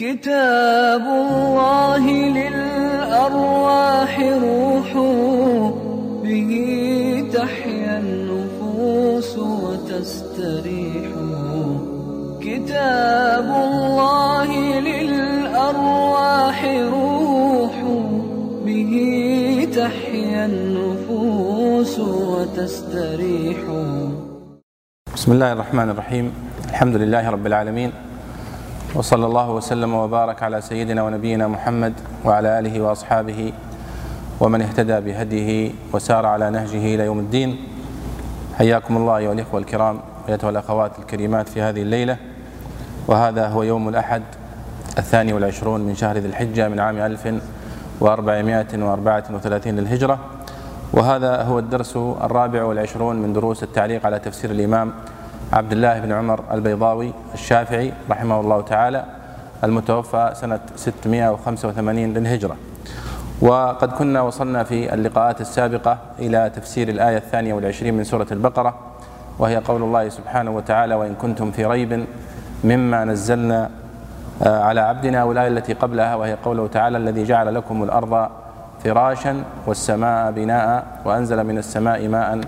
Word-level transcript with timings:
كتاب 0.00 1.04
الله 1.04 2.04
للأرواح 2.38 4.12
روح 4.20 4.90
به 6.24 6.52
تحيا 7.34 7.98
النفوس 7.98 9.38
وتستريح. 9.38 11.10
كتاب 12.40 13.48
الله 13.68 14.80
للأرواح 14.80 16.58
روح 16.64 17.76
به 18.66 18.92
تحيا 19.76 20.46
النفوس 20.46 21.98
وتستريح. 22.00 23.60
بسم 25.14 25.32
الله 25.32 25.52
الرحمن 25.52 25.90
الرحيم. 25.90 26.32
الحمد 26.70 26.96
لله 26.96 27.30
رب 27.30 27.46
العالمين. 27.46 28.09
وصلى 28.94 29.26
الله 29.26 29.50
وسلم 29.50 29.94
وبارك 29.94 30.42
على 30.42 30.60
سيدنا 30.60 31.02
ونبينا 31.02 31.48
محمد 31.48 31.92
وعلى 32.24 32.58
آله 32.58 32.80
وأصحابه 32.80 33.52
ومن 34.40 34.62
اهتدى 34.62 35.00
بهديه 35.00 35.72
وسار 35.92 36.26
على 36.26 36.50
نهجه 36.50 36.94
إلى 36.94 37.04
يوم 37.04 37.18
الدين. 37.18 37.56
حياكم 38.58 38.96
الله 38.96 39.16
أيها 39.16 39.32
الإخوة 39.32 39.60
الكرام 39.60 40.00
ايتها 40.28 40.50
الأخوات 40.50 40.98
الكريمات 40.98 41.48
في 41.48 41.62
هذه 41.62 41.82
الليلة. 41.82 42.16
وهذا 43.08 43.48
هو 43.48 43.62
يوم 43.62 43.88
الأحد 43.88 44.22
الثاني 44.98 45.32
والعشرون 45.32 45.80
من 45.80 45.94
شهر 45.94 46.18
ذي 46.18 46.28
الحجة 46.28 46.68
من 46.68 46.80
عام 46.80 46.98
1434 46.98 49.76
للهجرة. 49.76 50.18
وهذا 50.92 51.42
هو 51.42 51.58
الدرس 51.58 51.96
الرابع 51.96 52.64
والعشرون 52.64 53.16
من 53.16 53.32
دروس 53.32 53.62
التعليق 53.62 54.06
على 54.06 54.18
تفسير 54.18 54.50
الإمام 54.50 54.92
عبد 55.52 55.72
الله 55.72 56.00
بن 56.00 56.12
عمر 56.12 56.44
البيضاوي 56.52 57.12
الشافعي 57.34 57.92
رحمه 58.10 58.40
الله 58.40 58.60
تعالى 58.60 59.04
المتوفى 59.64 60.30
سنة 60.34 60.60
685 60.76 62.14
للهجرة. 62.14 62.56
وقد 63.42 63.92
كنا 63.92 64.20
وصلنا 64.20 64.64
في 64.64 64.94
اللقاءات 64.94 65.40
السابقة 65.40 65.98
إلى 66.18 66.50
تفسير 66.56 66.88
الآية 66.88 67.16
الثانية 67.16 67.54
والعشرين 67.54 67.94
من 67.94 68.04
سورة 68.04 68.26
البقرة 68.32 68.74
وهي 69.38 69.56
قول 69.56 69.82
الله 69.82 70.08
سبحانه 70.08 70.50
وتعالى 70.50 70.94
وإن 70.94 71.14
كنتم 71.14 71.50
في 71.50 71.64
ريب 71.64 72.04
مما 72.64 73.04
نزلنا 73.04 73.70
على 74.42 74.80
عبدنا 74.80 75.24
والآية 75.24 75.48
التي 75.48 75.72
قبلها. 75.72 76.14
وهي 76.14 76.34
قوله 76.44 76.66
تعالى 76.66 76.98
الذي 76.98 77.24
جعل 77.24 77.54
لكم 77.54 77.82
الأرض 77.82 78.28
فراشا 78.84 79.44
والسماء 79.66 80.30
بناء 80.32 80.84
وأنزل 81.04 81.44
من 81.44 81.58
السماء 81.58 82.08
ماء 82.08 82.40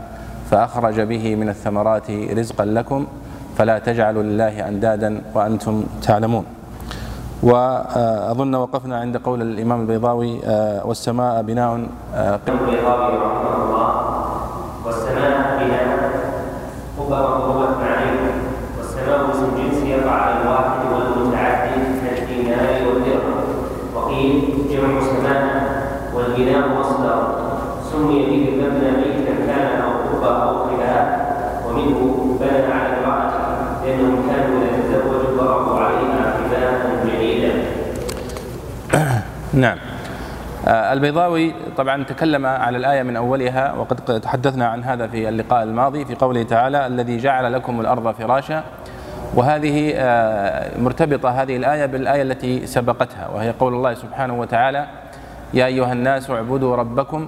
فأخرج 0.53 1.00
به 1.00 1.25
من 1.41 1.48
الثمرات 1.48 2.11
رزقا 2.11 2.64
لكم 2.64 3.00
فلا 3.56 3.78
تجعلوا 3.78 4.22
لله 4.22 4.69
أندادا 4.69 5.11
وأنتم 5.34 5.84
تعلمون. 6.05 6.44
وأظن 7.42 8.55
وقفنا 8.55 8.97
عند 9.00 9.17
قول 9.17 9.42
الإمام 9.42 9.81
البيضاوي 9.81 10.33
والسماء 10.84 11.42
بناء 11.42 11.70
البيضاوي 12.48 13.14
رحمه 13.17 13.55
الله 13.64 13.91
والسماء 14.84 15.34
بناء. 15.61 15.86
قبة 16.98 17.19
مضروبة 17.19 17.81
عليه 17.81 18.20
والسماء 18.78 19.19
اسم 19.33 19.48
جنس 19.59 19.78
يقع 19.83 20.12
على 20.12 20.34
الواحد 20.42 20.81
والمتعدد 20.92 21.83
كالدينار 22.05 22.89
والدرهم 22.89 23.41
وقيل 23.97 24.33
جمع 24.70 25.00
سماء 25.00 25.42
والبناء 26.14 26.69
مصدر 26.78 27.19
سمي 27.92 28.19
به 28.28 28.42
المبنى 28.48 28.91
بيتا 29.00 29.34
كان 29.47 29.83
أو 29.83 29.92
قبة 30.09 30.33
أو 30.42 30.55
خلاف 30.69 31.06
ومنه 31.66 32.00
بنى 32.41 32.72
على 32.72 32.88
امرأته 32.98 33.42
لأنهم 33.84 34.16
كانوا 34.28 34.56
إذا 34.62 34.70
تزوجوا 34.88 35.37
ضربوا 35.38 35.78
عليها 35.81 36.25
خلافا 36.50 36.91
جديدا 37.06 37.53
نعم. 39.55 39.78
البيضاوي 40.67 41.55
طبعا 41.77 42.05
تكلم 42.05 42.47
على 42.47 42.77
الآية 42.77 43.03
من 43.03 43.17
أولها 43.17 43.72
وقد 43.72 44.20
تحدثنا 44.20 44.67
عن 44.67 44.84
هذا 44.84 45.06
في 45.06 45.28
اللقاء 45.28 45.62
الماضي 45.62 46.04
في 46.04 46.15
قوله 46.15 46.43
تعالى 46.43 46.87
الذي 46.87 47.19
جعل 47.19 47.53
لكم 47.53 47.81
الأرض 47.81 48.15
فراشا. 48.15 48.62
وهذه 49.34 49.94
مرتبطة 50.78 51.28
هذه 51.28 51.56
الآية 51.56 51.87
بالآية 51.87 52.22
التي 52.22 52.66
سبقتها 52.66 53.28
وهي 53.34 53.50
قول 53.50 53.75
الله 53.75 53.94
سبحانه 53.94 54.41
وتعالى 54.41 54.87
يا 55.55 55.66
أيها 55.66 55.93
الناس 55.93 56.31
اعبدوا 56.31 56.76
ربكم 56.76 57.26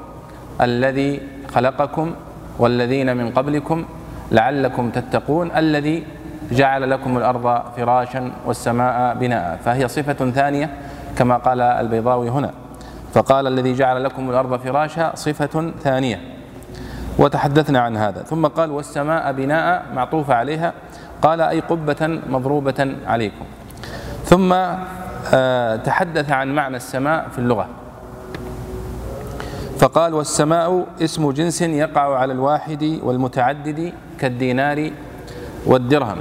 الذي 0.60 1.20
خلقكم 1.54 2.14
والذين 2.58 3.16
من 3.16 3.30
قبلكم 3.30 3.84
لعلكم 4.32 4.90
تتقون 4.90 5.50
الذي 5.56 6.04
جعل 6.52 6.90
لكم 6.90 7.18
الأرض 7.18 7.62
فراشا 7.76 8.32
والسماء 8.46 9.14
بناء. 9.14 9.58
فهي 9.64 9.88
صفة 9.88 10.30
ثانية 10.30 10.70
كما 11.18 11.36
قال 11.36 11.60
البيضاوي 11.60 12.30
هنا. 12.30 12.50
فقال 13.14 13.46
الذي 13.46 13.74
جعل 13.74 14.04
لكم 14.04 14.30
الأرض 14.30 14.60
فراشا 14.60 15.12
صفة 15.14 15.72
ثانية. 15.82 16.20
وتحدثنا 17.18 17.80
عن 17.80 17.96
هذا. 17.96 18.22
ثم 18.22 18.46
قال 18.46 18.70
والسماء 18.70 19.32
بناء 19.32 19.82
معطوفة 19.94 20.34
عليها. 20.34 20.72
قال 21.22 21.40
أي 21.40 21.60
قبة 21.60 22.20
مضروبة 22.28 22.96
عليكم. 23.06 23.44
ثم 24.24 24.54
تحدث 25.84 26.30
عن 26.30 26.54
معنى 26.54 26.76
السماء 26.76 27.28
في 27.28 27.38
اللغة. 27.38 27.68
فقال 29.78 30.14
والسماء 30.14 30.86
اسم 31.02 31.30
جنس 31.30 31.62
يقع 31.62 32.18
على 32.18 32.32
الواحد 32.32 32.98
والمتعدد 33.02 33.92
كالدينار 34.18 34.90
والدرهم. 35.66 36.18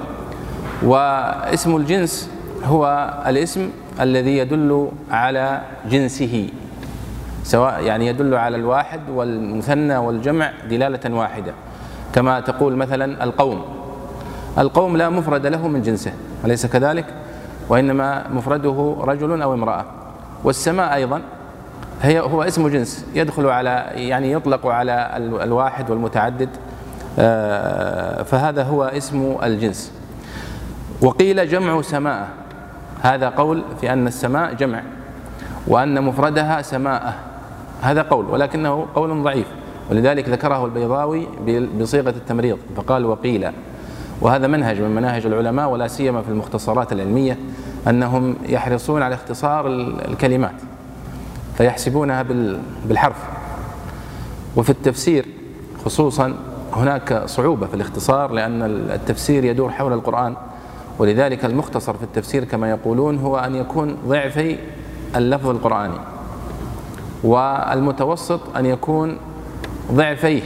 واسم 0.84 1.76
الجنس 1.76 2.30
هو 2.64 3.14
الاسم 3.28 3.72
الذي 4.02 4.38
يدل 4.38 4.92
على 5.12 5.62
جنسه 5.90 6.50
سواء 7.44 7.84
يعني 7.84 8.08
يدل 8.08 8.36
على 8.36 8.56
الواحد 8.56 9.00
والمثنى 9.10 9.98
والجمع 9.98 10.52
دلالة 10.70 11.16
واحدة. 11.16 11.54
كما 12.14 12.40
تقول 12.40 12.76
مثلا 12.76 13.24
القوم. 13.24 13.62
القوم 14.58 14.98
لا 14.98 15.10
مفرد 15.10 15.48
له 15.48 15.68
من 15.68 15.82
جنسه 15.82 16.14
أليس 16.46 16.66
كذلك؟ 16.66 17.06
وإنما 17.70 18.28
مفرده 18.28 18.96
رجل 19.00 19.42
أو 19.42 19.54
امرأة. 19.54 19.86
والسماء 20.44 20.94
أيضا 20.94 21.22
هي 22.02 22.20
هو 22.20 22.44
اسم 22.44 22.68
جنس 22.68 23.06
يدخل 23.16 23.48
على 23.48 23.86
يعني 23.96 24.32
يطلق 24.32 24.68
على 24.68 25.10
الواحد 25.18 25.90
والمتعدد 25.90 26.50
فهذا 28.26 28.64
هو 28.64 28.84
اسم 28.84 29.36
الجنس. 29.44 29.92
وقيل 31.02 31.50
جمع 31.50 31.82
سماء. 31.82 32.28
هذا 33.04 33.30
قول 33.30 33.64
في 33.82 33.94
أن 33.94 34.08
السماء 34.08 34.54
جمع 34.54 34.82
وأن 35.68 36.04
مفردها 36.04 36.62
سماء. 36.62 37.14
هذا 37.82 38.02
قول 38.02 38.26
ولكنه 38.26 38.86
قول 38.96 39.24
ضعيف. 39.24 39.48
ولذلك 39.92 40.30
ذكره 40.30 40.66
البيضاوي 40.66 41.28
بصيغة 41.80 42.10
التمريض 42.10 42.58
فقال 42.76 43.06
وقيل. 43.06 43.52
وهذا 44.22 44.48
منهج 44.48 44.82
من 44.82 44.96
مناهج 44.96 45.26
العلماء 45.26 45.70
ولا 45.70 45.88
سيما 45.88 46.22
في 46.22 46.30
المختصرات 46.30 46.92
العلمية 46.94 47.38
أنهم 47.88 48.36
يحرصون 48.46 49.02
على 49.02 49.16
اختصار 49.16 49.68
الكلمات 50.08 50.56
فيحسبونها 51.58 52.26
بالحرف. 52.86 53.18
وفي 54.56 54.70
التفسير 54.70 55.26
خصوصا 55.86 56.34
هناك 56.74 57.24
صعوبة 57.26 57.68
في 57.68 57.74
الاختصار 57.74 58.32
لأن 58.32 58.64
التفسير 58.92 59.44
يدور 59.44 59.72
حول 59.72 59.94
القرآن. 59.94 60.36
ولذلك 61.00 61.46
المختصر 61.46 61.94
في 61.94 62.04
التفسير 62.04 62.44
كما 62.44 62.70
يقولون 62.70 63.20
هو 63.20 63.38
أن 63.38 63.56
يكون 63.56 63.98
ضعفي 64.08 64.58
اللفظ 65.16 65.50
القرآني 65.50 65.98
والمتوسط 67.24 68.58
أن 68.58 68.66
يكون 68.66 69.18
ضعفيه. 69.92 70.42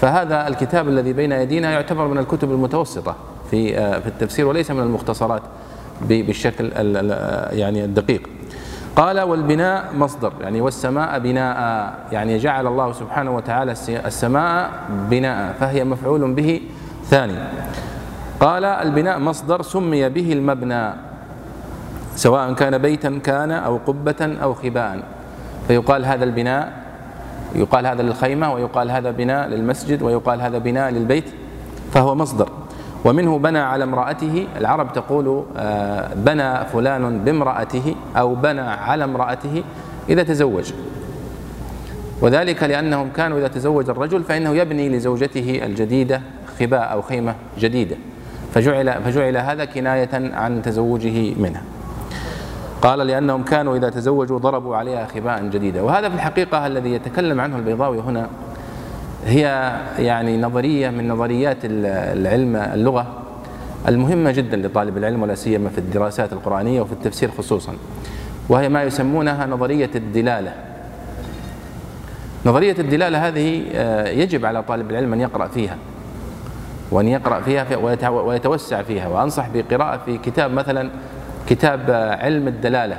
فهذا 0.00 0.48
الكتاب 0.48 0.88
الذي 0.88 1.12
بين 1.12 1.32
أيدينا 1.32 1.70
يعتبر 1.70 2.06
من 2.06 2.18
الكتب 2.18 2.50
المتوسطة 2.50 3.16
في 3.50 3.72
في 4.00 4.06
التفسير 4.06 4.46
وليس 4.46 4.70
من 4.70 4.82
المختصرات 4.82 5.42
بالشكل 6.00 6.72
يعني 7.52 7.84
الدقيق. 7.84 8.28
قال 8.96 9.20
والبناء 9.20 9.84
مصدر. 9.94 10.32
يعني 10.40 10.60
والسماء 10.60 11.18
بناء. 11.18 11.94
يعني 12.12 12.38
جعل 12.38 12.66
الله 12.66 12.92
سبحانه 12.92 13.36
وتعالى 13.36 13.72
السماء 13.88 14.70
بناء 15.10 15.54
فهي 15.60 15.84
مفعول 15.84 16.32
به 16.32 16.60
ثاني. 17.04 17.38
قال 18.40 18.64
البناء 18.64 19.18
مصدر 19.18 19.62
سمي 19.62 20.08
به 20.08 20.32
المبنى 20.32 20.90
سواء 22.16 22.52
كان 22.52 22.78
بيتا 22.78 23.20
كان 23.24 23.50
أو 23.50 23.76
قبة 23.76 24.36
أو 24.42 24.54
خباء 24.54 25.02
فيقال 25.68 26.04
هذا 26.04 26.24
البناء 26.24 26.72
يقال 27.54 27.86
هذا 27.86 28.02
للخيمة 28.02 28.52
ويقال 28.52 28.90
هذا 28.90 29.10
بناء 29.10 29.48
للمسجد 29.48 30.02
ويقال 30.02 30.40
هذا 30.40 30.58
بناء 30.58 30.90
للبيت 30.90 31.24
فهو 31.92 32.14
مصدر. 32.14 32.48
ومنه 33.04 33.38
بنى 33.38 33.58
على 33.58 33.84
امرأته 33.84 34.46
العرب 34.56 34.92
تقول 34.92 35.44
بنى 36.16 36.64
فلان 36.64 37.24
بامرأته 37.24 37.94
أو 38.16 38.34
بنى 38.34 38.60
على 38.60 39.04
امرأته 39.04 39.62
إذا 40.08 40.22
تزوج. 40.22 40.72
وذلك 42.20 42.62
لأنهم 42.62 43.10
كانوا 43.16 43.38
إذا 43.38 43.48
تزوج 43.48 43.90
الرجل 43.90 44.24
فإنه 44.24 44.50
يبني 44.50 44.88
لزوجته 44.88 45.60
الجديدة 45.64 46.20
خباء 46.60 46.92
أو 46.92 47.02
خيمة 47.02 47.34
جديدة. 47.58 47.96
فجعل, 48.56 49.02
فجعل 49.02 49.36
هذا 49.36 49.64
كناية 49.64 50.08
عن 50.34 50.62
تزوجه 50.62 51.34
منها 51.34 51.62
قال 52.82 52.98
لأنهم 52.98 53.42
كانوا 53.42 53.76
إذا 53.76 53.90
تزوجوا 53.90 54.38
ضربوا 54.38 54.76
عليها 54.76 55.06
خباء 55.06 55.42
جديدا 55.42 55.82
وهذا 55.82 56.08
في 56.08 56.14
الحقيقة 56.14 56.66
الذي 56.66 56.92
يتكلم 56.92 57.40
عنه 57.40 57.56
البيضاوي 57.56 58.00
هنا. 58.00 58.28
هي 59.26 59.72
يعني 59.98 60.38
نظرية 60.38 60.90
من 60.90 61.08
نظريات 61.08 61.56
العلم 61.64 62.56
اللغة 62.56 63.06
المهمة 63.88 64.30
جدا 64.30 64.56
لطالب 64.56 64.96
العلم 64.96 65.22
ولا 65.22 65.34
سيما 65.34 65.68
في 65.68 65.78
الدراسات 65.78 66.32
القرآنية 66.32 66.80
وفي 66.80 66.92
التفسير 66.92 67.30
خصوصا. 67.30 67.72
وهي 68.48 68.68
ما 68.68 68.82
يسمونها 68.82 69.46
نظرية 69.46 69.90
الدلالة. 69.94 70.52
نظرية 72.46 72.76
الدلالة 72.78 73.28
هذه 73.28 73.62
آه، 73.74 74.08
يجب 74.08 74.44
على 74.46 74.62
طالب 74.62 74.90
العلم 74.90 75.12
أن 75.12 75.20
يقرأ 75.20 75.46
فيها. 75.48 75.76
وأن 76.90 77.08
يقرأ 77.08 77.40
فيها 77.40 77.76
ويتوسع 78.08 78.82
فيها. 78.82 79.08
وأنصح 79.08 79.48
بقراءة 79.54 80.00
في 80.06 80.18
كتاب 80.18 80.50
مثلا 80.50 80.90
كتاب 81.48 81.90
علم 82.20 82.48
الدلالة 82.48 82.96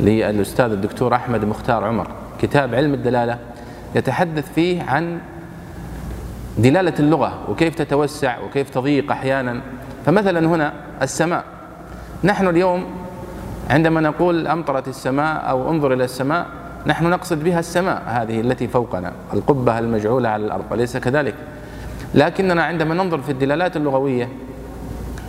للأستاذ 0.00 0.72
الدكتور 0.72 1.14
أحمد 1.14 1.44
مختار 1.44 1.84
عمر. 1.84 2.06
كتاب 2.40 2.74
علم 2.74 2.94
الدلالة 2.94 3.38
يتحدث 3.94 4.52
فيه 4.52 4.82
عن 4.82 5.18
دلالة 6.58 6.94
اللغة 6.98 7.38
وكيف 7.48 7.74
تتوسع 7.74 8.38
وكيف 8.38 8.70
تضيق 8.70 9.12
أحيانا. 9.12 9.60
فمثلا 10.06 10.46
هنا 10.48 10.72
السماء. 11.02 11.44
نحن 12.24 12.48
اليوم 12.48 12.84
عندما 13.70 14.00
نقول 14.00 14.46
أمطرت 14.46 14.88
السماء 14.88 15.50
أو 15.50 15.70
انظر 15.70 15.92
إلى 15.92 16.04
السماء 16.04 16.46
نحن 16.86 17.06
نقصد 17.10 17.44
بها 17.44 17.58
السماء 17.58 18.02
هذه 18.06 18.40
التي 18.40 18.68
فوقنا 18.68 19.12
القبة 19.32 19.78
المجعولة 19.78 20.28
على 20.28 20.46
الأرض 20.46 20.72
أليس 20.72 20.96
كذلك؟ 20.96 21.34
لكننا 22.14 22.62
عندما 22.62 22.94
ننظر 22.94 23.18
في 23.18 23.32
الدلالات 23.32 23.76
اللغوية 23.76 24.28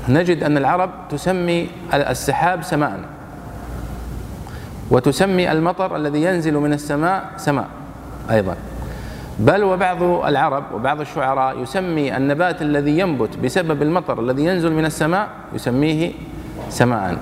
نجد 0.10 0.44
أن 0.44 0.58
العرب 0.58 0.90
تسمي 1.10 1.70
السحاب 1.94 2.64
سماء 2.64 3.00
وتسمي 4.92 5.52
المطر 5.52 5.96
الذي 5.96 6.24
ينزل 6.24 6.54
من 6.54 6.74
السماء 6.74 7.26
سماء 7.38 7.68
أيضا. 8.32 8.56
بل 9.40 9.64
وبعض 9.64 10.04
العرب 10.04 10.64
وبعض 10.74 11.02
الشعراء 11.02 11.60
يسمي 11.60 12.18
النبات 12.18 12.62
الذي 12.62 13.00
ينبت 13.00 13.38
بسبب 13.38 13.82
المطر 13.82 14.20
الذي 14.20 14.46
ينزل 14.46 14.74
من 14.74 14.86
السماء 14.86 15.28
يسميه 15.54 16.12
سماء. 16.70 17.18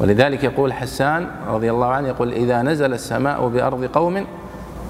ولذلك 0.00 0.44
يقول 0.44 0.72
حسان 0.72 1.26
رضي 1.48 1.70
الله 1.70 1.86
عنه 1.86 2.08
يقول 2.08 2.32
إذا 2.32 2.62
نزل 2.62 2.92
السماء 2.92 3.48
بأرض 3.48 3.84
قوم 3.84 4.24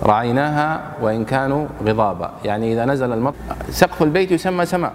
رعيناها 0.03 0.81
وإن 1.01 1.25
كانوا 1.25 1.67
غضابا. 1.85 2.31
يعني 2.45 2.73
إذا 2.73 2.85
نزل 2.85 3.13
المطر 3.13 3.37
سقف 3.71 4.03
البيت 4.03 4.31
يسمى 4.33 4.67
سماء 4.67 4.93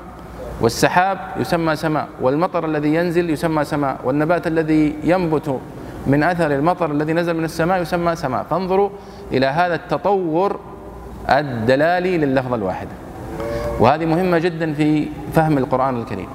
والسحاب 0.61 1.17
يسمى 1.39 1.75
سماء 1.75 2.07
والمطر 2.21 2.65
الذي 2.65 2.95
ينزل 2.95 3.29
يسمى 3.29 3.63
سماء 3.63 3.97
والنبات 4.03 4.47
الذي 4.47 4.95
ينبت 5.03 5.59
من 6.07 6.23
أثر 6.23 6.51
المطر 6.51 6.91
الذي 6.91 7.13
نزل 7.13 7.37
من 7.37 7.43
السماء 7.43 7.81
يسمى 7.81 8.15
سماء. 8.15 8.45
فانظروا 8.49 8.89
إلى 9.31 9.45
هذا 9.45 9.75
التطور 9.75 10.59
الدلالي 11.29 12.17
لللفظة 12.17 12.55
الواحدة. 12.55 12.91
وهذه 13.79 14.05
مهمة 14.05 14.37
جدا 14.37 14.73
في 14.73 15.07
فهم 15.33 15.57
القرآن 15.57 15.99
الكريم. 15.99 16.27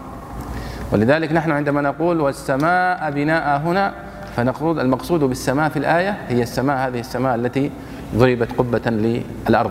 ولذلك 0.93 1.33
نحن 1.33 1.51
عندما 1.51 1.81
نقول 1.81 2.21
والسماء 2.21 3.11
بناء 3.11 3.59
هنا 3.59 3.93
فنقول 4.37 4.81
المقصود 4.81 5.21
بالسماء 5.21 5.69
في 5.69 5.79
الآية 5.79 6.17
هي 6.29 6.43
السماء 6.43 6.89
هذه 6.89 7.01
السماء 7.01 7.35
التي 7.35 7.71
ضربت 8.17 8.49
قبة 8.59 8.91
للأرض 9.49 9.71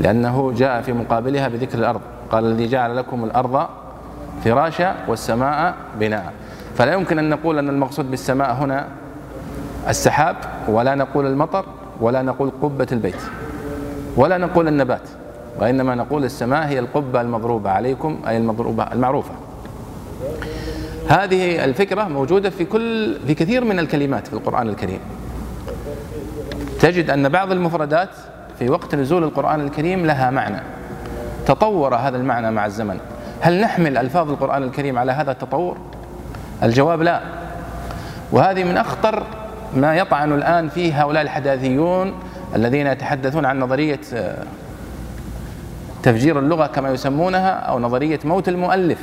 لأنه 0.00 0.52
جاء 0.56 0.82
في 0.82 0.92
مقابلها 0.92 1.48
بذكر 1.48 1.78
الأرض 1.78 2.00
قال 2.30 2.44
الذي 2.44 2.66
جعل 2.68 2.96
لكم 2.96 3.24
الأرض 3.24 3.66
فراشا 4.44 4.96
والسماء 5.08 5.74
بناء. 6.00 6.32
فلا 6.76 6.92
يمكن 6.92 7.18
أن 7.18 7.30
نقول 7.30 7.58
أن 7.58 7.68
المقصود 7.68 8.10
بالسماء 8.10 8.52
هنا 8.52 8.86
السحاب 9.88 10.36
ولا 10.68 10.94
نقول 10.94 11.26
المطر 11.26 11.64
ولا 12.00 12.22
نقول 12.22 12.50
قبة 12.62 12.86
البيت 12.92 13.22
ولا 14.16 14.38
نقول 14.38 14.68
النبات 14.68 15.08
وإنما 15.60 15.94
نقول 15.94 16.24
السماء 16.24 16.66
هي 16.68 16.78
القبة 16.78 17.20
المضروبة 17.20 17.70
عليكم 17.70 18.18
أي 18.28 18.36
المضروبة 18.36 18.82
المعروفة. 18.92 19.32
هذه 21.08 21.64
الفكرة 21.64 22.02
موجودة 22.04 22.50
في 22.50 22.64
كل 22.64 23.16
في 23.26 23.34
كثير 23.34 23.64
من 23.64 23.78
الكلمات 23.78 24.26
في 24.26 24.32
القرآن 24.32 24.68
الكريم. 24.68 25.00
تجد 26.80 27.10
أن 27.10 27.28
بعض 27.28 27.52
المفردات 27.52 28.08
في 28.58 28.70
وقت 28.70 28.94
نزول 28.94 29.24
القرآن 29.24 29.60
الكريم 29.60 30.06
لها 30.06 30.30
معنى. 30.30 30.60
تطور 31.46 31.94
هذا 31.94 32.16
المعنى 32.16 32.50
مع 32.50 32.66
الزمن. 32.66 32.98
هل 33.40 33.60
نحمل 33.60 33.96
ألفاظ 33.98 34.30
القرآن 34.30 34.62
الكريم 34.62 34.98
على 34.98 35.12
هذا 35.12 35.30
التطور؟ 35.30 35.78
الجواب 36.62 37.02
لا. 37.02 37.20
وهذه 38.32 38.64
من 38.64 38.76
أخطر 38.76 39.22
ما 39.76 39.96
يطعن 39.96 40.32
الآن 40.32 40.68
فيه 40.68 41.02
هؤلاء 41.02 41.22
الحداثيون 41.22 42.14
الذين 42.54 42.86
يتحدثون 42.86 43.44
عن 43.44 43.60
نظرية 43.60 44.00
آه، 44.14 44.44
تفجير 46.02 46.38
اللغة 46.38 46.66
كما 46.66 46.90
يسمونها 46.90 47.50
أو 47.50 47.78
نظرية 47.78 48.20
موت 48.24 48.48
المؤلف. 48.48 48.98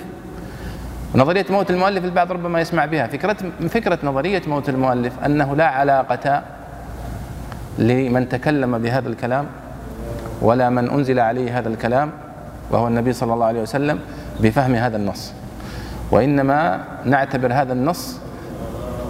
نظرية 1.15 1.45
موت 1.49 1.71
المؤلف 1.71 2.05
البعض 2.05 2.31
ربما 2.31 2.61
يسمع 2.61 2.85
بها. 2.85 3.07
فكرة 3.07 3.37
فكرة 3.69 3.99
نظرية 4.03 4.41
موت 4.47 4.69
المؤلف 4.69 5.13
أنه 5.25 5.55
لا 5.55 5.67
علاقة 5.67 6.43
لمن 7.77 8.29
تكلم 8.29 8.77
بهذا 8.77 9.09
الكلام 9.09 9.45
ولا 10.41 10.69
من 10.69 10.89
أنزل 10.89 11.19
عليه 11.19 11.59
هذا 11.59 11.69
الكلام 11.69 12.11
وهو 12.71 12.87
النبي 12.87 13.13
صلى 13.13 13.33
الله 13.33 13.45
عليه 13.45 13.61
وسلم 13.61 13.99
بفهم 14.39 14.75
هذا 14.75 14.97
النص. 14.97 15.33
وإنما 16.11 16.83
نعتبر 17.05 17.53
هذا 17.53 17.73
النص 17.73 18.19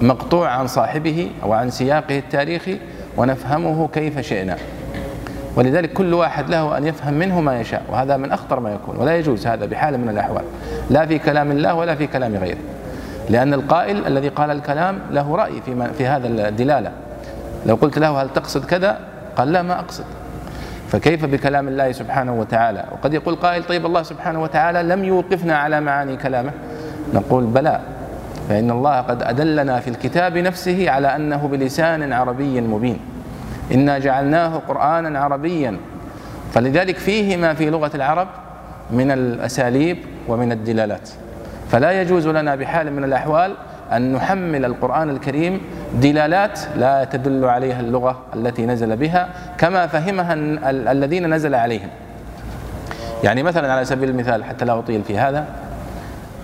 مقطوع 0.02 0.50
عن 0.50 0.68
صاحبه 0.68 1.32
أو 1.44 1.54
عن 1.54 1.70
سياقه 1.70 2.18
التاريخي 2.18 2.78
ونفهمه 3.18 3.88
كيف 3.88 4.20
شئنا. 4.20 4.58
ولذلك 5.56 5.94
كل 5.94 6.14
واحد 6.14 6.50
له 6.50 6.78
أن 6.78 6.88
يفهم 6.88 7.14
منه 7.14 7.42
ما 7.42 7.60
يشاء 7.62 7.84
وهذا 7.90 8.18
من 8.18 8.32
أخطر 8.32 8.60
ما 8.60 8.74
يكون 8.74 8.98
ولا 8.98 9.18
يجوز 9.18 9.48
هذا 9.48 9.66
بحال 9.66 9.98
من 9.98 10.10
الأحوال. 10.10 10.44
لا 10.90 11.06
في 11.06 11.20
كلام 11.20 11.52
الله 11.52 11.76
ولا 11.76 11.96
في 11.96 12.08
كلام 12.08 12.36
غيره. 12.36 12.58
لأن 13.30 13.54
القائل 13.54 14.08
الذي 14.08 14.28
قال 14.28 14.52
الكلام 14.52 15.00
له 15.12 15.36
رأي 15.36 15.62
في, 15.66 15.94
في 15.98 16.08
هذا 16.08 16.28
الدلالة. 16.28 16.92
لو 17.66 17.76
قلت 17.76 18.00
له 18.00 18.22
هل 18.22 18.30
تقصد 18.30 18.66
كذا؟ 18.66 19.00
قال 19.36 19.52
لا 19.52 19.62
ما 19.62 19.80
أقصد. 19.80 20.04
فكيف 20.90 21.26
بكلام 21.26 21.68
الله 21.68 21.92
سبحانه 21.92 22.34
وتعالى؟ 22.40 22.86
وقد 22.92 23.14
يقول 23.14 23.36
قائل 23.36 23.64
طيب 23.64 23.86
الله 23.86 24.04
سبحانه 24.04 24.42
وتعالى 24.42 24.84
لم 24.84 25.04
يوقفنا 25.04 25.58
على 25.58 25.82
معاني 25.82 26.18
كلامه. 26.18 26.52
نقول 27.14 27.44
بلى 27.44 27.80
فإن 28.50 28.72
الله 28.72 29.02
قد 29.02 29.24
أدلنا 29.24 29.80
في 29.80 29.90
الكتاب 29.90 30.38
نفسه 30.38 30.90
على 30.90 31.16
أنه 31.16 31.48
بلسان 31.48 32.14
عربي 32.14 32.62
مبين. 32.62 33.00
إنا 33.74 34.00
جعلناه 34.00 34.56
قرآنا 34.68 35.20
عربيا. 35.20 35.78
فلذلك 36.54 36.98
فيه 36.98 37.38
ما 37.38 37.54
في 37.54 37.70
لغة 37.70 37.92
العرب 37.96 38.28
من 38.92 39.12
الأساليب 39.12 39.98
ومن 40.28 40.52
الدلالات. 40.52 41.10
فلا 41.72 42.02
يجوز 42.02 42.28
لنا 42.28 42.56
بحال 42.56 42.94
من 42.94 43.04
الأحوال 43.04 43.56
أن 43.94 44.14
نحمل 44.14 44.66
القرآن 44.66 45.10
الكريم 45.10 45.62
دلالات 45.94 46.60
لا 46.76 47.04
تدل 47.04 47.46
عليها 47.46 47.80
اللغة 47.80 48.20
التي 48.36 48.66
نزل 48.66 48.96
بها 48.96 49.30
كما 49.58 49.88
فهمها 49.88 50.34
الذين 50.92 51.34
نزل 51.34 51.56
عليهم. 51.56 51.90
يعني 53.24 53.44
مثلا 53.44 53.74
على 53.74 53.86
سبيل 53.86 54.10
المثال 54.10 54.44
حتى 54.44 54.66
لا 54.66 54.80
أطيل 54.80 55.04
في 55.04 55.18
هذا 55.18 55.46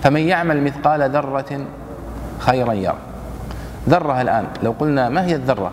فمن 0.04 0.22
يعمل 0.22 0.64
مثقال 0.64 1.10
ذرة 1.10 1.60
خيرا 2.40 2.74
يرى. 2.74 2.98
ذرة 3.90 4.22
الآن 4.22 4.46
لو 4.64 4.76
قلنا 4.80 5.10
ما 5.10 5.26
هي 5.26 5.36
الذرة؟ 5.36 5.72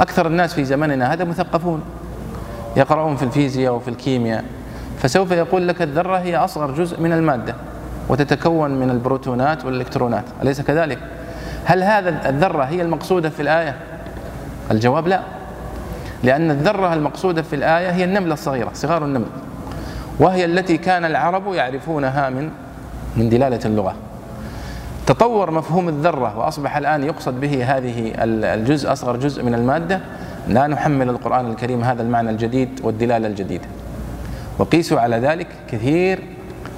أكثر 0.00 0.26
الناس 0.26 0.54
في 0.54 0.64
زمننا 0.64 1.12
هذا 1.12 1.24
مثقفون. 1.24 1.82
يقرؤون 2.76 3.16
في 3.16 3.22
الفيزياء 3.22 3.74
وفي 3.74 3.88
الكيمياء 3.88 4.44
فسوف 4.98 5.30
يقول 5.30 5.68
لك 5.68 5.82
الذرة 5.82 6.16
هي 6.16 6.36
أصغر 6.36 6.70
جزء 6.70 7.00
من 7.00 7.12
المادة. 7.12 7.54
وتتكون 8.08 8.70
من 8.70 8.90
البروتونات 8.90 9.64
والإلكترونات. 9.64 10.24
أليس 10.42 10.60
كذلك؟ 10.60 10.98
هل 11.64 11.82
هذا 11.82 12.28
الذرة 12.28 12.64
هي 12.64 12.82
المقصودة 12.82 13.30
في 13.30 13.42
الآية؟ 13.42 13.76
الجواب 14.70 15.08
لا. 15.08 15.20
لأن 16.22 16.50
الذرة 16.50 16.94
المقصودة 16.94 17.42
في 17.42 17.56
الآية 17.56 17.90
هي 17.90 18.04
النملة 18.04 18.34
الصغيرة 18.34 18.70
صغار 18.74 19.04
النمل. 19.04 19.26
وهي 20.20 20.44
التي 20.44 20.76
كان 20.76 21.04
العرب 21.04 21.54
يعرفونها 21.54 22.30
من 22.30 22.50
من 23.16 23.28
دلالة 23.28 23.60
اللغة. 23.64 23.94
تطور 25.06 25.50
مفهوم 25.50 25.88
الذرة 25.88 26.38
وأصبح 26.38 26.76
الآن 26.76 27.04
يقصد 27.04 27.40
به 27.40 27.64
هذه 27.76 28.12
الجزء 28.18 28.92
أصغر 28.92 29.16
جزء 29.16 29.42
من 29.42 29.54
المادة. 29.54 30.00
لا 30.48 30.66
نحمل 30.66 31.08
القرآن 31.08 31.50
الكريم 31.50 31.84
هذا 31.84 32.02
المعنى 32.02 32.30
الجديد 32.30 32.80
والدلالة 32.82 33.26
الجديدة. 33.26 33.64
وقيسوا 34.58 35.00
على 35.00 35.16
ذلك 35.16 35.46
كثير 35.68 36.22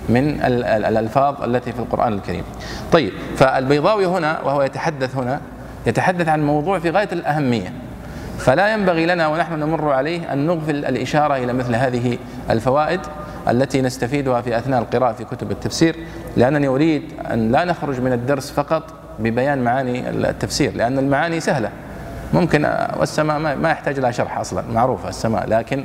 من 0.08 0.40
الألفاظ 0.40 1.42
التي 1.42 1.72
في 1.72 1.78
القرآن 1.78 2.12
الكريم. 2.12 2.44
طيب 2.92 3.12
فالبيضاوي 3.36 4.06
هنا 4.06 4.40
وهو 4.44 4.62
يتحدث 4.62 5.16
هنا 5.16 5.40
يتحدث 5.86 6.28
عن 6.28 6.46
موضوع 6.46 6.78
في 6.78 6.90
غاية 6.90 7.08
الأهمية. 7.12 7.72
فلا 8.38 8.72
ينبغي 8.72 9.06
لنا 9.06 9.28
ونحن 9.28 9.52
نمر 9.54 9.92
عليه 9.92 10.32
أن 10.32 10.46
نغفل 10.46 10.84
الإشارة 10.84 11.36
إلى 11.36 11.52
مثل 11.52 11.74
هذه 11.74 12.18
الفوائد 12.50 13.00
التي 13.48 13.82
نستفيدها 13.82 14.40
في 14.40 14.58
أثناء 14.58 14.80
القراءة 14.80 15.12
في 15.12 15.24
كتب 15.24 15.50
التفسير 15.50 15.96
لأنني 16.36 16.68
أريد 16.68 17.02
أن 17.32 17.52
لا 17.52 17.64
نخرج 17.64 18.00
من 18.00 18.12
الدرس 18.12 18.50
فقط 18.50 18.82
ببيان 19.18 19.64
معاني 19.64 20.10
التفسير 20.10 20.72
لأن 20.74 20.98
المعاني 20.98 21.40
سهلة. 21.40 21.70
ممكن 22.34 22.68
والسماء 22.96 23.38
ما 23.56 23.70
يحتاج 23.70 24.00
لها 24.00 24.10
شرح 24.10 24.38
أصلا 24.38 24.64
معروفة 24.74 25.08
السماء 25.08 25.48
لكن 25.48 25.84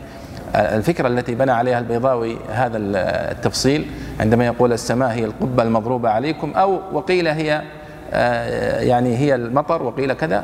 الفكرة 0.55 1.07
التي 1.07 1.35
بنى 1.35 1.51
عليها 1.51 1.79
البيضاوي 1.79 2.37
هذا 2.49 2.77
التفصيل 2.77 3.87
عندما 4.19 4.45
يقول 4.45 4.73
السماء 4.73 5.09
هي 5.09 5.25
القبة 5.25 5.63
المضروبة 5.63 6.09
عليكم 6.09 6.51
أو 6.51 6.79
وقيل 6.91 7.27
هي 7.27 7.61
آه، 8.13 8.79
يعني 8.81 9.17
هي 9.17 9.35
المطر 9.35 9.83
وقيل 9.83 10.13
كذا 10.13 10.43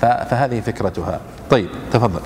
فهذه 0.00 0.60
فكرتها. 0.60 1.20
طيب 1.50 1.68
تفضل. 1.92 2.20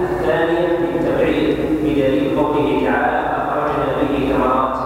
الثانية 0.00 0.68
من 0.78 1.04
تبعيد 1.06 1.56
بدليل 1.84 2.38
قوله 2.38 2.82
تعالى 2.84 3.20
أخرجنا 3.36 3.86
به 4.00 4.32
ثمرات 4.32 4.76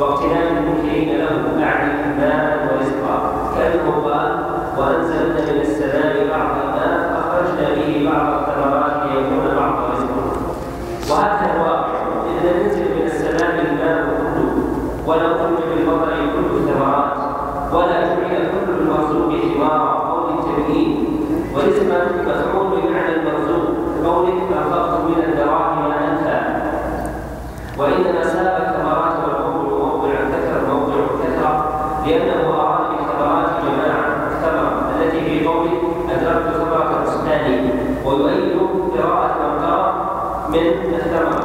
واقتناء 0.00 0.52
المنكرين 0.52 1.18
له 1.18 1.64
أعني 1.64 2.16
ماء 2.18 2.68
ورزقا 2.68 3.32
كأنه 3.56 3.90
قال 4.04 4.32
وأنزلنا 4.78 5.52
من 5.52 5.60
السماء 5.60 6.28
بعض 6.30 6.50
الماء 6.64 7.12
أخرجنا 7.18 7.68
به 7.74 8.10
بعض 8.10 8.26
الثمرات 8.38 8.92
ليكون 9.06 9.56
بعض 9.56 9.74
رزقا 9.90 10.22
وهذا 11.10 11.52
الواقع 11.54 11.98
إذا 12.32 12.50
ينزل 12.60 12.84
من 12.96 13.06
السماء 13.06 13.50
الماء 13.70 14.04
كله 14.04 14.52
ولو 15.06 15.34
خرج 15.38 15.60
بالمطر 15.70 16.12
كل 16.34 16.56
الثمرات 16.56 17.12
ولا 17.72 18.00
جعل 18.00 18.46
كل 18.52 18.72
المرزوق 18.80 19.32
ثمارا 19.54 19.92
قول 20.10 20.38
التمهيد 20.38 20.96
ورزقا 21.54 22.06
مفعول 22.26 22.96
عن 22.96 23.21
أنفقت 24.52 25.00
من 25.00 25.22
الدراهم 25.28 25.92
أنفا 25.92 26.62
وإنما 27.78 28.22
ساب 28.22 28.62
الثمرات 28.62 29.12
والعقول 29.24 29.80
موضع 29.80 30.10
كثر 30.14 30.74
موضع 30.74 30.94
الكثرة 30.94 31.68
لأنه 32.06 32.54
أراد 32.54 32.90
بالثمرات 32.90 33.48
جماعة 33.64 34.28
الثمرة 34.30 34.90
التي 35.00 35.20
في 35.24 35.46
قوله 35.46 35.72
أدركت 36.10 36.56
ثمرة 36.56 37.04
بستاني 37.04 37.70
ويؤيد 38.06 38.58
قراءة 38.96 39.32
من 40.48 40.58
من 40.58 40.94
الثمرة 40.94 41.44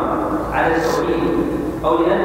على 0.53 0.75
التوحيد 0.75 1.37
أو 1.85 1.97
لأن 1.97 2.19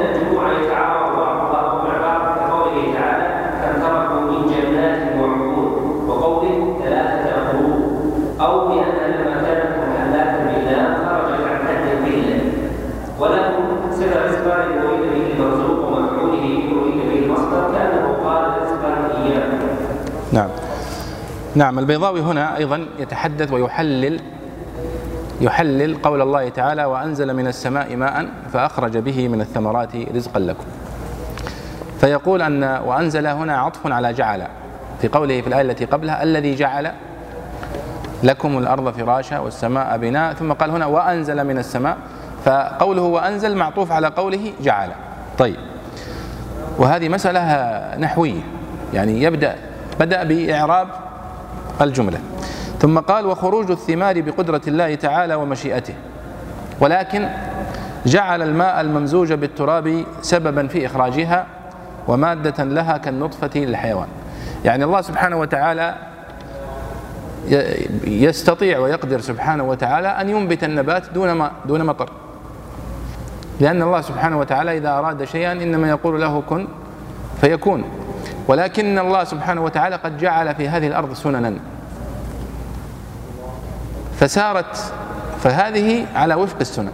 نعم 21.55 21.79
البيضاوي 21.79 22.21
هنا 22.21 22.57
أيضا 22.57 22.85
يتحدث 22.99 23.51
ويحلل 23.51 24.19
يحلل 25.41 25.97
قول 26.03 26.21
الله 26.21 26.49
تعالى 26.49 26.85
وأنزل 26.85 27.33
من 27.33 27.47
السماء 27.47 27.95
ماء 27.95 28.27
فأخرج 28.53 28.97
به 28.97 29.27
من 29.27 29.41
الثمرات 29.41 29.95
رزقا 30.15 30.39
لكم. 30.39 30.65
فيقول 32.01 32.41
أن 32.41 32.63
وأنزل 32.63 33.27
هنا 33.27 33.57
عطف 33.57 33.87
على 33.87 34.13
جعل 34.13 34.47
في 35.01 35.07
قوله 35.07 35.41
في 35.41 35.47
الآية 35.47 35.61
التي 35.61 35.85
قبلها 35.85 36.23
الذي 36.23 36.55
جعل 36.55 36.91
لكم 38.23 38.57
الأرض 38.57 38.89
فراشا 38.93 39.39
والسماء 39.39 39.97
بناء. 39.97 40.33
ثم 40.33 40.53
قال 40.53 40.71
هنا 40.71 40.85
وأنزل 40.85 41.43
من 41.43 41.57
السماء. 41.57 41.97
فقوله 42.45 43.01
وأنزل 43.01 43.55
معطوف 43.55 43.91
على 43.91 44.07
قوله 44.07 44.53
جعل 44.61 44.89
طيب 45.37 45.55
وهذه 46.77 47.09
مسألة 47.09 47.41
نحوية 47.99 48.41
يعني 48.93 49.23
يبدأ 49.23 49.55
بدأ 49.99 50.23
بإعراب 50.23 50.87
الجملة. 51.81 52.19
ثم 52.79 52.99
قال 52.99 53.25
وخروج 53.25 53.71
الثمار 53.71 54.21
بقدرة 54.21 54.61
الله 54.67 54.95
تعالى 54.95 55.35
ومشيئته. 55.35 55.93
ولكن 56.79 57.29
جعل 58.05 58.41
الماء 58.41 58.81
الممزوج 58.81 59.33
بالتراب 59.33 60.03
سببا 60.21 60.67
في 60.67 60.85
إخراجها 60.85 61.45
ومادة 62.07 62.63
لها 62.63 62.97
كالنطفة 62.97 63.49
للحيوان. 63.55 64.07
يعني 64.65 64.83
الله 64.83 65.01
سبحانه 65.01 65.39
وتعالى 65.39 65.95
يستطيع 68.07 68.79
ويقدر 68.79 69.21
سبحانه 69.21 69.63
وتعالى 69.63 70.07
أن 70.07 70.29
ينبت 70.29 70.63
النبات 70.63 71.03
دون 71.13 71.31
ما 71.31 71.51
دون 71.65 71.85
مطر. 71.85 72.09
لأن 73.59 73.81
الله 73.81 74.01
سبحانه 74.01 74.39
وتعالى 74.39 74.77
إذا 74.77 74.89
أراد 74.89 75.23
شيئا 75.23 75.51
إنما 75.51 75.89
يقول 75.89 76.21
له 76.21 76.43
كن 76.49 76.67
فيكون. 77.41 77.83
ولكن 78.47 78.99
الله 78.99 79.23
سبحانه 79.23 79.63
وتعالى 79.63 79.95
قد 79.95 80.17
جعل 80.17 80.55
في 80.55 80.69
هذه 80.69 80.87
الأرض 80.87 81.13
سننا. 81.13 81.53
فسارت 84.19 84.93
فهذه 85.43 86.05
على 86.15 86.35
وفق 86.35 86.57
السنن. 86.61 86.91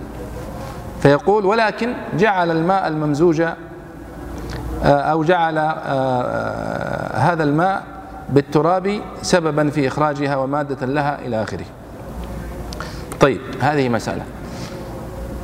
فيقول 1.02 1.46
ولكن 1.46 1.94
جعل 2.18 2.52
الماء 2.52 2.88
الممزوج 2.88 3.42
آه، 3.42 3.56
أو 4.84 5.24
جعل 5.24 5.58
آه، 5.58 5.62
آه، 5.62 7.18
هذا 7.18 7.44
الماء 7.44 7.84
بالتراب 8.30 9.02
سببا 9.22 9.70
في 9.70 9.88
إخراجها 9.88 10.36
ومادة 10.36 10.86
لها 10.86 11.20
إلى 11.26 11.44
آخره. 11.44 11.66
طيب 13.20 13.42
هذه 13.62 13.90
مسألة. 13.90 14.24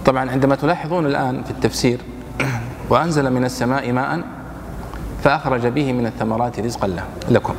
طبعا 0.05 0.31
عندما 0.31 0.55
تلاحظون 0.55 1.05
الآن 1.05 1.43
في 1.43 1.51
التفسير 1.51 1.99
وأنزل 2.89 3.33
من 3.33 3.45
السماء 3.45 3.91
ماء 3.91 4.21
فأخرج 5.25 5.67
به 5.67 5.93
من 5.93 6.05
الثمرات 6.05 6.59
رزقا 6.59 6.87
له 6.87 7.03
لكم. 7.29 7.55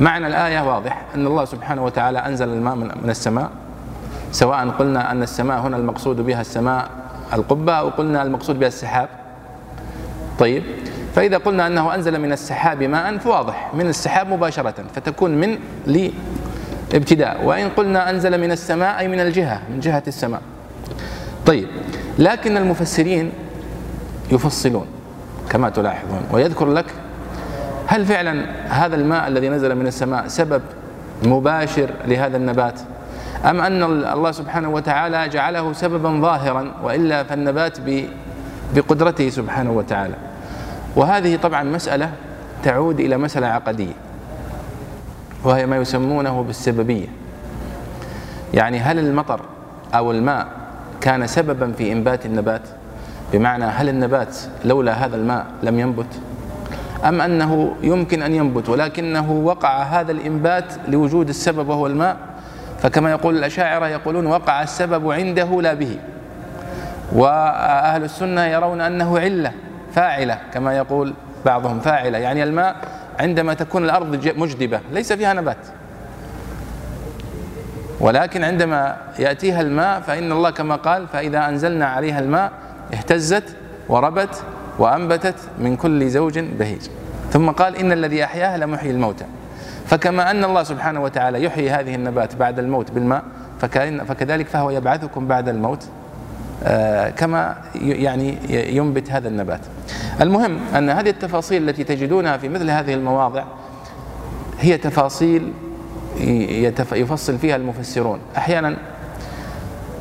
معنى 0.00 0.26
الآية 0.26 0.60
واضح 0.60 1.02
أن 1.14 1.26
الله 1.26 1.44
سبحانه 1.44 1.84
وتعالى 1.84 2.18
أنزل 2.18 2.48
الماء 2.48 2.74
من 2.74 3.10
السماء 3.10 3.50
سواء 4.32 4.68
قلنا 4.68 5.10
أن 5.10 5.22
السماء 5.22 5.60
هنا 5.60 5.76
المقصود 5.76 6.20
بها 6.20 6.40
السماء 6.40 6.90
القبة 7.32 7.72
أو 7.72 7.88
قلنا 7.88 8.22
المقصود 8.22 8.58
بها 8.58 8.68
السحاب. 8.68 9.08
طيب 10.38 10.62
فإذا 11.14 11.36
قلنا 11.36 11.66
أنه 11.66 11.94
أنزل 11.94 12.20
من 12.20 12.32
السحاب 12.32 12.82
ماء 12.82 13.18
فواضح 13.18 13.70
من 13.74 13.86
السحاب 13.86 14.28
مباشرة 14.28 14.74
فتكون 14.94 15.30
من 15.30 15.58
لابتداء. 15.86 17.44
وإن 17.44 17.68
قلنا 17.68 18.10
أنزل 18.10 18.40
من 18.40 18.52
السماء 18.52 18.98
أي 18.98 19.08
من 19.08 19.20
الجهة 19.20 19.62
من 19.70 19.80
جهة 19.80 20.02
السماء. 20.06 20.42
طيب 21.46 21.68
لكن 22.18 22.56
المفسرين 22.56 23.32
يفصلون. 24.32 24.86
كما 25.50 25.70
تلاحظون. 25.70 26.22
ويذكر 26.32 26.66
لك 26.66 26.86
هل 27.86 28.06
فعلا 28.06 28.44
هذا 28.68 28.96
الماء 28.96 29.28
الذي 29.28 29.48
نزل 29.48 29.74
من 29.74 29.86
السماء 29.86 30.28
سبب 30.28 30.62
مباشر 31.22 31.90
لهذا 32.06 32.36
النبات؟ 32.36 32.80
أم 33.44 33.60
أن 33.60 33.82
الله 33.82 34.32
سبحانه 34.32 34.68
وتعالى 34.68 35.28
جعله 35.28 35.72
سببا 35.72 36.20
ظاهرا 36.20 36.72
وإلا 36.82 37.22
فالنبات 37.22 37.78
بقدرته 38.74 39.28
سبحانه 39.30 39.70
وتعالى؟ 39.72 40.14
وهذه 40.96 41.36
طبعا 41.36 41.62
مسألة 41.62 42.10
تعود 42.62 43.00
إلى 43.00 43.16
مسألة 43.16 43.46
عقدية 43.46 43.92
وهي 45.44 45.66
ما 45.66 45.76
يسمونه 45.76 46.42
بالسببية. 46.42 47.06
يعني 48.54 48.78
هل 48.78 48.98
المطر 48.98 49.40
أو 49.94 50.10
الماء 50.10 50.46
كان 51.00 51.26
سببا 51.26 51.72
في 51.72 51.92
إنبات 51.92 52.26
النبات؟ 52.26 52.62
بمعنى 53.32 53.64
هل 53.64 53.88
النبات 53.88 54.36
لولا 54.64 54.92
هذا 54.92 55.16
الماء 55.16 55.46
لم 55.62 55.80
ينبت؟ 55.80 56.20
أم 57.04 57.20
أنه 57.20 57.76
يمكن 57.82 58.22
أن 58.22 58.34
ينبت 58.34 58.68
ولكنه 58.68 59.30
وقع 59.32 59.82
هذا 59.82 60.12
الإنبات 60.12 60.64
لوجود 60.88 61.28
السبب 61.28 61.68
وهو 61.68 61.86
الماء؟ 61.86 62.16
فكما 62.82 63.10
يقول 63.10 63.36
الأشاعرة 63.36 63.86
يقولون 63.86 64.26
وقع 64.26 64.62
السبب 64.62 65.10
عنده 65.12 65.62
لا 65.62 65.74
به. 65.74 65.98
وأهل 67.12 68.04
السنة 68.04 68.44
يرون 68.44 68.80
أنه 68.80 69.18
علة 69.18 69.52
فاعلة 69.92 70.38
كما 70.52 70.76
يقول 70.76 71.14
بعضهم 71.46 71.80
فاعلة. 71.80 72.18
يعني 72.18 72.42
الماء 72.42 72.76
عندما 73.20 73.54
تكون 73.54 73.84
الأرض 73.84 74.26
مجدبة 74.36 74.80
ليس 74.92 75.12
فيها 75.12 75.32
نبات. 75.32 75.56
ولكن 78.00 78.44
عندما 78.44 78.96
يأتيها 79.18 79.60
الماء 79.60 80.00
فإن 80.00 80.32
الله 80.32 80.50
كما 80.50 80.76
قال 80.76 81.06
فإذا 81.08 81.48
أنزلنا 81.48 81.86
عليها 81.86 82.18
الماء 82.20 82.52
اهتزت 82.94 83.44
وربت 83.88 84.42
وأنبتت 84.78 85.34
من 85.58 85.76
كل 85.76 86.08
زوج 86.08 86.38
بهيج. 86.38 86.82
ثم 87.32 87.50
قال 87.50 87.76
إن 87.76 87.92
الذي 87.92 88.24
أحياها 88.24 88.58
لمحيي 88.58 88.90
الموتى. 88.90 89.24
فكما 89.86 90.30
أن 90.30 90.44
الله 90.44 90.62
سبحانه 90.62 91.02
وتعالى 91.02 91.44
يحيي 91.44 91.70
هذه 91.70 91.94
النبات 91.94 92.36
بعد 92.36 92.58
الموت 92.58 92.90
بالماء 92.90 93.22
فكذلك 94.08 94.46
فهو 94.46 94.70
يبعثكم 94.70 95.26
بعد 95.28 95.48
الموت 95.48 95.84
آه، 96.64 97.10
كما 97.10 97.56
يعني 97.74 98.38
ينبت 98.76 99.10
هذا 99.10 99.28
النبات. 99.28 99.60
المهم 100.20 100.58
أن 100.76 100.90
هذه 100.90 101.10
التفاصيل 101.10 101.68
التي 101.68 101.84
تجدونها 101.84 102.36
في 102.36 102.48
مثل 102.48 102.70
هذه 102.70 102.94
المواضع 102.94 103.44
هي 104.60 104.78
تفاصيل 104.78 105.52
يفصل 106.92 107.38
فيها 107.38 107.56
المفسرون. 107.56 108.18
أحيانا 108.36 108.76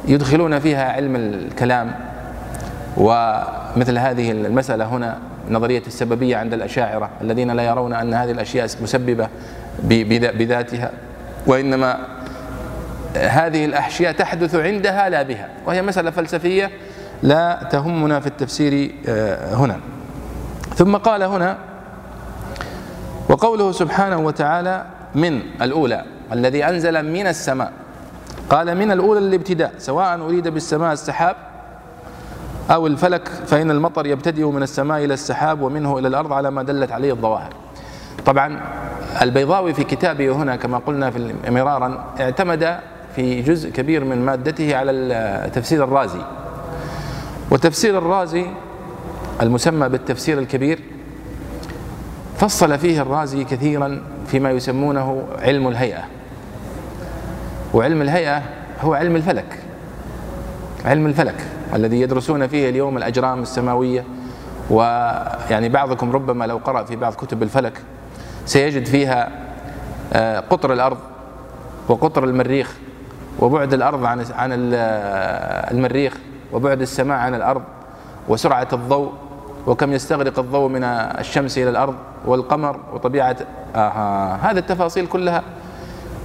يدخلون 0.07 0.59
فيها 0.59 0.91
علم 0.91 1.15
الكلام 1.15 2.08
ومثل 2.99 3.97
هذه 3.97 4.31
المسألة 4.31 4.85
هنا 4.85 5.17
نظرية 5.49 5.83
السببية 5.87 6.37
عند 6.37 6.53
الأشاعرة 6.53 7.09
الذين 7.21 7.51
لا 7.51 7.63
يرون 7.63 7.93
أن 7.93 8.13
هذه 8.13 8.31
الأشياء 8.31 8.67
مسببة 8.81 9.27
بذاتها 9.83 10.91
وإنما 11.47 11.97
هذه 13.15 13.65
الأشياء 13.65 14.11
تحدث 14.11 14.55
عندها 14.55 15.09
لا 15.09 15.21
بها 15.23 15.49
وهي 15.65 15.81
مسألة 15.81 16.11
فلسفية 16.11 16.71
لا 17.23 17.67
تهمنا 17.71 18.19
في 18.19 18.27
التفسير 18.27 18.91
آه، 19.07 19.55
هنا. 19.55 19.79
ثم 20.75 20.95
قال 20.97 21.23
هنا 21.23 21.57
وقوله 23.29 23.71
سبحانه 23.71 24.17
وتعالى 24.17 24.85
من 25.15 25.41
الأولى 25.61 26.03
الذي 26.31 26.65
أنزل 26.65 27.05
من 27.11 27.27
السماء 27.27 27.71
قال 28.49 28.77
من 28.77 28.91
الأولى 28.91 29.19
الابتداء 29.19 29.71
سواء 29.77 30.19
أريد 30.21 30.47
بالسماء 30.47 30.93
السحاب 30.93 31.35
أو 32.69 32.87
الفلك 32.87 33.27
فإن 33.27 33.71
المطر 33.71 34.05
يبتدئ 34.05 34.45
من 34.45 34.63
السماء 34.63 35.05
إلى 35.05 35.13
السحاب 35.13 35.61
ومنه 35.61 35.97
إلى 35.97 36.07
الأرض 36.07 36.33
على 36.33 36.51
ما 36.51 36.63
دلت 36.63 36.91
عليه 36.91 37.11
الظواهر. 37.11 37.53
طبعا 38.25 38.59
البيضاوي 39.21 39.73
في 39.73 39.83
كتابه 39.83 40.31
هنا 40.31 40.55
كما 40.55 40.77
قلنا 40.77 41.11
في 41.11 41.33
مرارا 41.49 42.05
اعتمد 42.19 42.79
في 43.15 43.41
جزء 43.41 43.69
كبير 43.69 44.03
من 44.03 44.25
مادته 44.25 44.75
على 44.75 45.51
تفسير 45.53 45.83
الرازي. 45.83 46.21
وتفسير 47.51 47.97
الرازي 47.97 48.45
المسمى 49.41 49.89
بالتفسير 49.89 50.39
الكبير 50.39 50.79
فصل 52.37 52.79
فيه 52.79 53.01
الرازي 53.01 53.43
كثيرا 53.43 54.01
فيما 54.27 54.51
يسمونه 54.51 55.23
علم 55.39 55.67
الهيئة. 55.67 56.03
وعلم 57.73 58.01
الهيئة 58.01 58.41
هو 58.81 58.93
علم 58.93 59.15
الفلك 59.15 59.59
علم 60.85 61.05
الفلك. 61.05 61.35
الذي 61.73 62.01
يدرسون 62.01 62.47
فيه 62.47 62.69
اليوم 62.69 62.97
الأجرام 62.97 63.41
السماوية. 63.41 64.03
ويعني 64.69 65.69
بعضكم 65.69 66.11
ربما 66.11 66.45
لو 66.45 66.57
قرأ 66.57 66.83
في 66.83 66.95
بعض 66.95 67.13
كتب 67.13 67.43
الفلك 67.43 67.81
سيجد 68.45 68.85
فيها 68.85 69.29
آه، 70.13 70.39
قطر 70.39 70.73
الأرض 70.73 70.97
وقطر 71.87 72.23
المريخ 72.23 72.75
وبعد 73.39 73.73
الأرض 73.73 74.05
عن 74.05 74.25
عن 74.35 74.49
المريخ 75.71 76.13
وبعد 76.53 76.81
السماء 76.81 77.17
عن 77.17 77.35
الأرض 77.35 77.61
وسرعة 78.27 78.67
الضوء 78.73 79.13
وكم 79.67 79.93
يستغرق 79.93 80.39
الضوء 80.39 80.69
من 80.69 80.83
الشمس 80.83 81.57
إلى 81.57 81.69
الأرض 81.69 81.95
والقمر 82.25 82.79
وطبيعة 82.93 83.35
آه 83.75 84.35
هذه 84.35 84.57
التفاصيل 84.57 85.07
كلها 85.07 85.43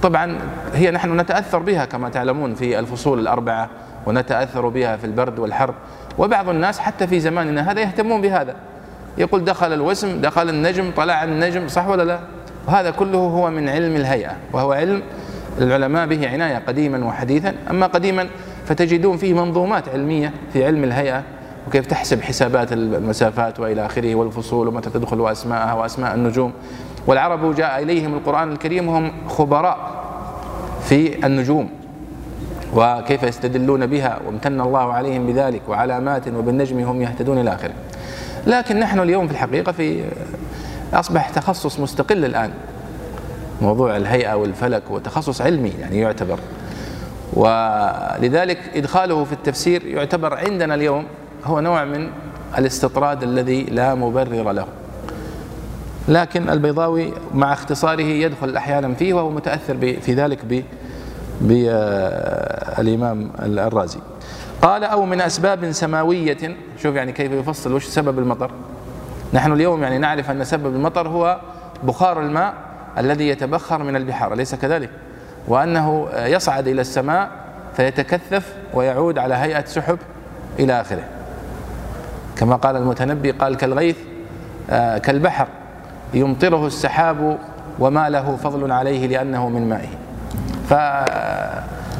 طبعا 0.03 0.37
هي 0.73 0.91
نحن 0.91 1.19
نتأثر 1.19 1.59
بها 1.59 1.85
كما 1.85 2.09
تعلمون 2.09 2.55
في 2.55 2.79
الفصول 2.79 3.19
الأربعة. 3.19 3.69
ونتأثر 4.05 4.67
بها 4.67 4.97
في 4.97 5.05
البرد 5.05 5.39
والحر 5.39 5.73
وبعض 6.17 6.49
الناس 6.49 6.79
حتى 6.79 7.07
في 7.07 7.19
زماننا 7.19 7.71
هذا 7.71 7.81
يهتمون 7.81 8.21
بهذا. 8.21 8.55
يقول 9.17 9.45
دخل 9.45 9.73
الوسم 9.73 10.21
دخل 10.21 10.49
النجم 10.49 10.91
طلع 10.97 11.23
النجم 11.23 11.67
صح 11.67 11.87
ولا 11.87 12.03
لا؟ 12.03 12.19
وهذا 12.67 12.91
كله 12.91 13.17
هو 13.17 13.49
من 13.49 13.69
علم 13.69 13.95
الهيئة 13.95 14.31
وهو 14.53 14.73
علم 14.73 15.01
العلماء 15.61 16.07
به 16.07 16.29
عناية 16.29 16.57
قديما 16.67 17.05
وحديثا. 17.05 17.53
أما 17.69 17.87
قديما 17.87 18.27
فتجدون 18.65 19.17
فيه 19.17 19.33
منظومات 19.33 19.89
علمية 19.89 20.33
في 20.53 20.65
علم 20.65 20.83
الهيئة 20.83 21.23
وكيف 21.67 21.85
تحسب 21.85 22.21
حسابات 22.21 22.73
المسافات 22.73 23.59
وإلى 23.59 23.85
آخره 23.85 24.15
والفصول 24.15 24.67
ومتى 24.67 24.89
تدخل 24.89 25.19
وأسماءها 25.19 25.73
وأسماء 25.73 26.15
النجوم. 26.15 26.53
والعرب 27.07 27.55
جاء 27.55 27.83
إليهم 27.83 28.13
القرآن 28.13 28.51
الكريم 28.51 28.87
وهم 28.87 29.11
خبراء 29.27 29.77
في 30.83 31.25
النجوم. 31.25 31.69
وكيف 32.75 33.23
يستدلون 33.23 33.85
بها 33.85 34.19
وامتن 34.25 34.61
الله 34.61 34.93
عليهم 34.93 35.27
بذلك 35.27 35.61
وعلامات 35.67 36.27
وبالنجم 36.27 36.79
هم 36.79 37.01
يهتدون 37.01 37.37
إلى 37.37 37.53
آخره. 37.53 37.73
لكن 38.47 38.79
نحن 38.79 38.99
اليوم 38.99 39.27
في 39.27 39.33
الحقيقة 39.33 39.71
في 39.71 40.03
أصبح 40.93 41.29
تخصص 41.29 41.79
مستقل 41.79 42.25
الآن. 42.25 42.51
موضوع 43.61 43.97
الهيئة 43.97 44.33
والفلك 44.33 44.83
وتخصص 44.89 45.41
علمي 45.41 45.73
يعني 45.81 45.99
يعتبر. 45.99 46.39
ولذلك 47.33 48.59
إدخاله 48.75 49.23
في 49.23 49.33
التفسير 49.33 49.85
يعتبر 49.85 50.33
عندنا 50.33 50.75
اليوم 50.75 51.05
هو 51.45 51.59
نوع 51.59 51.85
من 51.85 52.09
الاستطراد 52.57 53.23
الذي 53.23 53.63
لا 53.63 53.95
مبرر 53.95 54.51
له. 54.51 54.65
لكن 56.07 56.49
البيضاوي 56.49 57.13
مع 57.33 57.53
اختصاره 57.53 58.01
يدخل 58.01 58.55
أحيانا 58.55 58.93
فيه 58.93 59.13
وهو 59.13 59.29
متأثر 59.29 59.77
في 60.01 60.13
ذلك 60.13 60.39
ب 61.41 61.47
بالإمام 62.77 63.31
الرازي. 63.39 63.99
قال 64.61 64.83
أو 64.83 65.05
من 65.05 65.21
أسباب 65.21 65.71
سماوية. 65.71 66.55
شوف 66.83 66.95
يعني 66.95 67.11
كيف 67.11 67.31
يفصل 67.31 67.73
وش 67.73 67.85
سبب 67.85 68.19
المطر؟ 68.19 68.51
نحن 69.33 69.51
اليوم 69.51 69.83
يعني 69.83 69.97
نعرف 69.97 70.31
أن 70.31 70.43
سبب 70.43 70.75
المطر 70.75 71.07
هو 71.07 71.39
بخار 71.83 72.21
الماء 72.21 72.53
الذي 72.97 73.27
يتبخر 73.27 73.83
من 73.83 73.95
البحار 73.95 74.33
أليس 74.33 74.55
كذلك؟ 74.55 74.89
وأنه 75.47 76.07
يصعد 76.15 76.67
إلى 76.67 76.81
السماء 76.81 77.29
فيتكثف 77.75 78.53
ويعود 78.73 79.17
على 79.17 79.35
هيئة 79.35 79.65
سحب 79.65 79.97
إلى 80.59 80.81
آخره. 80.81 81.03
كما 82.37 82.55
قال 82.55 82.75
المتنبي 82.75 83.31
قال 83.31 83.57
كالغيث 83.57 83.97
آه، 84.69 84.97
كالبحر 84.97 85.47
يمطره 86.13 86.67
السحاب 86.67 87.37
وما 87.79 88.09
له 88.09 88.35
فضل 88.35 88.71
عليه 88.71 89.07
لأنه 89.07 89.49
من 89.49 89.69
مائه. 89.69 89.87
ف 90.69 90.71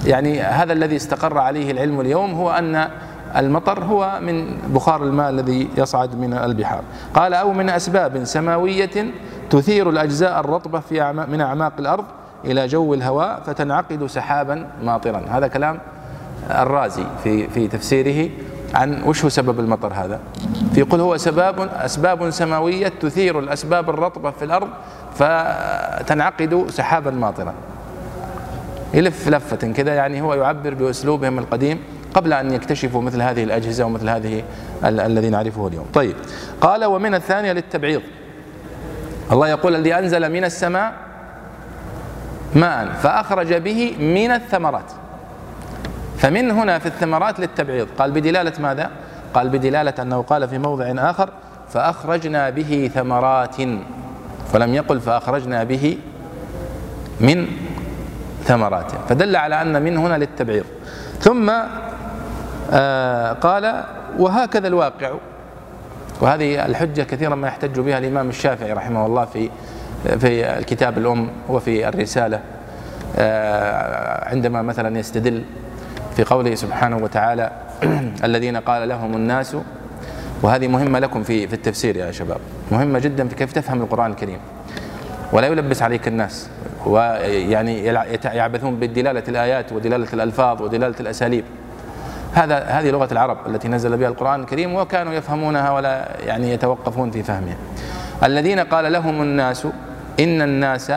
يعني 0.05 0.41
هذا 0.41 0.73
الذي 0.73 0.95
استقر 0.95 1.37
عليه 1.37 1.71
العلم 1.71 2.01
اليوم 2.01 2.33
هو 2.33 2.51
أن 2.51 2.89
المطر 3.35 3.83
هو 3.83 4.19
من 4.21 4.57
بخار 4.67 5.03
الماء 5.03 5.29
الذي 5.29 5.69
يصعد 5.77 6.15
من 6.15 6.33
البحار. 6.33 6.81
قال 7.13 7.33
أو 7.33 7.53
من 7.53 7.69
أسباب 7.69 8.23
سماوية 8.23 9.05
تثير 9.49 9.89
الأجزاء 9.89 10.39
الرطبة 10.39 10.79
في 10.79 11.25
من 11.29 11.41
أعماق 11.41 11.73
الأرض 11.79 12.05
إلى 12.45 12.67
جو 12.67 12.93
الهواء 12.93 13.41
فتنعقد 13.45 14.05
سحابا 14.05 14.67
ماطرا. 14.83 15.21
هذا 15.29 15.47
كلام 15.47 15.79
الرازي 16.49 17.03
في 17.23 17.47
في 17.47 17.67
تفسيره 17.67 18.29
عن 18.75 19.03
وش 19.03 19.23
هو 19.23 19.29
سبب 19.29 19.59
المطر 19.59 19.93
هذا. 19.93 20.19
فيقول 20.73 21.01
هو 21.01 21.17
سباب 21.17 21.59
أسباب 21.59 22.29
سماوية 22.29 22.87
تثير 22.87 23.39
الأسباب 23.39 23.89
الرطبة 23.89 24.31
في 24.31 24.45
الأرض 24.45 24.67
فتنعقد 25.15 26.65
سحابا 26.69 27.11
ماطرا. 27.11 27.53
يلف 28.93 29.27
لفة 29.27 29.71
كذا 29.71 29.93
يعني 29.93 30.21
هو 30.21 30.33
يعبر 30.33 30.73
بأسلوبهم 30.73 31.39
القديم 31.39 31.79
قبل 32.13 32.33
أن 32.33 32.53
يكتشفوا 32.53 33.01
مثل 33.01 33.21
هذه 33.21 33.43
الأجهزة 33.43 33.85
ومثل 33.85 34.09
هذه 34.09 34.43
الذي 34.83 35.29
نعرفه 35.29 35.67
اليوم. 35.67 35.85
طيب 35.93 36.15
قال 36.61 36.85
ومن 36.85 37.15
الثانية 37.15 37.51
للتبعيض. 37.51 38.01
الله 39.31 39.47
يقول 39.47 39.75
الذي 39.75 39.93
أنزل 39.93 40.31
من 40.31 40.43
السماء 40.43 40.93
ماء 42.55 42.87
فأخرج 43.03 43.53
به 43.53 43.95
من 43.99 44.31
الثمرات. 44.31 44.91
فمن 46.17 46.51
هنا 46.51 46.79
في 46.79 46.85
الثمرات 46.85 47.39
للتبعيض. 47.39 47.87
قال 47.97 48.11
بدلالة 48.11 48.53
ماذا؟ 48.59 48.91
قال 49.33 49.49
بدلالة 49.49 49.93
أنه 49.99 50.21
قال 50.21 50.49
في 50.49 50.57
موضع 50.57 50.93
آخر 50.97 51.29
فأخرجنا 51.69 52.49
به 52.49 52.91
ثمرات. 52.93 53.55
فلم 54.53 54.73
يقل 54.73 54.99
فأخرجنا 54.99 55.63
به 55.63 55.97
من 57.19 57.47
ثمرات. 58.45 58.91
فدل 59.09 59.35
على 59.35 59.61
أن 59.61 59.81
من 59.81 59.97
هنا 59.97 60.17
للتبعيض. 60.17 60.65
ثم 61.19 61.51
آه 62.71 63.33
قال 63.33 63.83
وهكذا 64.19 64.67
الواقع. 64.67 65.11
وهذه 66.21 66.65
الحجة 66.65 67.01
كثيرا 67.01 67.35
ما 67.35 67.47
يحتج 67.47 67.79
بها 67.79 67.97
الإمام 67.97 68.29
الشافعي 68.29 68.73
رحمه 68.73 69.05
الله 69.05 69.25
في 69.25 69.49
في 70.19 70.57
الكتاب 70.57 70.97
الأم 70.97 71.29
وفي 71.49 71.87
الرسالة 71.87 72.39
آه، 73.17 74.29
عندما 74.29 74.61
مثلا 74.61 74.99
يستدل 74.99 75.43
في 76.15 76.23
قوله 76.23 76.55
سبحانه 76.55 76.97
وتعالى 76.97 77.51
الذين 78.27 78.57
قال 78.57 78.89
لهم 78.89 79.13
الناس. 79.13 79.57
وهذه 80.41 80.67
مهمة 80.67 80.99
لكم 80.99 81.23
في 81.23 81.47
في 81.47 81.53
التفسير 81.53 81.95
يا 81.95 82.11
شباب. 82.11 82.37
مهمة 82.71 82.99
جدا 82.99 83.27
في 83.27 83.35
كيف 83.35 83.53
تفهم 83.53 83.81
القرآن 83.81 84.11
الكريم. 84.11 84.39
ولا 85.33 85.47
يلبس 85.47 85.81
عليك 85.81 86.07
الناس. 86.07 86.49
ويعني 86.85 87.83
يعبثون 88.25 88.75
بدلالة 88.75 89.23
الآيات 89.27 89.71
ودلالة 89.71 90.07
الألفاظ 90.13 90.61
ودلالة 90.61 90.95
الأساليب. 90.99 91.43
هذا 92.33 92.59
هذه 92.59 92.89
لغة 92.91 93.07
العرب 93.11 93.37
التي 93.47 93.67
نزل 93.67 93.97
بها 93.97 94.07
القرآن 94.07 94.41
الكريم 94.41 94.75
وكانوا 94.75 95.13
يفهمونها 95.13 95.71
ولا 95.71 96.07
يعني 96.25 96.51
يتوقفون 96.51 97.11
في 97.11 97.23
فهمها. 97.23 97.55
الذين 98.23 98.59
قال 98.59 98.91
لهم 98.91 99.21
الناس 99.21 99.67
إن 100.19 100.41
الناس 100.41 100.91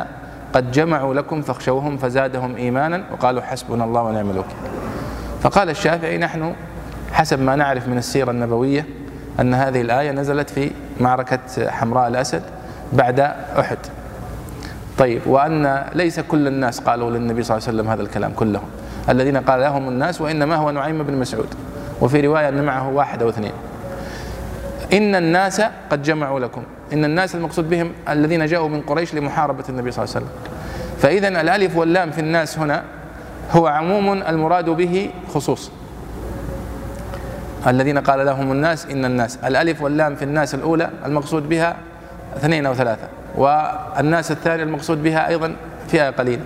قد 0.54 0.72
جمعوا 0.72 1.14
لكم 1.14 1.42
فاخشوهم 1.42 1.96
فزادهم 1.96 2.56
إيمانا 2.56 3.02
وقالوا 3.12 3.42
حسبنا 3.42 3.84
الله 3.84 4.02
ونعم 4.02 4.30
الوكيل. 4.30 4.56
فقال 5.42 5.70
الشافعي 5.70 6.18
نحن 6.18 6.54
حسب 7.12 7.40
ما 7.40 7.56
نعرف 7.56 7.88
من 7.88 7.98
السيرة 7.98 8.30
النبوية 8.30 8.86
أن 9.40 9.54
هذه 9.54 9.80
الآية 9.80 10.10
نزلت 10.10 10.50
في 10.50 10.70
معركة 11.00 11.70
حمراء 11.70 12.08
الأسد 12.08 12.42
بعد 12.92 13.20
أحد. 13.58 13.78
طيب 14.98 15.26
وأن 15.26 15.84
ليس 15.94 16.20
كل 16.20 16.46
الناس 16.46 16.80
قالوا 16.80 17.10
للنبي 17.10 17.42
صلى 17.42 17.56
الله 17.56 17.68
عليه 17.68 17.78
وسلم 17.78 17.90
هذا 17.90 18.02
الكلام 18.02 18.32
كلهم 18.32 18.68
الذين 19.08 19.36
قال 19.36 19.60
لهم 19.60 19.88
الناس 19.88 20.20
وإنما 20.20 20.56
هو 20.56 20.70
نعيم 20.70 21.02
بن 21.02 21.14
مسعود. 21.14 21.54
وفي 22.00 22.20
رواية 22.20 22.48
أن 22.48 22.64
معه 22.64 22.88
واحد 22.88 23.22
أو 23.22 23.28
اثنين. 23.28 23.52
إن 24.92 25.14
الناس 25.14 25.62
قد 25.90 26.02
جمعوا 26.02 26.40
لكم. 26.40 26.62
إن 26.92 27.04
الناس 27.04 27.34
المقصود 27.34 27.70
بهم 27.70 27.92
الذين 28.08 28.46
جاءوا 28.46 28.68
من 28.68 28.80
قريش 28.80 29.14
لمحاربة 29.14 29.64
النبي 29.68 29.90
صلى 29.90 30.04
الله 30.04 30.14
عليه 30.16 30.26
وسلم. 30.26 30.38
فإذا 30.98 31.28
الألف 31.28 31.76
واللام 31.76 32.10
في 32.10 32.20
الناس 32.20 32.58
هنا 32.58 32.84
هو 33.52 33.66
عموم 33.66 34.12
المراد 34.22 34.70
به 34.70 35.10
خصوص. 35.34 35.70
الذين 37.66 37.98
قال 37.98 38.26
لهم 38.26 38.52
الناس 38.52 38.86
إن 38.86 39.04
الناس. 39.04 39.38
الألف 39.44 39.82
واللام 39.82 40.14
في 40.14 40.22
الناس 40.22 40.54
الأولى 40.54 40.90
المقصود 41.06 41.48
بها 41.48 41.76
اثنين 42.36 42.66
أو 42.66 42.74
ثلاثة. 42.74 43.08
والناس 43.38 44.30
الثانية 44.30 44.62
المقصود 44.62 45.02
بها 45.02 45.28
أيضا 45.28 45.56
فئة 45.88 46.10
قليلة 46.10 46.42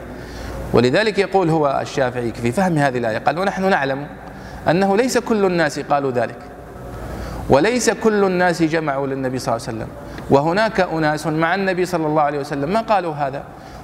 ولذلك 0.72 1.18
يقول 1.18 1.50
هو 1.50 1.78
الشافعي 1.82 2.32
في 2.32 2.52
فهم 2.52 2.78
هذه 2.78 2.98
الآية 2.98 3.18
قال 3.18 3.38
ونحن 3.38 3.70
نعلم 3.70 4.06
أنه 4.70 4.96
ليس 4.96 5.18
كل 5.18 5.44
الناس 5.44 5.78
قالوا 5.78 6.10
ذلك 6.10 6.38
وليس 7.48 7.90
كل 7.90 8.24
الناس 8.24 8.62
جمعوا 8.62 9.06
للنبي 9.06 9.38
صلى 9.38 9.56
الله 9.56 9.68
عليه 9.68 9.78
وسلم. 9.78 9.88
وهناك 10.30 10.80
أناس 10.80 11.26
مع 11.26 11.54
النبي 11.54 11.84
صلى 11.84 12.06
الله 12.06 12.22
عليه 12.22 12.38
وسلم 12.38 12.72
ما 12.72 12.80
قالوا 12.80 13.14
هذا؟ 13.14 13.42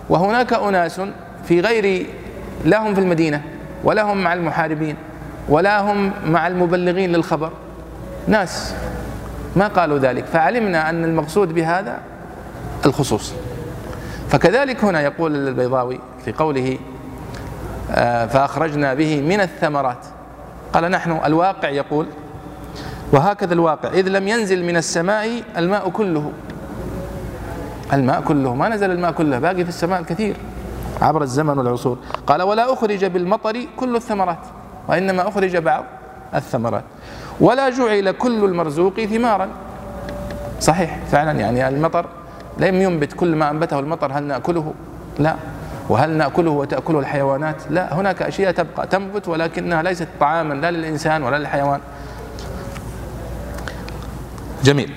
وهناك 0.09 0.53
أناس 0.53 1.01
في 1.49 1.61
غير 1.61 2.07
لا 2.65 2.89
هم 2.89 2.95
في 2.95 3.01
المدينة 3.01 3.43
ولا 3.85 4.03
هم 4.03 4.25
مع 4.25 4.33
المحاربين 4.33 4.97
ولا 5.49 5.81
هم 5.81 6.13
مع 6.27 6.47
المبلغين 6.47 7.13
للخبر. 7.13 7.53
ناس 8.29 8.75
ما 9.57 9.69
قالوا 9.69 9.99
ذلك. 9.99 10.25
فعلمنا 10.25 10.91
أن 10.91 11.05
المقصود 11.05 11.55
بهذا 11.55 11.99
الخصوص. 12.87 13.33
فكذلك 14.29 14.85
هنا 14.85 15.01
يقول 15.01 15.49
البيضاوي 15.49 16.01
في 16.25 16.33
قوله 16.33 16.79
آه، 17.91 18.27
فأخرجنا 18.27 18.95
به 18.95 19.21
من 19.21 19.41
الثمرات. 19.41 20.07
قال 20.73 20.91
نحن 20.91 21.21
الواقع 21.25 21.69
يقول 21.69 22.07
وهكذا 23.13 23.55
الواقع 23.55 23.89
إذ 23.89 24.09
لم 24.09 24.29
ينزل 24.29 24.65
من 24.65 24.77
السماء 24.77 25.43
الماء 25.57 25.89
كله. 25.91 26.33
الماء 27.93 28.21
كله 28.21 28.55
ما 28.55 28.69
نزل 28.69 28.91
الماء 28.91 29.13
كله 29.13 29.39
باقي 29.39 29.63
في 29.63 29.69
السماء 29.69 30.01
الكثير 30.01 30.37
عبر 31.03 31.23
الزمن 31.23 31.59
والعصور. 31.59 31.99
قال 32.27 32.43
ولا 32.43 32.73
أخرج 32.73 33.05
بالمطر 33.05 33.67
كل 33.77 33.97
الثمرات 33.97 34.39
وإنما 34.89 35.29
أخرج 35.29 35.57
بعض 35.57 35.85
الثمرات. 36.35 36.85
ولا 37.41 37.69
جعل 37.71 38.11
كل 38.11 38.45
المرزوق 38.45 39.01
ثمارا. 39.01 39.49
صحيح 40.61 40.99
فعلا 41.11 41.33
يعني 41.33 41.69
المطر 41.69 42.07
لم 42.59 42.83
ينبت 42.83 43.13
كل 43.13 43.37
ما 43.37 43.51
أنبته 43.51 43.79
المطر 43.79 44.13
هل 44.13 44.23
نأكله؟ 44.23 44.75
لا. 45.19 45.35
وهل 45.89 46.11
نأكله 46.11 46.51
وتأكله 46.51 46.99
الحيوانات؟ 46.99 47.57
لا. 47.71 47.95
هناك 47.95 48.23
أشياء 48.23 48.53
تبقى 48.53 48.87
تنبت 48.87 49.29
ولكنها 49.29 49.83
ليست 49.83 50.09
طعاما 50.21 50.55
لا 50.55 50.71
للإنسان 50.71 51.23
ولا 51.23 51.37
للحيوان. 51.37 51.81
جميل. 54.65 54.93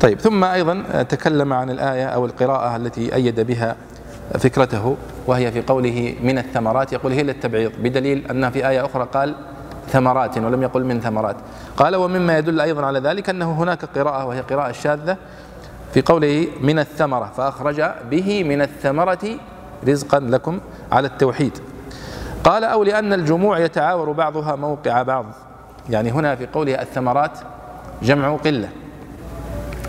طيب 0.00 0.20
ثم 0.20 0.44
أيضا 0.44 1.02
تكلم 1.02 1.52
عن 1.52 1.70
الآية 1.70 2.06
أو 2.06 2.26
القراءة 2.26 2.76
التي 2.76 3.14
أيد 3.14 3.40
بها 3.40 3.76
فكرته 4.38 4.96
وهي 5.26 5.52
في 5.52 5.62
قوله 5.62 6.14
من 6.22 6.38
الثمرات 6.38 6.92
يقول 6.92 7.12
هي 7.12 7.22
للتبعيض 7.22 7.72
بدليل 7.82 8.26
أنها 8.30 8.50
في 8.50 8.68
آية 8.68 8.86
أخرى 8.86 9.08
قال 9.14 9.34
ثمرات 9.88 10.38
ولم 10.38 10.62
يقل 10.62 10.84
من 10.84 11.00
ثمرات. 11.00 11.36
قال 11.76 11.96
ومما 11.96 12.38
يدل 12.38 12.60
أيضا 12.60 12.86
على 12.86 12.98
ذلك 12.98 13.28
أنه 13.28 13.52
هناك 13.52 13.84
قراءة 13.84 14.24
وهي 14.24 14.40
قراءة 14.40 14.72
شاذة 14.72 15.16
في 15.94 16.02
قوله 16.02 16.46
من 16.60 16.78
الثمرة 16.78 17.32
فأخرج 17.36 17.82
به 18.10 18.44
من 18.44 18.62
الثمرة 18.62 19.38
رزقا 19.88 20.20
لكم 20.20 20.60
على 20.92 21.06
التوحيد. 21.06 21.58
قال 22.44 22.64
أو 22.64 22.82
لأن 22.84 23.12
الجموع 23.12 23.58
يتعاور 23.58 24.12
بعضها 24.12 24.56
موقع 24.56 25.02
بعض. 25.02 25.26
يعني 25.90 26.10
هنا 26.10 26.34
في 26.34 26.46
قوله 26.46 26.82
الثمرات 26.82 27.38
جمع 28.02 28.36
قلة. 28.36 28.68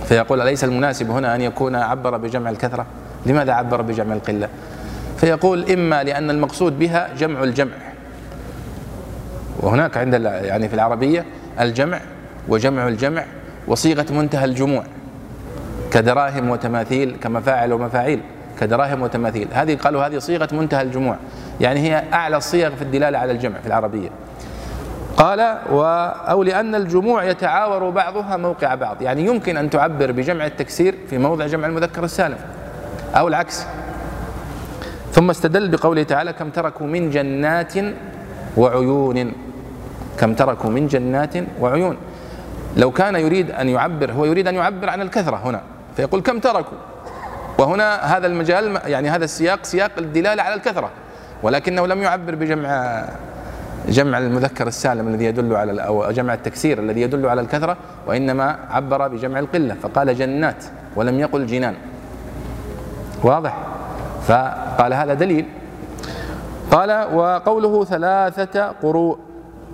فيقول 0.06 0.42
أليس 0.42 0.64
المناسب 0.64 1.12
هنا 1.12 1.36
أن 1.36 1.42
يكون 1.42 1.76
عبر 1.76 2.18
بجمع 2.18 2.50
الكثرة؟ 2.50 2.86
لماذا 3.26 3.54
عبر 3.54 3.82
بجمع 3.82 4.16
القلة؟ 4.16 4.50
فيقول 5.18 5.72
إما 5.72 6.04
لأن 6.04 6.30
المقصود 6.30 6.80
بها 6.80 7.10
جمع 7.18 7.44
الجمع. 7.44 7.76
وهناك 9.60 9.98
عند 9.98 10.14
يعني 10.24 10.68
في 10.70 10.74
العربية 10.74 11.26
الجمع 11.60 12.00
وجمع 12.48 12.88
الجمع 12.88 13.26
وصيغة 13.68 14.06
منتهى 14.12 14.46
الجموع. 14.46 14.84
كدراهم 15.92 16.50
وتماثيل 16.50 17.16
كمفاعل 17.22 17.74
ومفاعيل 17.74 18.20
كدراهم 18.60 19.02
وتماثيل. 19.02 19.48
هذه 19.54 19.76
قالوا 19.76 20.08
هذه 20.08 20.18
صيغة 20.18 20.48
منتهى 20.52 20.82
الجموع. 20.82 21.16
يعني 21.62 21.80
هي 21.80 22.04
أعلى 22.14 22.38
الصيغ 22.38 22.76
في 22.76 22.82
الدلالة 22.82 23.18
على 23.18 23.32
الجمع 23.32 23.60
في 23.60 23.68
العربية. 23.68 24.10
قال 25.18 25.40
أو 25.40 26.44
لأن 26.44 26.76
الجموع 26.76 27.24
يتعاور 27.24 27.90
بعضها 27.90 28.38
موقع 28.38 28.76
بعض. 28.76 29.02
يعني 29.02 29.26
يمكن 29.26 29.58
أن 29.58 29.70
تعبر 29.70 30.12
بجمع 30.12 30.46
التكسير 30.46 30.96
في 31.10 31.18
موضع 31.18 31.48
جمع 31.48 31.68
المذكر 31.68 32.04
السالم 32.04 32.38
أو 33.16 33.28
العكس. 33.28 33.66
ثم 35.12 35.30
استدل 35.30 35.70
بقوله 35.70 36.04
تعالى 36.04 36.34
كم 36.34 36.50
تركوا 36.50 36.88
من 36.88 37.10
جنات 37.10 37.74
وعيون. 38.58 39.34
كم 40.20 40.34
تركوا 40.34 40.70
من 40.70 40.88
جنات 40.88 41.34
وعيون. 41.60 41.98
لو 42.78 42.92
كان 42.92 43.16
يريد 43.16 43.52
أن 43.52 43.70
يعبر 43.70 44.12
هو 44.12 44.26
يريد 44.26 44.48
أن 44.48 44.56
يعبر 44.56 44.90
عن 44.90 45.02
الكثرة 45.02 45.36
هنا. 45.36 45.62
فيقول 45.96 46.22
كم 46.22 46.40
تركوا؟ 46.40 46.78
وهنا 47.58 48.18
هذا 48.18 48.28
المجال 48.28 48.80
يعني 48.86 49.10
هذا 49.10 49.24
السياق 49.26 49.66
سياق 49.66 49.92
الدلالة 49.98 50.44
على 50.44 50.56
الكثرة 50.56 50.90
ولكنه 51.44 51.88
لم 51.88 52.02
يعبر 52.02 52.36
بجمع 52.36 53.04
جمع 53.88 54.18
المذكر 54.18 54.68
السالم 54.68 55.08
الذي 55.08 55.26
يدل 55.26 55.56
على 55.56 55.82
أو 55.82 56.12
جمع 56.12 56.34
التكسير 56.34 56.80
الذي 56.80 57.02
يدل 57.02 57.26
على 57.26 57.42
الكثرة 57.42 57.78
وإنما 58.08 58.58
عبر 58.70 59.08
بجمع 59.08 59.40
القلة 59.40 59.74
فقال 59.74 60.16
جنات 60.16 60.66
ولم 60.96 61.20
يقل 61.20 61.46
جنان. 61.46 61.76
واضح؟ 63.24 63.58
فقال 64.28 64.94
هذا 64.94 65.14
دليل. 65.14 65.46
قال 66.72 67.16
وقوله 67.16 67.86
ثلاثة 67.86 68.68
قروء 68.68 69.18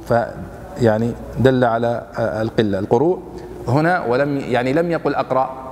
فيعني 0.07 1.11
دل 1.39 1.63
على 1.63 2.03
القلة 2.19 2.79
القروء 2.79 3.19
هنا 3.67 4.05
ولم 4.05 4.37
يعني 4.37 4.73
لم 4.73 4.91
يقل 4.91 5.15
أقرأ. 5.15 5.66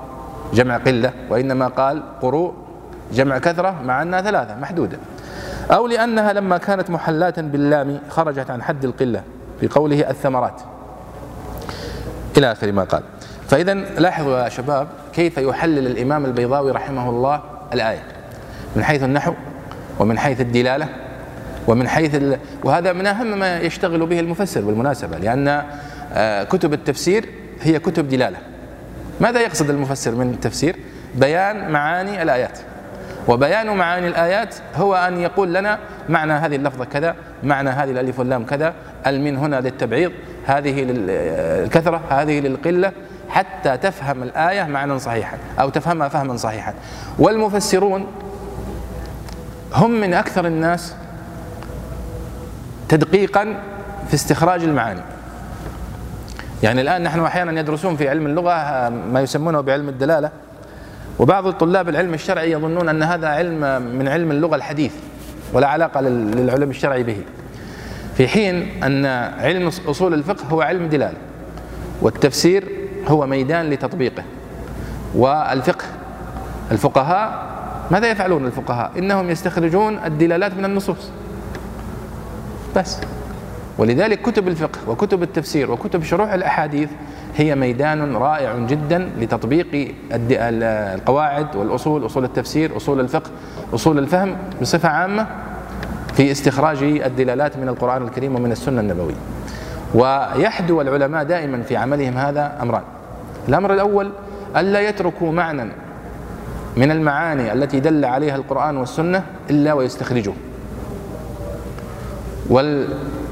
جمع 0.56 0.78
قلة 0.78 1.14
وإنما 1.30 1.68
قال 1.68 2.04
قروء 2.22 2.54
جمع 3.14 3.38
كثرة 3.38 3.82
مع 3.84 4.02
أنها 4.02 4.22
ثلاثة 4.22 4.56
محدودة. 4.56 4.98
أو 5.72 5.88
لأنها 5.88 6.34
لما 6.34 6.58
كانت 6.58 6.90
محلاة 6.90 7.34
باللام 7.38 8.00
خرجت 8.10 8.50
عن 8.50 8.62
حد 8.64 8.86
القلة 8.86 9.24
في 9.60 9.68
قوله 9.68 10.10
الثمرات. 10.10 10.62
إلى 12.38 12.52
آخر 12.52 12.72
ما 12.72 12.84
قال. 12.84 13.04
فإذا 13.48 13.74
لاحظوا 13.74 14.40
يا 14.40 14.50
شباب 14.50 14.88
كيف 15.14 15.38
يحلل 15.38 15.88
الإمام 15.88 16.26
البيضاوي 16.26 16.72
رحمه 16.72 17.10
الله 17.10 17.42
الآية. 17.74 18.04
من 18.76 18.84
حيث 18.84 19.04
النحو 19.04 19.34
ومن 20.00 20.20
حيث 20.20 20.42
الدلالة 20.42 20.88
ومن 21.68 21.88
حيث 21.88 22.16
ال... 22.16 22.38
وهذا 22.64 22.94
من 22.94 23.08
أهم 23.08 23.40
ما 23.40 23.60
يشتغل 23.60 24.06
به 24.06 24.20
المفسر 24.20 24.62
بالمناسبة 24.62 25.18
لأن 25.18 25.64
آه، 26.14 26.44
كتب 26.44 26.74
التفسير 26.74 27.30
هي 27.62 27.80
كتب 27.80 28.08
دلالة. 28.08 28.38
ماذا 29.20 29.40
يقصد 29.40 29.70
المفسر 29.70 30.16
من 30.16 30.30
التفسير؟ 30.30 30.76
بيان 31.16 31.72
معاني 31.72 32.22
الآيات. 32.22 32.60
وبيان 33.28 33.78
معاني 33.78 34.08
الآيات 34.08 34.56
هو 34.76 34.96
أن 34.96 35.20
يقول 35.20 35.54
لنا 35.54 35.80
معنى 36.10 36.34
هذه 36.34 36.56
اللفظة 36.56 36.86
كذا 36.86 37.16
معنى 37.44 37.70
هذه 37.70 37.92
الألف 37.92 38.20
واللام 38.20 38.46
كذا 38.46 38.74
المن 39.08 39.38
هنا 39.38 39.62
للتبعيض 39.62 40.12
هذه 40.46 40.84
للكثرة 40.84 42.02
هذه 42.10 42.40
للقلة 42.40 42.92
حتى 43.30 43.78
تفهم 43.78 44.24
الآية 44.24 44.64
معنى 44.64 45.00
صحيحا 45.00 45.38
أو 45.60 45.70
تفهمها 45.70 46.08
فهما 46.08 46.38
صحيحا. 46.38 46.74
والمفسرون 47.20 48.08
هم 49.74 49.92
من 50.02 50.14
أكثر 50.14 50.48
الناس 50.48 50.96
تدقيقا 52.90 53.60
في 54.08 54.14
استخراج 54.14 54.64
المعاني. 54.64 55.02
يعني 56.66 56.82
الآن 56.82 57.04
نحن 57.04 57.20
أحيانا 57.20 57.60
يدرسون 57.60 57.96
في 57.96 58.10
علم 58.10 58.26
اللغة 58.26 58.90
ما 58.90 59.22
يسمونه 59.22 59.62
بعلم 59.62 59.90
الدلالة. 59.90 60.30
وبعض 61.20 61.48
الطلاب 61.48 61.90
العلم 61.90 62.14
الشرعي 62.14 62.52
يظنون 62.52 62.90
أن 62.90 63.04
هذا 63.04 63.28
علم 63.28 63.82
من 63.82 64.08
علم 64.08 64.32
اللغة 64.32 64.56
الحديث 64.56 64.94
ولا 65.54 65.68
علاقة 65.68 66.02
للعلم 66.02 66.70
الشرعي 66.70 67.04
به. 67.04 67.18
في 68.18 68.28
حين 68.28 68.84
أن 68.84 69.06
علم 69.40 69.68
أصول 69.88 70.14
الفقه 70.14 70.46
هو 70.50 70.62
علم 70.62 70.90
دلالة 70.90 71.18
والتفسير 72.02 72.64
هو 73.08 73.26
ميدان 73.26 73.70
لتطبيقه. 73.70 74.24
والفقه 75.16 75.86
الفقهاء 76.72 77.46
ماذا 77.92 78.12
يفعلون 78.12 78.46
الفقهاء؟ 78.46 78.92
إنهم 78.98 79.30
يستخرجون 79.30 80.00
الدلالات 80.06 80.54
من 80.54 80.66
النصوص. 80.66 81.10
بس. 82.76 82.98
ولذلك 83.78 84.22
كتب 84.22 84.48
الفقه 84.48 84.80
وكتب 84.88 85.24
التفسير 85.24 85.72
وكتب 85.72 86.04
شروح 86.04 86.34
الأحاديث 86.34 86.90
هي 87.38 87.56
ميدان 87.56 88.16
رائع 88.16 88.58
جدا 88.58 89.10
لتطبيق 89.20 89.96
القواعد 90.12 91.56
والأصول 91.56 92.06
أصول 92.06 92.24
التفسير 92.24 92.78
أصول 92.78 93.00
الفقه 93.00 93.32
أصول 93.74 94.00
الفهم 94.00 94.38
بصفة 94.62 94.90
عامة 94.90 95.28
في 96.14 96.32
استخراج 96.32 96.84
الدلالات 96.84 97.58
من 97.58 97.70
القرآن 97.70 98.02
الكريم 98.02 98.36
ومن 98.36 98.52
السنة 98.52 98.82
النبوية. 98.82 99.16
ويحدو 99.96 100.82
العلماء 100.82 101.24
دائما 101.24 101.62
في 101.62 101.78
عملهم 101.78 102.18
هذا 102.18 102.58
أمران. 102.62 102.84
الأمر 103.50 103.74
الأول 103.74 104.12
ألا 104.58 104.80
يتركوا 104.90 105.32
معنى 105.32 105.72
من 106.78 106.92
المعاني 106.92 107.54
التي 107.54 107.80
دل 107.80 108.06
عليها 108.06 108.36
القرآن 108.36 108.78
والسنة 108.78 109.24
إلا 109.50 109.74
ويستخرجوه. 109.74 110.36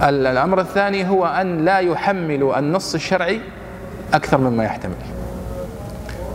والأمر 0.04 0.60
الثاني 0.60 1.10
هو 1.10 1.26
أن 1.26 1.66
لا 1.66 1.80
يحملوا 1.80 2.60
النص 2.60 2.94
الشرعي 2.94 3.42
أكثر 4.14 4.38
مما 4.38 4.64
يحتمل. 4.64 4.96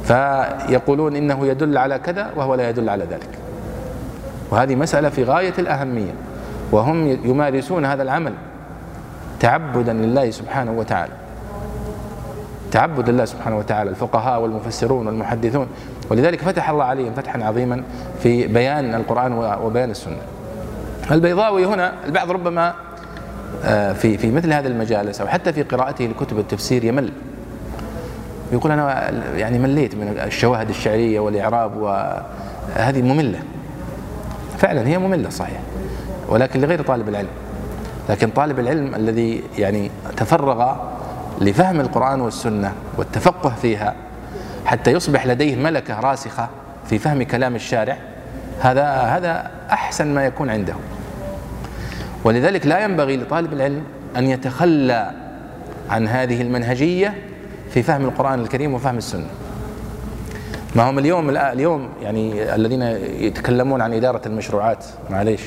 فيقولون 0.05 1.17
إنه 1.17 1.47
يدل 1.47 1.79
على 1.79 1.99
كذا 1.99 2.31
وهو 2.37 2.55
لا 2.55 2.71
يدل 2.71 2.89
على 2.89 3.05
ذلك. 3.05 3.29
وهذه 4.51 4.75
مسألة 4.75 5.09
في 5.09 5.25
غاية 5.25 5.55
الأهمية. 5.59 6.13
وهم 6.73 7.07
يمارسون 7.25 7.85
هذا 7.85 8.03
العمل 8.03 8.33
تعبدا 9.41 9.93
لله 9.93 10.31
سبحانه 10.31 10.73
وتعالى. 10.73 11.13
تعبد 12.73 13.09
الله 13.09 13.25
سبحانه 13.25 13.59
وتعالى 13.59 13.91
الفقهاء 13.91 14.41
والمفسرون 14.41 15.07
والمحدثون. 15.07 15.67
ولذلك 16.11 16.41
فتح 16.41 16.71
الله 16.71 16.85
عليهم 16.85 17.15
فتحا 17.15 17.45
عظيما 17.45 17.83
في 18.23 18.47
بيان 18.47 18.95
القرآن 18.95 19.33
وبيان 19.63 19.91
السنة. 19.91 20.17
البيضاوي 21.11 21.67
هنا 21.67 21.93
البعض 22.07 22.31
ربما 22.31 22.75
في 23.95 24.19
في 24.19 24.31
مثل 24.31 24.53
هذه 24.53 24.67
المجالس 24.67 25.21
أو 25.21 25.27
حتى 25.27 25.53
في 25.53 25.63
قراءته 25.63 26.05
لكتب 26.05 26.39
التفسير 26.39 26.85
يمل. 26.85 27.13
يقول 28.53 28.73
أنا 28.73 29.11
يعني 29.37 29.59
مليت 29.59 29.95
من 29.95 30.19
الشواهد 30.27 30.69
الشعرية 30.69 31.21
والإعراب 31.21 31.77
وهذه 31.77 33.03
مملة. 33.03 33.41
فعلا 34.59 34.87
هي 34.87 34.99
مملة 34.99 35.31
صحيح 35.31 35.61
ولكن 36.29 36.61
لغير 36.61 36.83
طالب 36.83 37.09
العلم. 37.09 37.29
لكن 38.09 38.31
طالب 38.31 38.59
العلم 38.59 38.95
الذي 38.95 39.43
يعني 39.59 39.91
تفرغ 40.17 40.77
لفهم 41.41 41.81
القرآن 41.81 42.21
والسنة 42.21 42.73
والتفقه 42.97 43.53
فيها 43.63 43.95
حتى 44.67 44.93
يصبح 44.93 45.27
لديه 45.27 45.57
ملكة 45.57 46.01
راسخة 46.01 46.49
في 46.87 46.99
فهم 46.99 47.23
كلام 47.23 47.55
الشارع 47.55 47.97
هذا 48.61 48.85
هذا 48.85 49.51
أحسن 49.71 50.15
ما 50.15 50.25
يكون 50.25 50.51
عنده. 50.51 50.75
ولذلك 52.25 52.67
لا 52.67 52.85
ينبغي 52.85 53.17
لطالب 53.17 53.53
العلم 53.53 53.83
أن 54.17 54.27
يتخلى 54.27 55.11
عن 55.91 56.09
هذه 56.09 56.43
المنهجية 56.43 57.15
في 57.71 57.83
فهم 57.83 58.05
القرآن 58.05 58.41
الكريم 58.41 58.75
وفهم 58.75 58.99
السنة. 58.99 59.27
ما 60.77 60.91
هم 60.91 60.99
اليوم 60.99 61.31
اليوم 61.31 61.89
يعني 62.03 62.55
الذين 62.55 62.83
يتكلمون 63.21 63.81
عن 63.81 63.95
إدارة 63.95 64.23
المشروعات 64.27 64.85
معليش. 65.11 65.41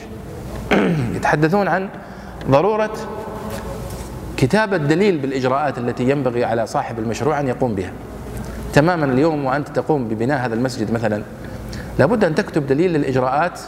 يتحدثون 1.15 1.67
عن 1.67 1.89
ضرورة 2.49 2.93
كتابة 4.37 4.77
دليل 4.77 5.17
بالإجراءات 5.17 5.77
التي 5.77 6.09
ينبغي 6.09 6.45
على 6.45 6.67
صاحب 6.67 6.99
المشروع 6.99 7.39
أن 7.39 7.47
يقوم 7.47 7.75
بها. 7.75 7.91
تماما 8.73 9.05
اليوم 9.05 9.45
وأنت 9.45 9.69
تقوم 9.69 10.07
ببناء 10.07 10.45
هذا 10.45 10.53
المسجد 10.55 10.91
مثلا 10.91 11.23
لابد 11.99 12.23
أن 12.23 12.35
تكتب 12.35 12.67
دليل 12.67 12.93
للإجراءات 12.93 13.59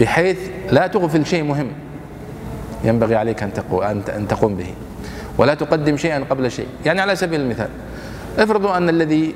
بحيث 0.00 0.38
لا 0.70 0.86
تغفل 0.86 1.26
شيء 1.26 1.42
مهم 1.42 1.68
ينبغي 2.84 3.16
عليك 3.16 3.42
أن 3.42 4.26
تقوم 4.28 4.54
به. 4.56 4.74
ولا 5.38 5.54
تقدم 5.54 5.96
شيئا 5.96 6.24
قبل 6.30 6.50
شيء. 6.50 6.66
يعني 6.86 7.00
على 7.00 7.16
سبيل 7.16 7.40
المثال 7.40 7.68
افرضوا 8.38 8.76
أن 8.76 8.88
الذي 8.88 9.34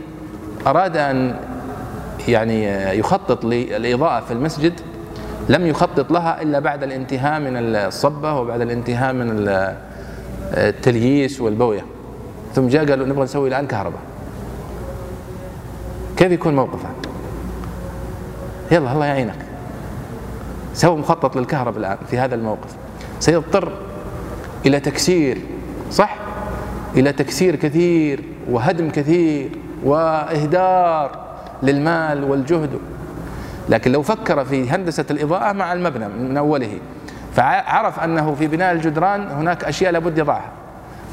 أراد 0.67 0.97
أن 0.97 1.37
يعني 2.29 2.65
يخطط 2.99 3.45
للإضاءة 3.45 4.21
في 4.25 4.33
المسجد 4.33 4.73
لم 5.49 5.67
يخطط 5.67 6.11
لها 6.11 6.43
إلا 6.43 6.59
بعد 6.59 6.83
الانتهاء 6.83 7.41
من 7.41 7.57
الصبة 7.57 8.35
وبعد 8.35 8.61
الانتهاء 8.61 9.13
من 9.13 9.49
التلييس 10.55 11.41
والبوية. 11.41 11.85
ثم 12.55 12.69
جاء 12.69 12.91
قالوا 12.91 13.07
نبغى 13.07 13.25
نسوي 13.25 13.49
الآن 13.49 13.67
كهرباء. 13.67 14.01
كيف 16.17 16.33
يكون 16.33 16.57
موقفه 16.57 16.89
يلا 18.71 18.93
الله 18.93 19.07
يعينك. 19.07 19.46
سووا 20.77 20.99
مخطط 20.99 21.37
للكهرباء 21.37 21.81
الآن 21.81 21.97
في 22.11 22.19
هذا 22.19 22.35
الموقف 22.35 22.71
سيضطر 23.21 23.73
إلى 24.67 24.81
تكسير 24.81 25.39
صح؟ 25.91 26.17
إلى 26.97 27.13
تكسير 27.13 27.57
كثير 27.57 28.23
وهدم 28.51 28.91
كثير 28.91 29.51
وإهدار 29.85 31.27
للمال 31.63 32.25
والجهد. 32.25 32.71
لكن 33.69 33.93
لو 33.93 34.03
فكر 34.03 34.45
في 34.45 34.71
هندسة 34.71 35.05
الإضاءة 35.11 35.53
مع 35.53 35.73
المبنى 35.73 36.09
من 36.09 36.37
أوله 36.37 36.79
فعرف 37.35 38.01
أنه 38.01 38.35
في 38.35 38.47
بناء 38.47 38.73
الجدران 38.73 39.29
هناك 39.29 39.65
أشياء 39.65 39.93
لابد 39.93 40.19
يضعها. 40.19 40.51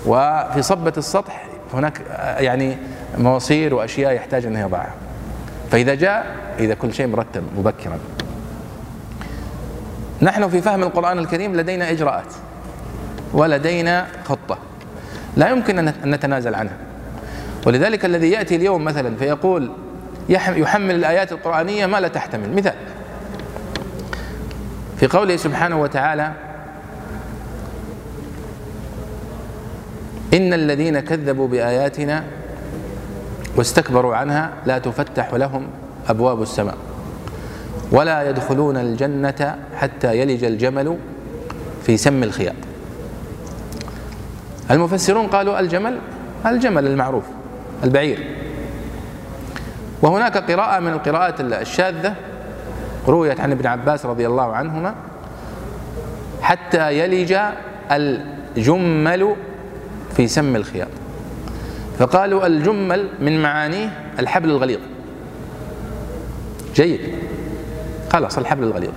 وفي 0.05 0.61
صبة 0.61 0.93
السطح 0.97 1.45
هناك 1.73 2.01
يعني 2.39 2.77
مواسير 3.17 3.73
وأشياء 3.73 4.13
يحتاج 4.13 4.45
أنه 4.45 4.59
يضعها. 4.59 4.93
فإذا 5.71 5.95
جاء 5.95 6.35
إذا 6.59 6.73
كل 6.73 6.93
شيء 6.93 7.07
مرتب 7.07 7.43
مبكرا. 7.57 7.99
نحن 10.23 10.49
في 10.49 10.61
فهم 10.61 10.83
القرآن 10.83 11.19
الكريم 11.19 11.55
لدينا 11.55 11.91
إجراءات 11.91 12.33
ولدينا 13.33 14.07
خطة 14.25 14.57
لا 15.37 15.49
يمكن 15.49 15.87
أن 15.87 15.93
نتنازل 16.05 16.55
عنها. 16.55 16.77
ولذلك 17.65 18.05
الذي 18.05 18.31
يأتي 18.31 18.55
اليوم 18.55 18.83
مثلا 18.83 19.15
فيقول 19.15 19.71
يحمل 20.29 20.95
الآيات 20.95 21.31
القرآنية 21.31 21.85
ما 21.85 21.99
لا 21.99 22.07
تحتمل. 22.07 22.55
مثال. 22.55 22.73
في 24.97 25.07
قوله 25.07 25.35
سبحانه 25.35 25.81
وتعالى 25.81 26.31
إن 30.33 30.53
الذين 30.53 30.99
كذبوا 30.99 31.47
بآياتنا 31.47 32.23
واستكبروا 33.55 34.15
عنها 34.15 34.53
لا 34.65 34.77
تفتح 34.77 35.33
لهم 35.33 35.67
أبواب 36.09 36.41
السماء. 36.41 36.75
ولا 37.93 38.29
يدخلون 38.29 38.77
الجنة 38.77 39.55
حتى 39.75 40.17
يلج 40.17 40.43
الجمل 40.43 40.97
في 41.85 41.97
سم 41.97 42.23
الخياط. 42.23 42.55
المفسرون 44.71 45.27
قالوا 45.27 45.59
الجمل 45.59 45.99
الجمل 46.45 46.87
المعروف 46.87 47.23
البعير. 47.83 48.27
وهناك 50.01 50.51
قراءة 50.51 50.79
من 50.79 50.93
القراءات 50.93 51.41
الشاذة 51.41 52.15
رويت 53.07 53.39
عن 53.39 53.51
ابن 53.51 53.67
عباس 53.67 54.05
رضي 54.05 54.27
الله 54.27 54.55
عنهما 54.55 54.95
حتى 56.41 56.99
يلج 56.99 57.37
الجمل 57.91 59.35
في 60.15 60.27
سم 60.27 60.55
الخياط. 60.55 60.87
فقالوا 61.99 62.47
الجمل 62.47 63.07
من 63.19 63.41
معانيه 63.41 63.89
الحبل 64.19 64.49
الغليظ. 64.49 64.79
جيد. 66.75 66.99
خلاص 68.13 68.37
الحبل 68.37 68.63
الغليظ. 68.63 68.91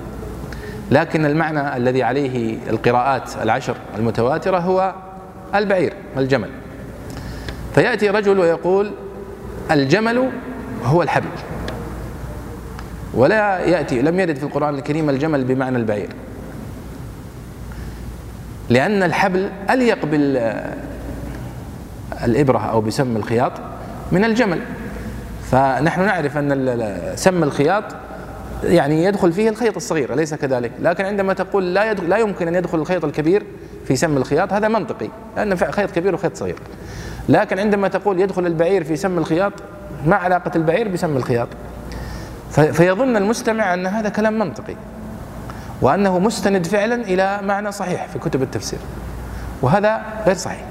لكن 0.90 1.26
المعنى 1.26 1.76
الذي 1.76 2.02
عليه 2.02 2.58
القراءات 2.70 3.30
العشر 3.42 3.76
المتواترة 3.96 4.58
هو 4.58 4.94
البعير 5.54 5.92
الجمل. 6.16 6.48
فيأتي 7.74 8.10
رجل 8.10 8.38
ويقول 8.38 8.90
الجمل 9.70 10.30
هو 10.84 11.02
الحبل. 11.02 11.28
ولا 13.14 13.58
يأتي 13.58 14.02
لم 14.02 14.20
يرد 14.20 14.36
في 14.36 14.42
القرآن 14.42 14.74
الكريم 14.74 15.10
الجمل 15.10 15.44
بمعنى 15.44 15.76
البعير. 15.76 16.08
لأن 18.68 19.02
الحبل 19.02 19.50
أليق 19.70 19.98
الإبرة 22.24 22.58
أو 22.58 22.80
بسم 22.80 23.16
الخياط 23.16 23.52
من 24.12 24.24
الجمل. 24.24 24.60
فنحن 25.50 26.00
نعرف 26.00 26.38
أن 26.38 27.12
سم 27.14 27.42
الخياط 27.42 27.84
يعني 28.64 29.04
يدخل 29.04 29.32
فيه 29.32 29.48
الخيط 29.48 29.76
الصغير 29.76 30.12
أليس 30.12 30.34
كذلك؟ 30.34 30.72
لكن 30.80 31.04
عندما 31.04 31.32
تقول 31.32 31.74
لا 31.74 31.90
يدخل 31.90 32.08
لا 32.08 32.16
يمكن 32.16 32.48
أن 32.48 32.54
يدخل 32.54 32.78
الخيط 32.78 33.04
الكبير 33.04 33.46
في 33.86 33.96
سم 33.96 34.16
الخياط 34.16 34.52
هذا 34.52 34.68
منطقي 34.68 35.08
لأن 35.36 35.56
خيط 35.56 35.90
كبير 35.90 36.14
وخيط 36.14 36.36
صغير. 36.36 36.58
لكن 37.28 37.58
عندما 37.58 37.88
تقول 37.88 38.20
يدخل 38.20 38.46
البعير 38.46 38.84
في 38.84 38.96
سم 38.96 39.18
الخياط 39.18 39.52
ما 40.06 40.16
علاقة 40.16 40.50
البعير 40.56 40.88
بسم 40.88 41.16
الخياط؟ 41.16 41.48
فيظن 42.50 43.16
المستمع 43.16 43.74
أن 43.74 43.86
هذا 43.86 44.08
كلام 44.08 44.38
منطقي 44.38 44.74
وأنه 45.82 46.18
مستند 46.18 46.66
فعلا 46.66 46.94
إلى 46.94 47.40
معنى 47.42 47.72
صحيح 47.72 48.06
في 48.06 48.18
كتب 48.18 48.42
التفسير 48.42 48.78
وهذا 49.62 50.02
غير 50.26 50.34
صحيح. 50.34 50.64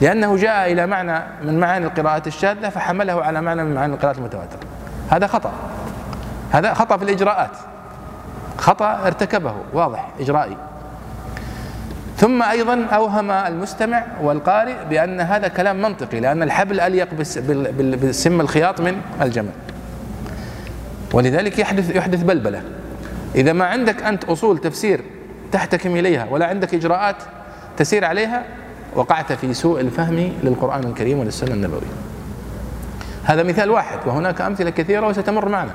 لأنه 0.00 0.36
جاء 0.36 0.72
إلى 0.72 0.86
معنى 0.86 1.22
من 1.42 1.60
معاني 1.60 1.86
القراءات 1.86 2.26
الشاذة 2.26 2.68
فحمله 2.68 3.22
على 3.22 3.40
معنى 3.40 3.64
من 3.64 3.74
معاني 3.74 3.94
القراءات 3.94 4.18
المتواترة. 4.18 4.60
هذا 5.10 5.26
خطأ. 5.26 5.52
هذا 6.52 6.74
خطأ 6.74 6.96
في 6.96 7.04
الإجراءات. 7.04 7.50
خطأ 8.58 9.06
ارتكبه 9.06 9.54
واضح 9.72 10.08
إجرائي. 10.20 10.56
ثم 12.16 12.42
أيضا 12.42 12.84
أوهم 12.84 13.30
المستمع 13.30 14.04
والقارئ 14.22 14.74
بأن 14.90 15.20
هذا 15.20 15.48
كلام 15.48 15.82
منطقي 15.82 16.20
لأن 16.20 16.42
الحبل 16.42 16.80
أليق 16.80 17.14
بسم 18.04 18.40
الخياط 18.40 18.80
من 18.80 19.00
الجمل. 19.22 19.52
ولذلك 21.12 21.58
يحدث 21.58 21.96
يحدث 21.96 22.22
بلبلة. 22.22 22.62
إذا 23.34 23.52
ما 23.52 23.64
عندك 23.64 24.02
أنت 24.02 24.24
أصول 24.24 24.58
تفسير 24.58 25.00
تحتكم 25.52 25.96
إليها 25.96 26.26
ولا 26.30 26.46
عندك 26.46 26.74
إجراءات 26.74 27.16
تسير 27.76 28.04
عليها 28.04 28.44
وقعت 28.94 29.32
في 29.32 29.54
سوء 29.54 29.80
الفهم 29.80 30.32
للقرآن 30.42 30.84
الكريم 30.84 31.18
وللسنة 31.18 31.54
النبوية. 31.54 31.80
هذا 33.24 33.42
مثال 33.42 33.70
واحد 33.70 33.98
وهناك 34.06 34.40
أمثلة 34.40 34.70
كثيرة 34.70 35.06
وستمر 35.06 35.48
معنا. 35.48 35.72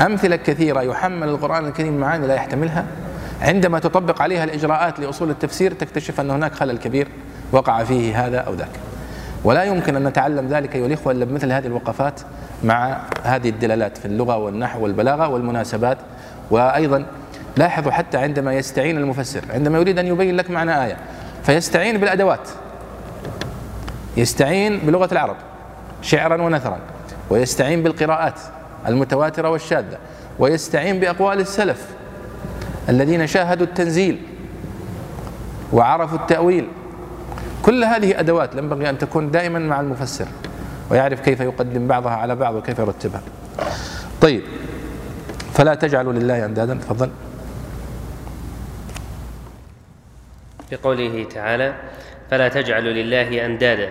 أمثلة 0.00 0.36
كثيرة 0.36 0.80
يحمل 0.80 1.28
القرآن 1.28 1.66
الكريم 1.66 2.00
معاني 2.00 2.26
لا 2.26 2.34
يحتملها. 2.34 2.84
عندما 3.42 3.78
تطبق 3.78 4.22
عليها 4.22 4.44
الإجراءات 4.44 5.00
لأصول 5.00 5.30
التفسير 5.30 5.72
تكتشف 5.72 6.20
أن 6.20 6.30
هناك 6.30 6.54
خلل 6.54 6.78
كبير 6.78 7.08
وقع 7.52 7.84
فيه 7.84 8.26
هذا 8.26 8.38
أو 8.38 8.54
ذاك. 8.54 8.68
ولا 9.44 9.64
يمكن 9.64 9.96
أن 9.96 10.04
نتعلم 10.04 10.48
ذلك 10.48 10.76
أيها 10.76 10.86
الإخوة 10.86 11.12
إلا 11.12 11.24
بمثل 11.24 11.52
هذه 11.52 11.66
الوقفات 11.66 12.20
مع 12.64 13.00
هذه 13.22 13.48
الدلالات 13.48 13.98
في 13.98 14.04
اللغة 14.04 14.36
والنحو 14.36 14.82
والبلاغة 14.82 15.28
والمناسبات. 15.28 15.98
وأيضا 16.50 17.06
لاحظوا 17.56 17.92
حتى 17.92 18.18
عندما 18.18 18.54
يستعين 18.54 18.96
المفسر 18.96 19.44
عندما 19.50 19.78
يريد 19.78 19.98
أن 19.98 20.06
يبين 20.06 20.36
لك 20.36 20.50
معنى 20.50 20.84
آية 20.84 20.96
فيستعين 21.42 21.98
بالأدوات. 21.98 22.48
يستعين 24.16 24.78
بلغة 24.78 25.08
العرب 25.12 25.36
شعرا 26.02 26.42
ونثرا 26.42 26.78
ويستعين 27.30 27.82
بالقراءات. 27.82 28.40
المتواترة 28.88 29.48
والشاذة 29.50 29.98
ويستعين 30.38 31.00
بأقوال 31.00 31.40
السلف 31.40 31.86
الذين 32.88 33.26
شاهدوا 33.26 33.66
التنزيل 33.66 34.22
وعرفوا 35.72 36.18
التأويل. 36.18 36.68
كل 37.62 37.84
هذه 37.84 38.20
أدوات 38.20 38.54
ينبغي 38.54 38.90
أن 38.90 38.98
تكون 38.98 39.30
دائما 39.30 39.58
مع 39.58 39.80
المفسر 39.80 40.26
ويعرف 40.90 41.20
كيف 41.20 41.40
يقدم 41.40 41.86
بعضها 41.86 42.12
على 42.12 42.36
بعض 42.36 42.54
وكيف 42.54 42.78
يرتبها. 42.78 43.22
طيب 44.20 44.42
فلا 45.52 45.74
تجعلوا 45.74 46.12
لله 46.12 46.44
أندادا. 46.44 46.74
تفضل. 46.74 47.10
بقوله 50.72 51.24
تعالى 51.24 51.74
فلا 52.30 52.48
تجعلوا 52.48 52.92
لله 52.92 53.46
أندادا. 53.46 53.90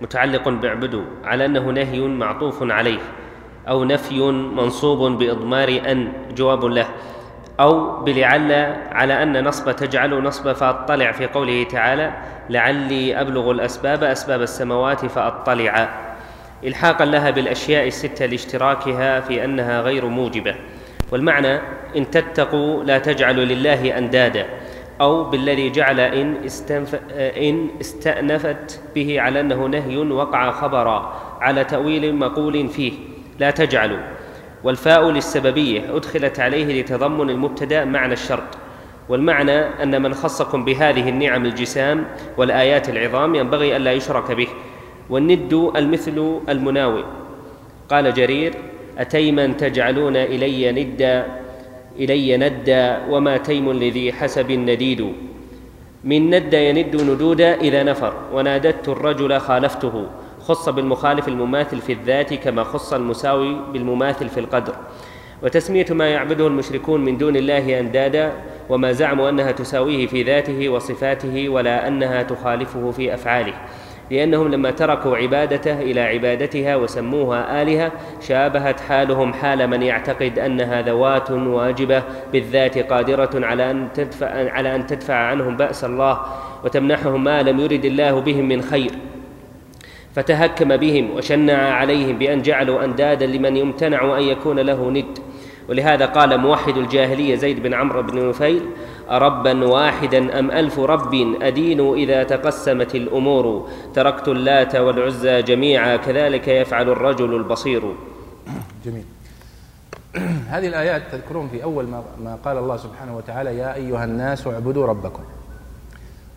متعلق 0.00 0.48
باعبدوا 0.48 1.04
على 1.24 1.46
أنه 1.46 1.70
نهي 1.70 2.00
معطوف 2.00 2.62
عليه. 2.62 3.00
أو 3.68 3.84
نفي 3.84 4.20
منصوب 4.30 5.18
بإضمار 5.18 5.80
أن 5.86 6.12
جواب 6.36 6.64
له. 6.64 6.88
أو 7.60 8.02
بلعل 8.04 8.52
على 8.92 9.22
أن 9.22 9.44
نصب 9.44 9.70
تجعل 9.70 10.22
نصب 10.22 10.52
فأطلع 10.52 11.12
في 11.12 11.26
قوله 11.26 11.64
تعالى 11.64 12.12
لعلي 12.50 13.20
أبلغ 13.20 13.50
الأسباب 13.50 14.04
أسباب 14.04 14.42
السماوات 14.42 15.06
فأطلع. 15.06 15.88
إلحاقا 16.64 17.04
لها 17.04 17.30
بالأشياء 17.30 17.86
الستة 17.86 18.26
لاشتراكها 18.26 19.20
في 19.20 19.44
أنها 19.44 19.80
غير 19.80 20.06
موجبة. 20.06 20.54
والمعنى 21.12 21.60
إن 21.96 22.10
تتقوا 22.10 22.84
لا 22.84 22.98
تجعلوا 22.98 23.44
لله 23.44 23.98
أندادا. 23.98 24.46
أو 25.00 25.24
بالذي 25.24 25.70
جعل 25.70 26.00
إن, 26.00 26.34
استنف... 26.46 26.94
إن 27.18 27.68
استأنفت 27.80 28.80
به 28.94 29.20
على 29.20 29.40
أنه 29.40 29.66
نهي 29.66 29.96
وقع 29.96 30.50
خبرا 30.50 31.12
على 31.40 31.64
تأويل 31.64 32.14
مقول 32.14 32.68
فيه. 32.68 32.92
لا 33.38 33.50
تجعلوا. 33.50 33.98
والفاء 34.64 35.10
للسببية 35.10 35.96
أدخلت 35.96 36.40
عليه 36.40 36.82
لتضمن 36.82 37.30
المبتدأ 37.30 37.84
معنى 37.84 38.12
الشرط. 38.12 38.58
والمعنى 39.08 39.58
أن 39.82 40.02
من 40.02 40.14
خصكم 40.14 40.64
بهذه 40.64 41.08
النعم 41.08 41.44
الجسام 41.46 42.04
والآيات 42.36 42.88
العظام 42.88 43.34
ينبغي 43.34 43.76
ألا 43.76 43.92
يشرك 43.92 44.32
به. 44.32 44.48
والند 45.10 45.72
المثل 45.76 46.40
المناوئ 46.48 47.02
قال 47.88 48.14
جرير 48.14 48.54
أتيما 48.98 49.46
تجعلون 49.46 50.16
إلي 50.16 50.72
ندا 50.72 51.26
إلي 51.98 52.36
ندا 52.36 53.00
وما 53.10 53.36
تيم 53.36 53.72
لذي 53.72 54.12
حسب 54.12 54.52
نديد. 54.52 55.12
من 56.04 56.30
ند 56.34 56.54
يند 56.54 56.96
ندودا 57.02 57.54
إذا 57.54 57.82
نفر. 57.82 58.12
وناددت 58.32 58.88
الرجل 58.88 59.40
خالفته. 59.40 60.06
خص 60.48 60.68
بالمخالف 60.68 61.28
المماثل 61.28 61.80
في 61.80 61.92
الذات 61.92 62.34
كما 62.34 62.64
خص 62.64 62.92
المساوي 62.92 63.56
بالمماثل 63.72 64.28
في 64.28 64.40
القدر. 64.40 64.74
وتسمية 65.42 65.86
ما 65.90 66.08
يعبده 66.08 66.46
المشركون 66.46 67.04
من 67.04 67.18
دون 67.18 67.36
الله 67.36 67.80
أندادا 67.80 68.32
وما 68.68 68.92
زعموا 68.92 69.28
أنها 69.28 69.52
تساويه 69.52 70.06
في 70.06 70.22
ذاته 70.22 70.68
وصفاته 70.68 71.48
ولا 71.48 71.88
أنها 71.88 72.22
تخالفه 72.22 72.90
في 72.90 73.14
أفعاله. 73.14 73.52
لأنهم 74.10 74.48
لما 74.48 74.70
تركوا 74.70 75.16
عبادته 75.16 75.80
إلى 75.80 76.00
عبادتها 76.00 76.76
وسموها 76.76 77.62
آلهة 77.62 77.92
شابهت 78.20 78.80
حالهم 78.80 79.32
حال 79.32 79.66
من 79.66 79.82
يعتقد 79.82 80.38
أنها 80.38 80.82
ذوات 80.82 81.30
واجبة 81.30 82.02
بالذات 82.32 82.78
قادرة 82.78 83.30
على 83.34 83.70
أن 83.70 83.88
تدفع 83.94 84.52
على 84.52 84.74
أن 84.74 84.86
تدفع 84.86 85.14
عنهم 85.14 85.56
بأس 85.56 85.84
الله 85.84 86.20
وتمنحهم 86.64 87.24
ما 87.24 87.42
لم 87.42 87.60
يرد 87.60 87.84
الله 87.84 88.20
بهم 88.20 88.48
من 88.48 88.62
خير. 88.62 88.90
فتهكم 90.14 90.76
بهم 90.76 91.10
وشنع 91.10 91.72
عليهم 91.72 92.18
بأن 92.18 92.42
جعلوا 92.42 92.84
أندادا 92.84 93.26
لمن 93.26 93.56
يمتنع 93.56 94.18
أن 94.18 94.22
يكون 94.22 94.58
له 94.60 94.90
ند. 94.90 95.18
ولهذا 95.68 96.06
قال 96.06 96.38
موحد 96.38 96.76
الجاهلية 96.76 97.34
زيد 97.34 97.62
بن 97.62 97.74
عمرو 97.74 98.02
بن 98.02 98.28
نفيل 98.28 98.62
أربا 99.10 99.64
واحدا 99.64 100.38
أم 100.38 100.50
ألف 100.50 100.78
رب 100.78 101.14
أدين 101.42 101.94
إذا 101.94 102.22
تقسمت 102.22 102.94
الأمور؟ 102.94 103.68
تركت 103.94 104.28
اللات 104.28 104.76
والعزى 104.76 105.42
جميعا 105.42 105.96
كذلك 105.96 106.48
يفعل 106.48 106.88
الرجل 106.88 107.34
البصير. 107.34 107.82
جميل. 108.84 109.04
هذه 110.52 110.68
الآيات 110.68 111.02
تذكرون 111.12 111.48
في 111.48 111.62
أول 111.62 111.86
ما 112.24 112.38
قال 112.44 112.58
الله 112.58 112.76
سبحانه 112.76 113.16
وتعالى 113.16 113.58
يا 113.58 113.74
أيها 113.74 114.04
الناس 114.04 114.46
اعبدوا 114.46 114.86
ربكم. 114.86 115.22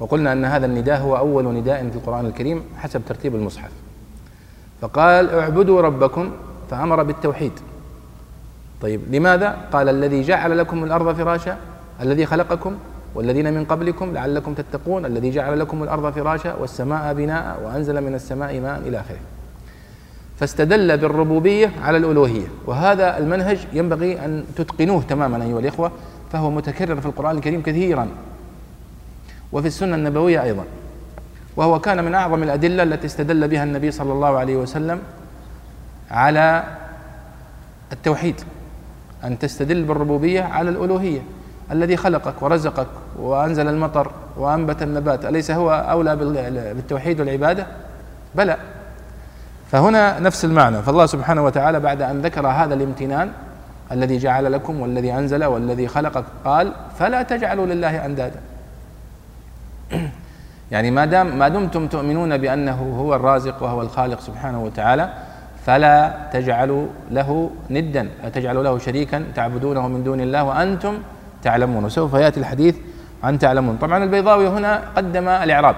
وقلنا 0.01 0.33
أن 0.33 0.45
هذا 0.45 0.65
النداء 0.65 1.01
هو 1.01 1.17
أول 1.17 1.45
نداء 1.45 1.89
في 1.89 1.95
القرآن 1.95 2.25
الكريم 2.25 2.63
حسب 2.77 3.01
ترتيب 3.07 3.35
المصحف. 3.35 3.71
فقال 4.81 5.29
اعبدوا 5.29 5.81
ربكم 5.81 6.31
فأمر 6.69 7.03
بالتوحيد. 7.03 7.51
طيب 8.81 9.01
لماذا؟ 9.11 9.57
قال 9.71 9.89
الذي 9.89 10.21
جعل 10.21 10.57
لكم 10.57 10.83
الأرض 10.83 11.15
فراشا 11.15 11.57
الذي 12.01 12.25
خلقكم 12.25 12.75
والذين 13.15 13.53
من 13.53 13.65
قبلكم 13.65 14.13
لعلكم 14.13 14.53
تتقون 14.53 15.05
الذي 15.05 15.29
جعل 15.29 15.59
لكم 15.59 15.83
الأرض 15.83 16.13
فراشا 16.13 16.53
والسماء 16.53 17.13
بناء 17.13 17.61
وأنزل 17.65 18.01
من 18.01 18.15
السماء 18.15 18.59
ماء 18.59 18.79
إلى 18.79 18.99
آخره. 18.99 19.19
فاستدل 20.37 20.97
بالربوبية 20.97 21.71
على 21.83 21.97
الألوهية. 21.97 22.47
وهذا 22.67 23.17
المنهج 23.17 23.67
ينبغي 23.73 24.25
أن 24.25 24.43
تتقنوه 24.55 25.01
تماما 25.01 25.43
أيها 25.43 25.59
الإخوة 25.59 25.91
فهو 26.31 26.51
متكرر 26.51 27.01
في 27.01 27.05
القرآن 27.05 27.35
الكريم 27.35 27.61
كثيرا. 27.61 28.07
وفي 29.51 29.67
السنة 29.67 29.95
النبوية 29.95 30.43
أيضا. 30.43 30.63
وهو 31.55 31.79
كان 31.79 32.03
من 32.05 32.15
أعظم 32.15 32.43
الأدلة 32.43 32.83
التي 32.83 33.07
استدل 33.07 33.47
بها 33.47 33.63
النبي 33.63 33.91
صلى 33.91 34.13
الله 34.13 34.37
عليه 34.37 34.55
وسلم 34.55 34.99
على 36.11 36.63
التوحيد 37.91 38.41
أن 39.23 39.39
تستدل 39.39 39.83
بالربوبية 39.83 40.41
على 40.41 40.69
الألوهية 40.69 41.21
الذي 41.71 41.97
خلقك 41.97 42.41
ورزقك 42.41 42.87
وأنزل 43.19 43.67
المطر 43.67 44.11
وأنبت 44.37 44.81
النبات. 44.81 45.25
أليس 45.25 45.51
هو 45.51 45.71
أولى 45.71 46.15
بالتوحيد 46.73 47.19
والعبادة؟ 47.19 47.67
بلى. 48.35 48.57
فهنا 49.71 50.19
نفس 50.19 50.45
المعنى. 50.45 50.81
فالله 50.81 51.05
سبحانه 51.05 51.45
وتعالى 51.45 51.79
بعد 51.79 52.01
أن 52.01 52.21
ذكر 52.21 52.47
هذا 52.47 52.73
الامتنان 52.73 53.31
الذي 53.91 54.17
جعل 54.17 54.51
لكم 54.51 54.81
والذي 54.81 55.13
أنزل 55.13 55.43
والذي 55.43 55.87
خلقك 55.87 56.23
قال 56.45 56.73
فلا 56.99 57.21
تجعلوا 57.21 57.65
لله 57.65 58.05
أندادا. 58.05 58.39
يعني 60.71 60.91
ما 60.91 61.05
دام 61.05 61.39
ما 61.39 61.47
دمتم 61.47 61.87
تؤمنون 61.87 62.37
بأنه 62.37 62.95
هو 62.99 63.15
الرازق 63.15 63.63
وهو 63.63 63.81
الخالق 63.81 64.19
سبحانه 64.19 64.63
وتعالى 64.63 65.13
فلا 65.65 66.13
تجعلوا 66.33 66.87
له 67.11 67.49
ندا 67.69 68.09
لا 68.23 68.29
تجعلوا 68.29 68.63
له 68.63 68.77
شريكا 68.77 69.25
تعبدونه 69.35 69.87
من 69.87 70.03
دون 70.03 70.21
الله 70.21 70.43
وأنتم 70.43 70.97
تعلمون. 71.43 71.85
وسوف 71.85 72.13
يأتي 72.13 72.39
الحديث 72.39 72.75
عن 73.23 73.39
تعلمون. 73.39 73.77
طبعا 73.77 74.03
البيضاوي 74.03 74.47
هنا 74.47 74.81
قدم 74.95 75.27
الإعراب 75.27 75.75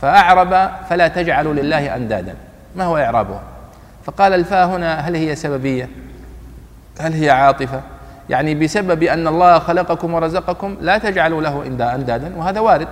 فأعرب 0.00 0.70
فلا 0.88 1.08
تجعلوا 1.08 1.54
لله 1.54 1.96
أندادا. 1.96 2.34
ما 2.76 2.84
هو 2.84 2.96
إعرابه؟ 2.96 3.40
فقال 4.04 4.34
الفاء 4.34 4.66
هنا 4.66 4.94
هل 4.94 5.14
هي 5.16 5.34
سببية؟ 5.36 5.88
هل 7.00 7.12
هي 7.12 7.30
عاطفة؟ 7.30 7.80
يعني 8.30 8.54
بسبب 8.54 9.02
أن 9.02 9.26
الله 9.28 9.58
خلقكم 9.58 10.14
ورزقكم 10.14 10.76
لا 10.80 10.98
تجعلوا 10.98 11.42
له 11.42 11.66
أندادا 11.66 12.36
وهذا 12.36 12.60
وارد. 12.60 12.88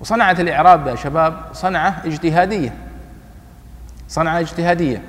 وصنعة 0.00 0.36
الإعراب 0.40 0.86
يا 0.86 0.94
شباب 0.94 1.40
صنعة 1.52 2.02
اجتهادية. 2.04 2.74
صنعة 4.08 4.40
اجتهادية. 4.40 5.02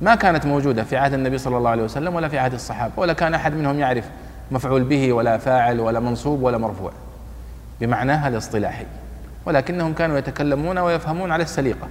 ما 0.00 0.14
كانت 0.14 0.46
موجودة 0.46 0.84
في 0.84 0.96
عهد 0.96 1.14
النبي 1.14 1.38
صلى 1.38 1.56
الله 1.58 1.70
عليه 1.70 1.82
وسلم 1.82 2.14
ولا 2.14 2.28
في 2.28 2.38
عهد 2.38 2.54
الصحابة 2.54 2.92
ولا 2.96 3.12
كان 3.12 3.34
أحد 3.34 3.54
منهم 3.54 3.78
يعرف 3.78 4.04
مفعول 4.50 4.84
به 4.84 5.12
ولا 5.12 5.38
فاعل 5.38 5.80
ولا 5.80 6.00
منصوب 6.00 6.42
ولا 6.42 6.58
مرفوع. 6.58 6.92
بمعناها 7.80 8.28
الاصطلاحي 8.28 8.86
ولكنهم 9.46 9.94
كانوا 9.94 10.18
يتكلمون 10.18 10.78
ويفهمون 10.78 11.32
على 11.32 11.42
السليقة. 11.42 11.88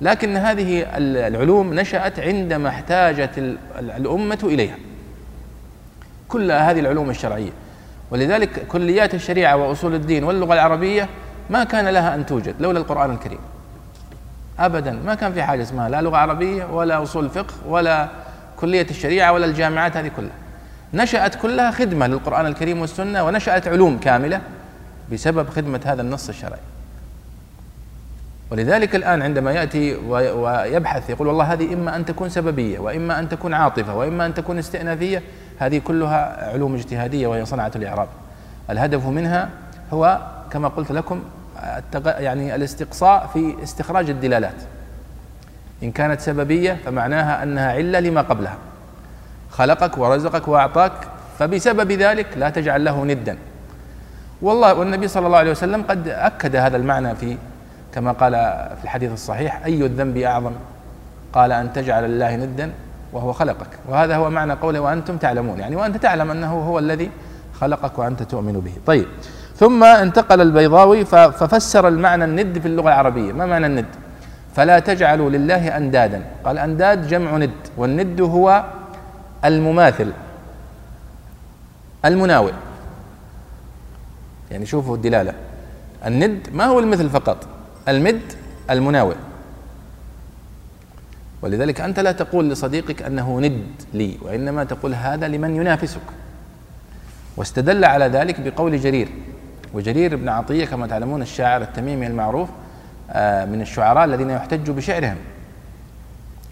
لكن 0.00 0.36
هذه 0.36 0.86
العلوم 0.96 1.74
نشأت 1.74 2.20
عندما 2.20 2.68
احتاجت 2.68 3.30
الأمة 3.78 4.38
إليها. 4.42 4.76
كل 6.28 6.52
هذه 6.52 6.80
العلوم 6.80 7.10
الشرعية. 7.10 7.50
ولذلك 8.10 8.66
كليات 8.66 9.14
الشريعة 9.14 9.56
وأصول 9.56 9.94
الدين 9.94 10.24
واللغة 10.24 10.54
العربية 10.54 11.08
ما 11.50 11.64
كان 11.64 11.88
لها 11.88 12.14
أن 12.14 12.26
توجد 12.26 12.54
لولا 12.60 12.78
القرآن 12.78 13.10
الكريم. 13.10 13.38
أبدا 14.58 14.92
ما 15.06 15.14
كان 15.14 15.32
في 15.32 15.42
حاجة 15.42 15.62
اسمها 15.62 15.88
لا 15.88 16.02
لغة 16.02 16.16
عربية 16.16 16.64
ولا 16.64 17.02
أصول 17.02 17.30
فقه 17.30 17.54
ولا 17.66 18.08
كلية 18.56 18.86
الشريعة 18.90 19.32
ولا 19.32 19.46
الجامعات 19.46 19.96
هذه 19.96 20.10
كلها. 20.16 20.36
نشأت 20.94 21.34
كلها 21.34 21.70
خدمة 21.70 22.06
للقرآن 22.06 22.46
الكريم 22.46 22.80
والسنة 22.80 23.24
ونشأت 23.24 23.68
علوم 23.68 23.98
كاملة 23.98 24.40
بسبب 25.12 25.48
خدمة 25.48 25.80
هذا 25.84 26.02
النص 26.02 26.28
الشرعي. 26.28 26.60
ولذلك 28.50 28.94
الآن 28.94 29.22
عندما 29.22 29.52
يأتي 29.52 29.94
ويبحث 29.96 31.10
يقول 31.10 31.28
والله 31.28 31.52
هذه 31.52 31.74
إما 31.74 31.96
أن 31.96 32.04
تكون 32.04 32.28
سببية 32.28 32.78
وإما 32.78 33.18
أن 33.18 33.28
تكون 33.28 33.54
عاطفة 33.54 33.94
وإما 33.94 34.26
أن 34.26 34.34
تكون 34.34 34.58
استئنافية 34.58 35.22
هذه 35.58 35.78
كلها 35.78 36.50
علوم 36.52 36.74
اجتهادية 36.74 37.26
وهي 37.26 37.44
صنعة 37.44 37.72
الإعراب. 37.76 38.08
الهدف 38.70 39.06
منها 39.06 39.48
هو 39.92 40.18
كما 40.50 40.68
قلت 40.68 40.92
لكم 40.92 41.22
يعني 42.04 42.54
الاستقصاء 42.54 43.30
في 43.32 43.54
استخراج 43.62 44.10
الدلالات. 44.10 44.54
إن 45.82 45.90
كانت 45.90 46.20
سببية 46.20 46.78
فمعناها 46.84 47.42
أنها 47.42 47.72
علة 47.72 48.00
لما 48.00 48.20
قبلها. 48.20 48.56
خلقك 49.50 49.98
ورزقك 49.98 50.48
وأعطاك 50.48 50.92
فبسبب 51.38 51.92
ذلك 51.92 52.26
لا 52.36 52.50
تجعل 52.50 52.84
له 52.84 53.04
ندا. 53.04 53.36
والله 54.42 54.74
والنبي 54.74 55.08
صلى 55.08 55.26
الله 55.26 55.38
عليه 55.38 55.50
وسلم 55.50 55.82
قد 55.82 56.08
أكد 56.08 56.56
هذا 56.56 56.76
المعنى 56.76 57.14
في 57.14 57.36
كما 57.94 58.12
قال 58.12 58.32
في 58.78 58.84
الحديث 58.84 59.12
الصحيح 59.12 59.64
أي 59.64 59.86
الذنب 59.86 60.16
أعظم؟ 60.16 60.52
قال 61.32 61.52
أن 61.52 61.72
تجعل 61.72 62.04
الله 62.04 62.36
ندا 62.36 62.72
وهو 63.12 63.32
خلقك. 63.32 63.68
وهذا 63.88 64.16
هو 64.16 64.30
معنى 64.30 64.52
قوله 64.52 64.80
وأنتم 64.80 65.16
تعلمون. 65.16 65.58
يعني 65.58 65.76
وأنت 65.76 65.96
تعلم 65.96 66.30
أنه 66.30 66.52
هو 66.52 66.78
الذي 66.78 67.10
خلقك 67.60 67.98
وأنت 67.98 68.22
تؤمن 68.22 68.52
به. 68.52 68.72
طيب. 68.86 69.06
ثم 69.58 69.84
انتقل 69.84 70.40
البيضاوي 70.40 71.04
ففسر 71.04 71.88
المعنى 71.88 72.24
الند 72.24 72.58
في 72.58 72.68
اللغة 72.68 72.88
العربية. 72.88 73.32
ما 73.32 73.46
معنى 73.46 73.66
الند؟ 73.66 73.86
فلا 74.54 74.78
تجعلوا 74.78 75.30
لله 75.30 75.76
أندادا. 75.76 76.24
قال 76.44 76.58
أنداد 76.58 77.08
جمع 77.08 77.36
ند 77.36 77.50
والند 77.76 78.20
هو 78.20 78.64
المماثل 79.44 80.12
المناوئ. 82.04 82.52
يعني 84.50 84.66
شوفوا 84.66 84.96
الدلالة. 84.96 85.34
الند 86.06 86.48
ما 86.52 86.64
هو 86.64 86.78
المثل 86.78 87.10
فقط 87.10 87.46
المد 87.88 88.32
المناوئ. 88.70 89.14
ولذلك 91.42 91.80
أنت 91.80 92.00
لا 92.00 92.12
تقول 92.12 92.50
لصديقك 92.50 93.02
أنه 93.02 93.40
ند 93.40 93.66
لي 93.94 94.18
وإنما 94.22 94.64
تقول 94.64 94.94
هذا 94.94 95.28
لمن 95.28 95.56
ينافسك. 95.56 96.00
واستدل 97.36 97.84
على 97.84 98.04
ذلك 98.04 98.40
بقول 98.40 98.80
جرير. 98.80 99.08
وجرير 99.74 100.16
بن 100.16 100.28
عطية 100.28 100.64
كما 100.64 100.86
تعلمون 100.86 101.22
الشاعر 101.22 101.62
التميمي 101.62 102.06
المعروف 102.06 102.48
آه، 103.10 103.44
من 103.44 103.60
الشعراء 103.60 104.04
الذين 104.04 104.30
يحتج 104.30 104.70
بشعرهم. 104.70 105.16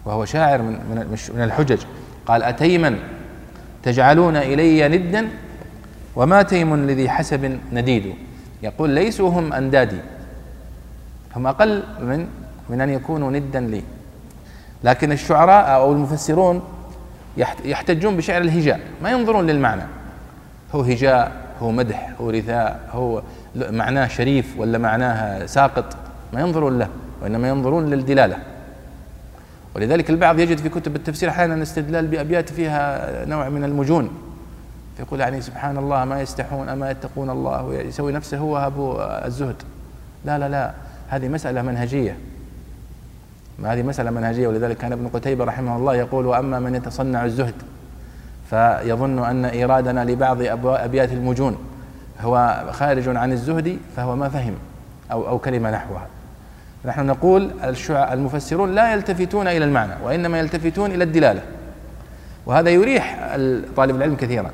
وهو 0.05 0.25
شاعر 0.25 0.61
من 0.61 1.19
من 1.35 1.43
الحجج. 1.43 1.81
قال 2.25 2.43
أتيما 2.43 2.95
تجعلون 3.83 4.35
إلي 4.35 4.87
ندا؟ 4.87 5.27
وما 6.15 6.41
تيم 6.41 6.75
لذي 6.75 7.09
حسب 7.09 7.59
نديد؟ 7.73 8.13
يقول 8.63 8.89
ليسوا 8.89 9.29
هم 9.29 9.53
أندادي. 9.53 9.97
هم 11.35 11.47
أقل 11.47 11.83
من 12.01 12.27
من 12.69 12.81
أن 12.81 12.89
يكونوا 12.89 13.31
ندا 13.31 13.59
لي. 13.59 13.83
لكن 14.83 15.11
الشعراء 15.11 15.75
أو 15.75 15.93
المفسرون 15.93 16.61
يحتجون 17.65 18.17
بشعر 18.17 18.41
الهجاء. 18.41 18.79
ما 19.03 19.09
ينظرون 19.11 19.47
للمعنى. 19.47 19.83
هو 20.75 20.81
هجاء 20.81 21.46
هو 21.61 21.71
مدح 21.71 22.11
هو 22.21 22.29
رثاء 22.29 22.89
هو 22.91 23.21
معناه 23.55 24.07
شريف 24.07 24.55
ولا 24.57 24.77
معناه 24.77 25.45
ساقط؟ 25.45 25.95
ما 26.33 26.41
ينظرون 26.41 26.79
له 26.79 26.87
وإنما 27.21 27.49
ينظرون 27.49 27.89
للدلالة. 27.89 28.37
ولذلك 29.75 30.09
البعض 30.09 30.39
يجد 30.39 30.57
في 30.57 30.69
كتب 30.69 30.95
التفسير 30.95 31.29
أحيانا 31.29 31.63
استدلال 31.63 32.07
بأبيات 32.07 32.49
فيها 32.49 33.25
نوع 33.25 33.49
من 33.49 33.63
المجون. 33.63 34.09
يقول 34.99 35.19
يعني 35.19 35.41
سبحان 35.41 35.77
الله 35.77 36.05
ما 36.05 36.21
يستحون 36.21 36.69
أما 36.69 36.91
يتقون 36.91 37.29
الله 37.29 37.63
ويسوي 37.63 38.11
نفسه 38.11 38.37
هو 38.37 38.57
أبو 38.57 38.95
الزهد. 38.99 39.55
لا 40.25 40.37
لا 40.39 40.49
لا 40.49 40.73
هذه 41.07 41.27
مسألة 41.27 41.61
منهجية. 41.61 42.17
هذه 43.65 43.83
مسألة 43.83 44.11
منهجية 44.11 44.47
ولذلك 44.47 44.77
كان 44.77 44.91
ابن 44.91 45.07
قتيبة 45.07 45.43
رحمه 45.45 45.77
الله 45.77 45.95
يقول 45.95 46.25
وأما 46.25 46.59
من 46.59 46.75
يتصنع 46.75 47.25
الزهد 47.25 47.53
فيظن 48.49 49.25
أن 49.25 49.45
إيرادنا 49.45 50.05
لبعض 50.05 50.37
أبيات 50.65 51.11
المجون 51.11 51.57
هو 52.21 52.63
خارج 52.71 53.15
عن 53.17 53.31
الزهد 53.31 53.77
فهو 53.95 54.15
ما 54.15 54.29
فهم 54.29 54.53
أو 55.11 55.27
أو 55.27 55.39
كلمة 55.39 55.71
نحوها. 55.71 56.07
نحن 56.85 57.05
نقول 57.05 57.51
المفسرون 57.89 58.75
لا 58.75 58.93
يلتفتون 58.93 59.47
إلى 59.47 59.65
المعنى 59.65 59.93
وإنما 60.03 60.39
يلتفتون 60.39 60.91
إلى 60.91 61.03
الدلالة. 61.03 61.41
وهذا 62.45 62.69
يريح 62.69 63.19
طالب 63.75 63.95
العلم 63.95 64.15
كثيرا. 64.15 64.51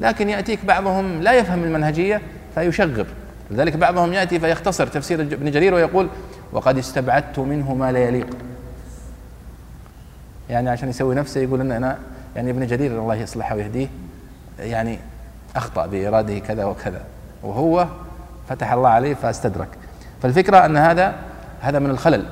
لكن 0.00 0.28
يأتيك 0.28 0.64
بعضهم 0.64 1.22
لا 1.22 1.32
يفهم 1.32 1.64
المنهجية 1.64 2.20
فيشغب. 2.54 3.06
لذلك 3.50 3.76
بعضهم 3.76 4.12
يأتي 4.12 4.40
فيختصر 4.40 4.86
تفسير 4.86 5.20
ابن 5.20 5.50
جرير 5.50 5.74
ويقول 5.74 6.08
وقد 6.52 6.78
استبعدت 6.78 7.38
منه 7.38 7.74
ما 7.74 7.92
لا 7.92 7.98
يليق. 7.98 8.26
يعني 10.50 10.70
عشان 10.70 10.88
يسوي 10.88 11.14
نفسه 11.14 11.40
يقول 11.40 11.60
إن 11.60 11.72
أنا 11.72 11.98
يعني 12.36 12.50
ابن 12.50 12.66
جرير 12.66 12.90
الله 13.00 13.14
يصلحه 13.14 13.54
ويهديه 13.54 13.88
يعني 14.58 14.98
أخطأ 15.56 15.86
بإراده 15.86 16.38
كذا 16.38 16.64
وكذا 16.64 17.00
وهو 17.42 17.86
فتح 18.48 18.72
الله 18.72 18.88
عليه 18.88 19.14
فاستدرك. 19.14 19.68
فالفكرة 20.22 20.64
أن 20.64 20.76
هذا 20.76 21.14
هذا 21.60 21.78
من 21.78 21.90
الخلل 21.90 22.24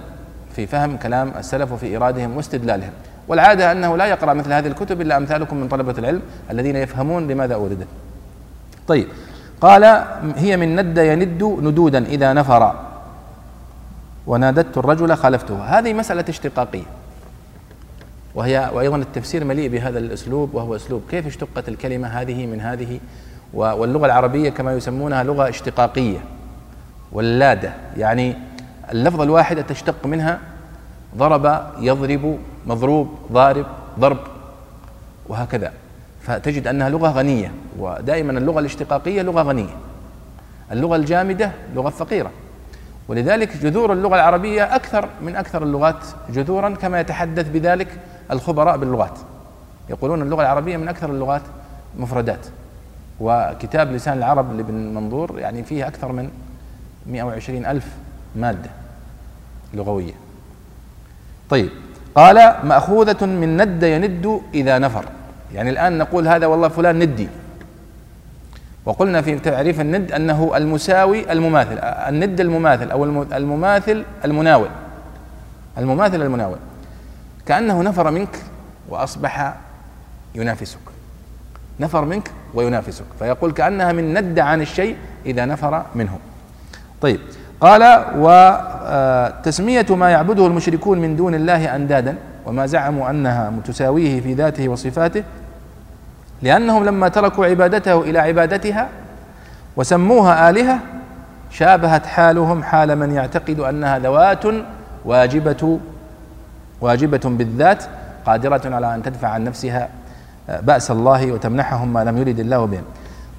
في 0.57 0.66
فهم 0.66 0.96
كلام 0.96 1.32
السلف 1.38 1.72
وفي 1.72 1.86
إيرادهم 1.86 2.36
واستدلالهم. 2.36 2.92
والعادة 3.28 3.72
أنه 3.72 3.96
لا 3.96 4.07
يقرأ 4.07 4.34
مثل 4.34 4.52
هذه 4.52 4.66
الكتب 4.66 5.00
إلا 5.00 5.16
أمثالكم 5.16 5.57
من 5.57 5.68
طلبة 5.68 5.94
العلم 5.98 6.22
الذين 6.50 6.76
يفهمون 6.76 7.28
لماذا 7.28 7.55
أوردت 7.55 7.86
طيب 8.88 9.09
قال 9.61 9.84
هي 10.36 10.57
من 10.57 10.76
ند 10.76 10.98
يند 10.98 11.42
ندودا 11.42 12.05
إذا 12.07 12.32
نفر. 12.32 12.74
وناددت 14.26 14.78
الرجل 14.78 15.16
خالفته. 15.16 15.78
هذه 15.78 15.92
مسألة 15.92 16.24
اشتقاقية. 16.28 16.82
وهي 18.35 18.70
وأيضا 18.74 18.97
التفسير 18.97 19.45
مليء 19.45 19.68
بهذا 19.68 19.99
الأسلوب 19.99 20.55
وهو 20.55 20.76
أسلوب 20.76 21.03
كيف 21.11 21.26
اشتقت 21.26 21.68
الكلمة 21.68 22.09
هذه 22.09 22.47
من 22.47 22.61
هذه 22.61 23.01
واللغة 23.55 24.07
العربية 24.07 24.51
كما 24.51 24.74
يسمونها 24.74 25.22
لغة 25.22 25.49
اشتقاقية 25.49 26.18
ولادة 27.12 27.72
يعني 27.97 28.37
اللفظة 28.93 29.22
الواحدة 29.22 29.62
تشتق 29.62 30.07
منها 30.07 30.41
ضرب 31.16 31.66
يضرب 31.80 32.39
مضروب 32.66 33.18
ضارب 33.32 33.66
ضرب 33.99 34.18
وهكذا. 35.28 35.72
فتجد 36.20 36.66
أنها 36.66 36.89
لغة 36.89 37.09
غنية 37.09 37.53
ودائما 37.78 38.39
اللغة 38.39 38.61
الاشتقاقية 38.61 39.22
لغة 39.22 39.43
غنية. 39.43 39.76
اللغة 40.72 40.97
الجامدة 40.97 41.51
لغة 41.74 41.91
فقيرة. 41.91 42.30
ولذلك 43.09 43.57
جذور 43.57 43.93
اللغة 43.93 44.14
العربية 44.14 44.74
أكثر 44.74 45.09
من 45.22 45.37
أكثر 45.37 45.62
اللغات 45.62 46.05
جذورا 46.30 46.68
كما 46.68 47.01
يتحدث 47.01 47.49
بذلك 47.49 47.89
الخبراء 48.31 48.77
باللغات. 48.77 49.18
يقولون 49.91 50.22
اللغة 50.22 50.43
العربية 50.43 50.77
من 50.77 50.89
أكثر 50.89 51.11
اللغات 51.11 51.43
مفردات. 51.99 52.47
وكتاب 53.20 53.93
لسان 53.93 54.18
العرب 54.18 54.57
لابن 54.57 54.75
منظور 54.75 55.39
يعني 55.39 55.62
فيه 55.62 55.87
أكثر 55.87 56.12
من 56.12 56.31
120 57.07 57.66
ألف 57.66 57.87
مادة 58.37 58.70
لغوية. 59.75 60.12
طيب 61.51 61.70
قال 62.14 62.55
مأخوذة 62.64 63.27
من 63.27 63.57
ند 63.57 63.83
يند 63.83 64.41
إذا 64.55 64.79
نفر. 64.79 65.05
يعني 65.55 65.70
الآن 65.70 65.99
نقول 65.99 66.29
هذا 66.29 66.47
والله 66.47 66.68
فلان 66.68 66.99
ندي. 66.99 67.29
وقلنا 68.85 69.22
في 69.22 69.39
تعريف 69.39 69.81
الند 69.81 70.12
أنه 70.12 70.57
المساوي 70.57 71.33
المماثل 71.33 71.79
الند 71.79 72.41
المماثل 72.41 72.91
أو 72.91 73.05
المماثل 73.33 74.05
المناول. 74.25 74.68
المماثل 75.79 76.22
المناول. 76.22 76.57
كأنه 77.47 77.82
نفر 77.82 78.11
منك 78.11 78.38
وأصبح 78.88 79.55
ينافسك. 80.34 80.78
نفر 81.80 82.05
منك 82.05 82.30
وينافسك. 82.55 83.05
فيقول 83.18 83.53
كأنها 83.53 83.92
من 83.92 84.14
ند 84.18 84.38
عن 84.38 84.61
الشيء 84.61 84.97
إذا 85.26 85.45
نفر 85.45 85.82
منه. 85.95 86.18
طيب. 87.01 87.20
قال 87.61 88.05
وتسمية 88.16 89.86
ما 89.90 90.11
يعبده 90.11 90.47
المشركون 90.47 90.99
من 90.99 91.16
دون 91.16 91.34
الله 91.34 91.76
أندادا 91.76 92.16
وما 92.47 92.66
زعموا 92.66 93.11
أنها 93.11 93.51
متساويه 93.51 94.20
في 94.20 94.34
ذاته 94.34 94.68
وصفاته 94.68 95.24
لأنهم 96.42 96.84
لما 96.84 97.09
تركوا 97.09 97.47
عبادته 97.47 98.01
إلى 98.01 98.18
عبادتها 98.18 98.88
وسموها 99.76 100.51
آلهة 100.51 100.78
شابهت 101.51 102.07
حالهم 102.07 102.62
حال 102.62 102.97
من 102.97 103.14
يعتقد 103.14 103.61
أنها 103.61 103.99
ذوات 103.99 104.45
واجبة 105.05 105.78
واجبة 106.85 107.20
بالذات 107.24 107.85
قادرة 108.26 108.74
على 108.74 108.95
أن 108.95 109.03
تدفع 109.03 109.28
عن 109.28 109.45
نفسها 109.45 109.89
بأس 110.49 110.91
الله 110.91 111.32
وتمنحهم 111.32 111.93
ما 111.93 112.05
لم 112.05 112.18
يرد 112.18 112.41
الله 112.41 112.64
بهم 112.64 112.85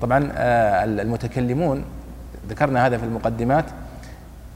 طبعا 0.02 0.30
آه، 0.34 0.84
المتكلمون 0.84 1.84
ذكرنا 2.50 2.88
هذا 2.88 2.98
في 2.98 3.04
المقدمات 3.04 3.66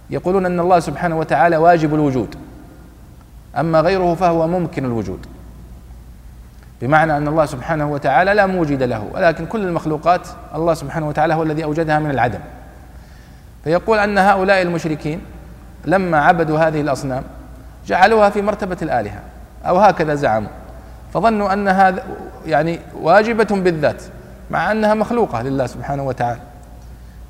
يقولون 0.10 0.46
أن 0.46 0.60
الله 0.60 0.80
سبحانه 0.80 1.18
وتعالى 1.18 1.58
واجب 1.58 1.94
الوجود. 1.94 2.36
أما 3.58 3.82
غيره 3.82 4.16
فهو 4.16 4.48
ممكن 4.48 4.86
الوجود. 4.86 5.26
بمعنى 6.82 7.18
أن 7.18 7.28
الله 7.28 7.46
سبحانه 7.46 7.92
وتعالى 7.92 8.34
لا 8.34 8.46
موجد 8.46 8.84
له 8.84 9.08
ولكن 9.14 9.46
كل 9.46 9.68
المخلوقات 9.68 10.28
الله 10.56 10.74
سبحانه 10.74 11.08
وتعالى 11.08 11.34
هو 11.34 11.44
الذي 11.44 11.64
أوجدها 11.64 12.00
من 12.00 12.10
العدم. 12.12 12.40
فيقول 13.64 14.00
أن 14.00 14.18
هؤلاء 14.18 14.62
المشركين 14.62 15.22
لما 15.86 16.18
عبدوا 16.18 16.60
هذه 16.60 16.82
الأصنام 16.82 17.24
جعلوها 17.86 18.30
في 18.30 18.42
مرتبة 18.42 18.78
الآلهة 18.82 19.20
أو 19.66 19.78
هكذا 19.78 20.16
زعموا. 20.16 20.50
فظنوا 21.14 21.54
أن 21.54 21.68
هذا 21.68 22.04
يعني 22.46 22.80
واجبة 23.02 23.48
بالذات 23.52 24.04
مع 24.52 24.72
أنها 24.72 24.94
مخلوقة 24.94 25.42
لله 25.42 25.66
سبحانه 25.68 26.04
وتعالى. 26.04 26.40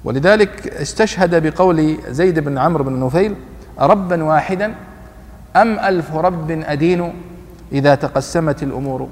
ولذلك 0.03 0.67
استشهد 0.67 1.47
بقول 1.47 1.97
زيد 2.09 2.39
بن 2.39 2.57
عمرو 2.57 2.83
بن 2.83 3.05
نفيل 3.05 3.35
أربا 3.79 4.23
واحدا 4.23 4.75
أم 5.55 5.79
ألف 5.79 6.15
رب 6.15 6.51
أدين 6.51 7.13
إذا 7.71 7.95
تقسمت 7.95 8.63
الأمور؟ 8.63 9.09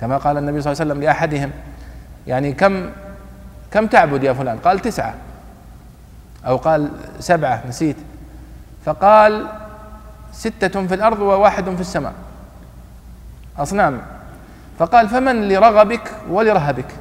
كما 0.00 0.16
قال 0.16 0.38
النبي 0.38 0.60
صلى 0.60 0.72
الله 0.72 0.82
عليه 0.82 0.92
وسلم 0.92 1.02
لأحدهم 1.04 1.50
يعني 2.26 2.52
كم 2.52 2.90
كم 3.70 3.86
تعبد 3.86 4.24
يا 4.24 4.32
فلان؟ 4.32 4.58
قال 4.58 4.78
تسعة. 4.78 5.14
أو 6.46 6.56
قال 6.56 6.88
سبعة 7.20 7.62
نسيت. 7.68 7.96
فقال 8.84 9.46
ستة 10.36 10.86
في 10.86 10.94
الأرض 10.94 11.18
وواحد 11.18 11.64
في 11.74 11.80
السماء. 11.80 12.12
أصنام. 13.58 14.02
فقال 14.78 15.08
فمن 15.08 15.48
لرغبك 15.48 16.12
ولرهبك؟ 16.30 16.94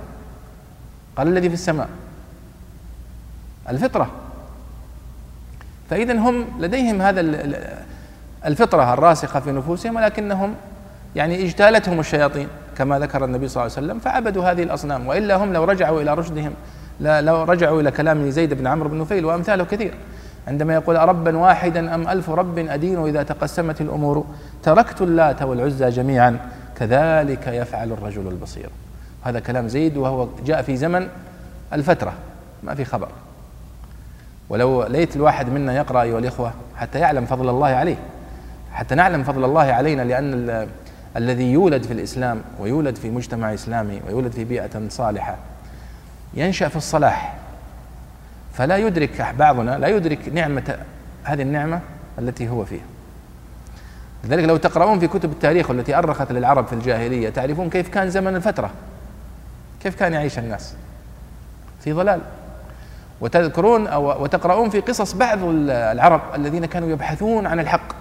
قال 1.18 1.28
الذي 1.28 1.48
في 1.50 1.54
السماء. 1.54 1.90
الفطرة. 3.70 4.10
فإذا 5.90 6.14
هم 6.14 6.46
لديهم 6.60 7.02
هذا 7.02 7.22
الفطرة 8.46 8.94
الراسخة 8.94 9.40
في 9.40 9.52
نفوسهم 9.52 9.96
ولكنهم 9.96 10.56
يعني 11.16 11.46
اجتالتهم 11.46 12.00
الشياطين 12.00 12.48
كما 12.78 13.00
ذكر 13.00 13.26
النبي 13.26 13.48
صلى 13.48 13.64
الله 13.64 13.76
عليه 13.78 13.88
وسلم 13.88 14.00
فعبدوا 14.00 14.52
هذه 14.52 14.64
الأصنام. 14.64 15.08
وإلا 15.08 15.36
هم 15.36 15.54
لو 15.54 15.64
رجعوا 15.64 16.02
إلى 16.02 16.14
رشدهم 16.14 16.54
لو 17.00 17.44
رجعوا 17.44 17.82
إلى 17.82 17.92
كلام 17.92 18.30
زيد 18.30 18.54
بن 18.54 18.68
عمرو 18.68 18.90
بن 18.90 19.00
نفيل 19.00 19.26
وأمثاله 19.26 19.64
كثير. 19.64 19.94
عندما 20.48 20.74
يقول 20.74 20.96
أربا 20.96 21.38
واحدا 21.38 21.96
أم 21.96 22.08
ألف 22.08 22.30
رب 22.30 22.58
أدين 22.58 23.08
إذا 23.08 23.24
تقسمت 23.24 23.82
الأمور 23.82 24.26
تركت 24.64 25.02
اللات 25.02 25.42
والعزى 25.42 25.90
جميعا 25.90 26.40
كذلك 26.78 27.48
يفعل 27.48 27.92
الرجل 27.92 28.28
البصير. 28.28 28.70
هذا 29.24 29.40
كلام 29.40 29.68
زيد 29.68 29.98
وهو 29.98 30.28
جاء 30.46 30.62
في 30.62 30.78
زمن 30.78 31.08
الفترة 31.74 32.14
ما 32.64 32.76
في 32.76 32.86
خبر. 32.86 33.08
ولو 34.50 34.84
ليت 34.84 35.16
الواحد 35.16 35.50
منا 35.50 35.74
يقرأ 35.76 36.02
أيها 36.02 36.20
الإخوة 36.20 36.54
حتى 36.76 37.00
يعلم 37.00 37.26
فضل 37.26 37.50
الله 37.50 37.68
عليه. 37.68 37.98
حتى 38.72 38.96
نعلم 38.96 39.24
فضل 39.24 39.44
الله 39.44 39.64
علينا 39.64 40.02
لأن 40.02 40.68
الذي 41.18 41.52
يولد 41.52 41.84
في 41.84 41.94
الإسلام 41.94 42.42
ويولد 42.60 42.96
في 42.96 43.10
مجتمع 43.10 43.54
إسلامي 43.54 44.02
ويولد 44.08 44.32
في 44.32 44.44
بيئة 44.44 44.90
صالحة 44.90 45.36
ينشأ 46.34 46.68
في 46.68 46.76
الصلاح. 46.76 47.36
فلا 48.58 48.78
يدرك 48.78 49.34
بعضنا 49.40 49.78
لا 49.78 49.88
يدرك 49.88 50.20
نعمة 50.34 50.78
هذه 51.24 51.42
النعمة 51.42 51.80
التي 52.20 52.50
هو 52.50 52.66
فيها. 52.66 52.84
لذلك 54.24 54.44
لو 54.44 54.58
تقرؤون 54.58 55.00
في 55.00 55.08
كتب 55.08 55.32
التاريخ 55.32 55.72
التي 55.72 55.98
أرخت 55.98 56.32
للعرب 56.32 56.68
في 56.68 56.74
الجاهلية 56.74 57.30
تعرفون 57.30 57.70
كيف 57.70 57.90
كان 57.90 58.10
زمن 58.10 58.36
الفترة. 58.36 58.70
كيف 59.84 59.96
كان 59.96 60.14
يعيش 60.14 60.40
الناس؟ 60.40 60.76
في 61.82 61.94
ضلال. 61.94 62.22
وتذكرون 63.22 63.88
أو 63.88 64.24
وتقرؤون 64.24 64.70
في 64.70 64.80
قصص 64.80 65.14
بعض 65.14 65.40
العرب 65.44 66.22
الذين 66.36 66.66
كانوا 66.66 66.90
يبحثون 66.90 67.48
عن 67.48 67.60
الحق. 67.60 67.94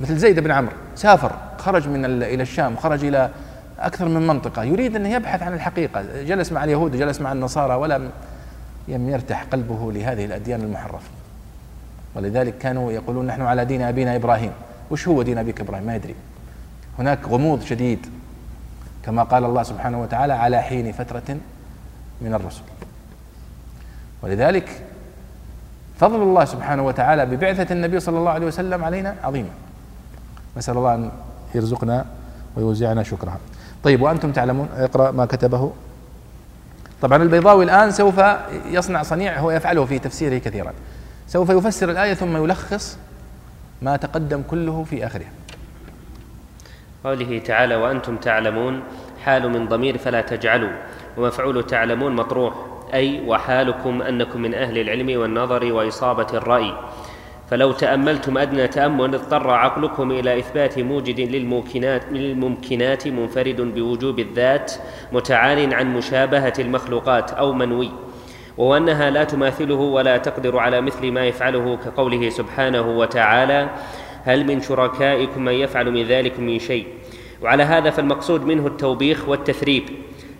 مثل 0.00 0.16
زيد 0.16 0.40
بن 0.40 0.50
عمرو. 0.50 0.72
سافر 0.94 1.32
خرج 1.58 1.88
من 1.88 2.04
إلى 2.04 2.42
الشام 2.42 2.76
خرج 2.76 3.04
إلى 3.04 3.30
أكثر 3.78 4.08
من 4.08 4.26
منطقة 4.26 4.64
يريد 4.64 4.96
أن 4.96 5.06
يبحث 5.06 5.42
عن 5.42 5.54
الحقيقة. 5.54 6.22
جلس 6.22 6.52
مع 6.52 6.64
اليهود 6.64 6.96
جلس 6.96 7.20
مع 7.20 7.32
النصارى 7.32 7.74
ولم 7.74 8.10
لم 8.88 9.08
يرتاح 9.08 9.42
قلبه 9.42 9.92
لهذه 9.92 10.24
الأديان 10.24 10.60
المحرفة. 10.60 11.10
ولذلك 12.14 12.58
كانوا 12.58 12.92
يقولون 12.92 13.26
نحن 13.26 13.42
على 13.42 13.64
دين 13.64 13.82
أبينا 13.82 14.16
إبراهيم. 14.16 14.52
وش 14.90 15.08
هو 15.08 15.22
دين 15.22 15.38
أبيك 15.38 15.60
إبراهيم؟ 15.60 15.86
ما 15.86 15.96
يدري. 15.96 16.14
هناك 16.98 17.28
غموض 17.28 17.62
شديد. 17.62 18.06
كما 19.04 19.22
قال 19.22 19.44
الله 19.44 19.62
سبحانه 19.62 20.02
وتعالى 20.02 20.32
على 20.32 20.62
حين 20.62 20.92
فترة 20.92 21.36
من 22.20 22.34
الرسل. 22.34 22.62
ولذلك 24.22 24.82
فضل 26.00 26.22
الله 26.22 26.44
سبحانه 26.44 26.86
وتعالى 26.86 27.26
ببعثة 27.26 27.72
النبي 27.72 28.00
صلى 28.00 28.18
الله 28.18 28.30
عليه 28.30 28.46
وسلم 28.46 28.84
علينا 28.84 29.16
عظيمة. 29.22 29.48
نسأل 30.56 30.76
الله 30.76 30.94
أن 30.94 31.10
يرزقنا 31.54 32.04
ويوزعنا 32.56 33.02
شكرها. 33.02 33.38
طيب 33.84 34.02
وأنتم 34.02 34.32
تعلمون 34.32 34.68
اقرأ 34.76 35.10
ما 35.10 35.26
كتبه. 35.26 35.72
طبعا 37.02 37.22
البيضاوي 37.22 37.64
الآن 37.64 37.90
سوف 37.90 38.20
يصنع 38.66 39.02
صنيع 39.02 39.38
هو 39.38 39.50
يفعله 39.50 39.84
في 39.84 39.98
تفسيره 39.98 40.38
كثيرا. 40.38 40.72
سوف 41.26 41.50
يفسر 41.50 41.90
الآية 41.90 42.14
ثم 42.14 42.44
يلخص 42.44 42.98
ما 43.82 43.96
تقدم 43.96 44.42
كله 44.50 44.84
في 44.84 45.06
آخرها. 45.06 45.32
قوله 47.04 47.38
تعالى 47.38 47.76
وأنتم 47.76 48.16
تعلمون 48.16 48.82
حال 49.24 49.50
من 49.50 49.68
ضمير 49.68 49.98
فلا 49.98 50.20
تجعلوا 50.20 50.70
ومفعول 51.16 51.66
تعلمون 51.66 52.16
مطروح 52.16 52.54
أي 52.94 53.28
وحالكم 53.28 54.02
أنكم 54.02 54.42
من 54.42 54.54
أهل 54.54 54.78
العلم 54.78 55.20
والنظر 55.20 55.72
وإصابة 55.72 56.26
الرأي 56.34 56.74
فلو 57.52 57.72
تأملتم 57.72 58.38
أدنى 58.38 58.68
تأمل 58.68 59.14
اضطر 59.14 59.50
عقلكم 59.50 60.10
إلى 60.10 60.38
إثبات 60.38 60.78
موجد 60.78 61.20
للممكنات, 61.20 62.12
للممكنات 62.12 63.08
منفرد 63.08 63.60
بوجوب 63.60 64.18
الذات 64.18 64.72
متعال 65.12 65.74
عن 65.74 65.94
مشابهة 65.94 66.52
المخلوقات 66.58 67.30
أو 67.30 67.52
منوي 67.52 67.90
وهو 68.58 68.76
أنها 68.76 69.10
لا 69.10 69.24
تماثله 69.24 69.74
ولا 69.74 70.16
تقدر 70.16 70.58
على 70.58 70.80
مثل 70.80 71.10
ما 71.10 71.26
يفعله 71.26 71.76
كقوله 71.76 72.28
سبحانه 72.28 72.98
وتعالى 72.98 73.70
هل 74.24 74.46
من 74.46 74.60
شركائكم 74.60 75.44
من 75.44 75.52
يفعل 75.52 75.90
من 75.90 76.02
ذلك 76.02 76.40
من 76.40 76.58
شيء؟ 76.58 76.86
وعلى 77.42 77.62
هذا 77.62 77.90
فالمقصود 77.90 78.44
منه 78.44 78.66
التوبيخ 78.66 79.28
والتثريب 79.28 79.84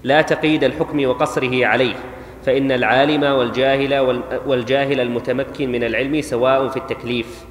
لا 0.04 0.22
تقييد 0.22 0.64
الحكم 0.64 1.06
وقصره 1.06 1.66
عليه 1.66 1.94
فإن 2.46 2.72
العالم 2.72 3.22
والجاهل 3.22 4.20
والجاهل 4.46 5.00
المتمكن 5.00 5.72
من 5.72 5.84
العلم 5.84 6.20
سواء 6.20 6.68
في 6.68 6.76
التكليف. 6.76 7.44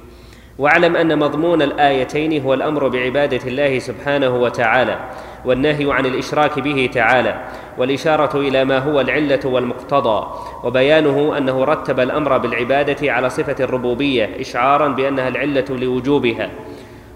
واعلم 0.58 0.96
أن 0.96 1.18
مضمون 1.18 1.62
الآيتين 1.62 2.42
هو 2.42 2.54
الأمر 2.54 2.88
بعبادة 2.88 3.40
الله 3.46 3.78
سبحانه 3.78 4.36
وتعالى 4.36 4.98
والنهي 5.44 5.92
عن 5.92 6.06
الإشراك 6.06 6.58
به 6.58 6.90
تعالى 6.94 7.44
والإشارة 7.78 8.36
إلى 8.36 8.64
ما 8.64 8.78
هو 8.78 9.00
العلة 9.00 9.40
والمقتضى 9.44 10.26
وبيانه 10.64 11.38
أنه 11.38 11.64
رتب 11.64 12.00
الأمر 12.00 12.38
بالعبادة 12.38 13.12
على 13.12 13.30
صفة 13.30 13.64
الربوبية 13.64 14.30
إشعارا 14.40 14.88
بأنها 14.88 15.28
العلة 15.28 15.64
لوجوبها. 15.70 16.50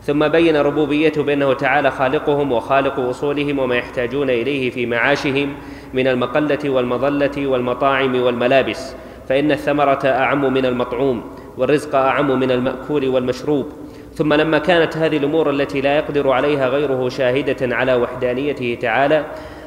ثم 0.03 0.29
بين 0.29 0.57
ربوبيته 0.57 1.23
بأنه 1.23 1.53
تعالى 1.53 1.91
خالقهم 1.91 2.53
وخالق 2.53 3.01
أصولهم 3.01 3.59
وما 3.59 3.77
يحتاجون 3.77 4.31
إليه 4.31 4.71
في 4.71 4.87
معاشهم 4.87 5.55
من 5.95 6.07
المقلة 6.07 6.71
والمظلة 6.71 7.47
والمطاعم 7.47 8.21
والملابس 8.21 8.95
فإن 9.29 9.53
الثمرة 9.53 10.01
أعم 10.05 10.53
من 10.53 10.67
المطعوم 10.67 11.23
والرزق 11.59 11.95
أعم 11.95 12.41
من 12.41 12.51
المأكول 12.51 13.09
والمشروب. 13.09 13.73
ثم 14.15 14.35
لما 14.35 14.59
كانت 14.59 14.97
هذه 14.97 15.17
الأمور 15.17 15.51
التي 15.51 15.81
لا 15.81 15.97
يقدر 15.97 16.31
عليها 16.31 16.69
غيره 16.69 17.09
شاهدة 17.09 17.77
على 17.77 17.95
وحدانيته 17.95 18.79
تعالى 18.81 19.25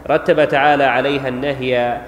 رتب 0.09 0.47
تعالى 0.47 0.83
عليها 0.83 1.27
النهي 1.27 2.01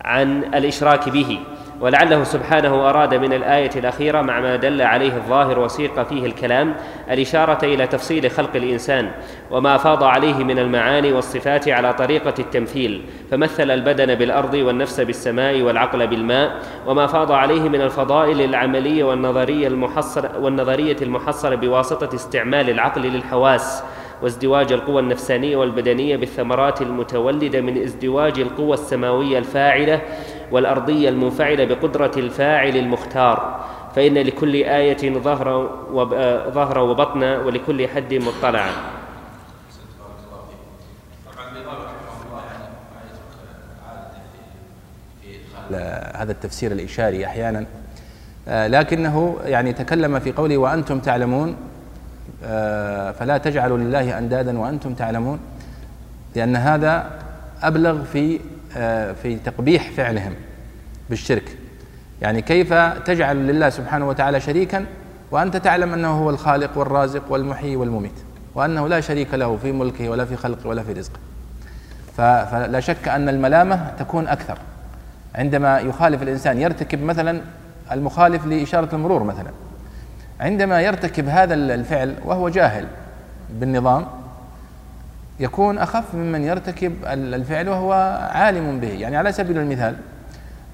عن 0.00 0.44
الإشراك 0.54 1.08
به. 1.08 1.38
ولعله 1.80 2.24
سبحانه 2.24 2.88
أراد 2.90 3.14
من 3.14 3.32
الآية 3.32 3.70
الأخيرة 3.76 4.22
مع 4.22 4.40
ما 4.40 4.56
دل 4.56 4.82
عليه 4.82 5.16
الظاهر 5.16 5.58
وسيق 5.58 6.02
فيه 6.02 6.26
الكلام 6.26 6.74
الإشارة 7.10 7.64
إلى 7.64 7.86
تفصيل 7.86 8.30
خلق 8.30 8.56
الإنسان 8.56 9.10
وما 9.50 9.76
فاض 9.76 10.04
عليه 10.04 10.44
من 10.44 10.58
المعاني 10.58 11.12
والصفات 11.12 11.68
على 11.68 11.94
طريقة 11.94 12.34
التمثيل 12.38 13.02
فمثل 13.30 13.70
البدن 13.70 14.14
بالأرض 14.14 14.54
والنفس 14.54 15.00
بالسماء 15.00 15.62
والعقل 15.62 16.06
بالماء 16.06 16.58
وما 16.86 17.06
فاض 17.06 17.32
عليه 17.32 17.68
من 17.68 17.80
الفضائل 17.80 18.40
العملية 18.40 19.04
والنظرية 19.04 19.68
المحصرة 19.68 20.38
والنظرية 20.38 20.96
المحصرة 21.02 21.54
بواسطة 21.54 22.14
استعمال 22.14 22.70
العقل 22.70 23.02
للحواس 23.02 23.82
وازدواج 24.22 24.72
القوى 24.72 25.00
النفسانية 25.00 25.56
والبدنية 25.56 26.16
بالثمرات 26.16 26.82
المتولدة 26.82 27.60
من 27.60 27.82
ازدواج 27.82 28.40
القوى 28.40 28.74
السماوية 28.74 29.38
الفاعلة 29.38 30.00
والأرضية 30.50 31.08
المنفعلة 31.08 31.64
بقدرة 31.64 32.12
الفاعل 32.16 32.76
المختار 32.76 33.64
فإن 33.96 34.14
لكل 34.14 34.54
آية 34.54 35.18
ظهرا 36.50 36.80
وبطنا 36.80 37.38
ولكل 37.38 37.88
حد 37.88 38.14
مطلعا. 38.14 38.70
هذا 46.14 46.32
التفسير 46.32 46.72
الإشاري 46.72 47.26
أحيانا. 47.26 47.66
آه، 48.48 48.66
لكنه 48.66 49.36
يعني 49.44 49.72
تكلم 49.72 50.18
في 50.18 50.32
قوله 50.32 50.58
وأنتم 50.58 51.00
تعلمون. 51.00 51.56
آه، 52.44 53.12
فلا 53.12 53.38
تجعلوا 53.38 53.78
لله 53.78 54.18
أندادا 54.18 54.58
وأنتم 54.58 54.94
تعلمون 54.94 55.40
لأن 56.36 56.56
هذا 56.56 57.10
أبلغ 57.62 58.02
في 58.02 58.40
في 59.22 59.38
تقبيح 59.44 59.90
فعلهم 59.90 60.34
بالشرك. 61.10 61.56
يعني 62.22 62.42
كيف 62.42 62.72
تجعل 63.04 63.36
لله 63.36 63.70
سبحانه 63.70 64.08
وتعالى 64.08 64.40
شريكا 64.40 64.86
وأنت 65.30 65.56
تعلم 65.56 65.92
أنه 65.92 66.08
هو 66.08 66.30
الخالق 66.30 66.78
والرازق 66.78 67.22
والمحيي 67.32 67.76
والمميت 67.76 68.12
وأنه 68.54 68.88
لا 68.88 69.00
شريك 69.00 69.34
له 69.34 69.56
في 69.56 69.72
ملكه 69.72 70.08
ولا 70.08 70.24
في 70.24 70.36
خلقه 70.36 70.68
ولا 70.68 70.82
في 70.82 70.92
رزقه. 70.92 71.18
فلا 72.16 72.80
شك 72.80 73.08
أن 73.08 73.28
الملامة 73.28 73.90
تكون 73.98 74.28
أكثر. 74.28 74.58
عندما 75.34 75.78
يخالف 75.78 76.22
الإنسان 76.22 76.60
يرتكب 76.60 77.02
مثلا 77.02 77.40
المخالف 77.92 78.46
لإشارة 78.46 78.94
المرور 78.94 79.22
مثلا. 79.22 79.50
عندما 80.40 80.82
يرتكب 80.82 81.28
هذا 81.28 81.54
الفعل 81.54 82.14
وهو 82.24 82.48
جاهل 82.48 82.86
بالنظام 83.60 84.06
يكون 85.40 85.78
أخف 85.78 86.14
ممن 86.14 86.44
يرتكب 86.44 86.92
الفعل 87.04 87.68
وهو 87.68 87.92
عالم 88.32 88.80
به. 88.80 88.88
يعني 88.88 89.16
على 89.16 89.32
سبيل 89.32 89.58
المثال 89.58 89.96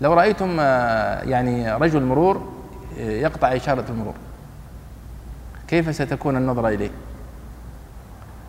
لو 0.00 0.12
رأيتم 0.14 0.56
آه، 0.60 1.22
يعني 1.22 1.72
رجل 1.74 2.02
مرور 2.02 2.52
آه، 3.00 3.02
يقطع 3.02 3.56
إشارة 3.56 3.84
المرور 3.88 4.14
كيف 5.68 5.94
ستكون 5.94 6.36
النظرة 6.36 6.68
إليه؟ 6.68 6.90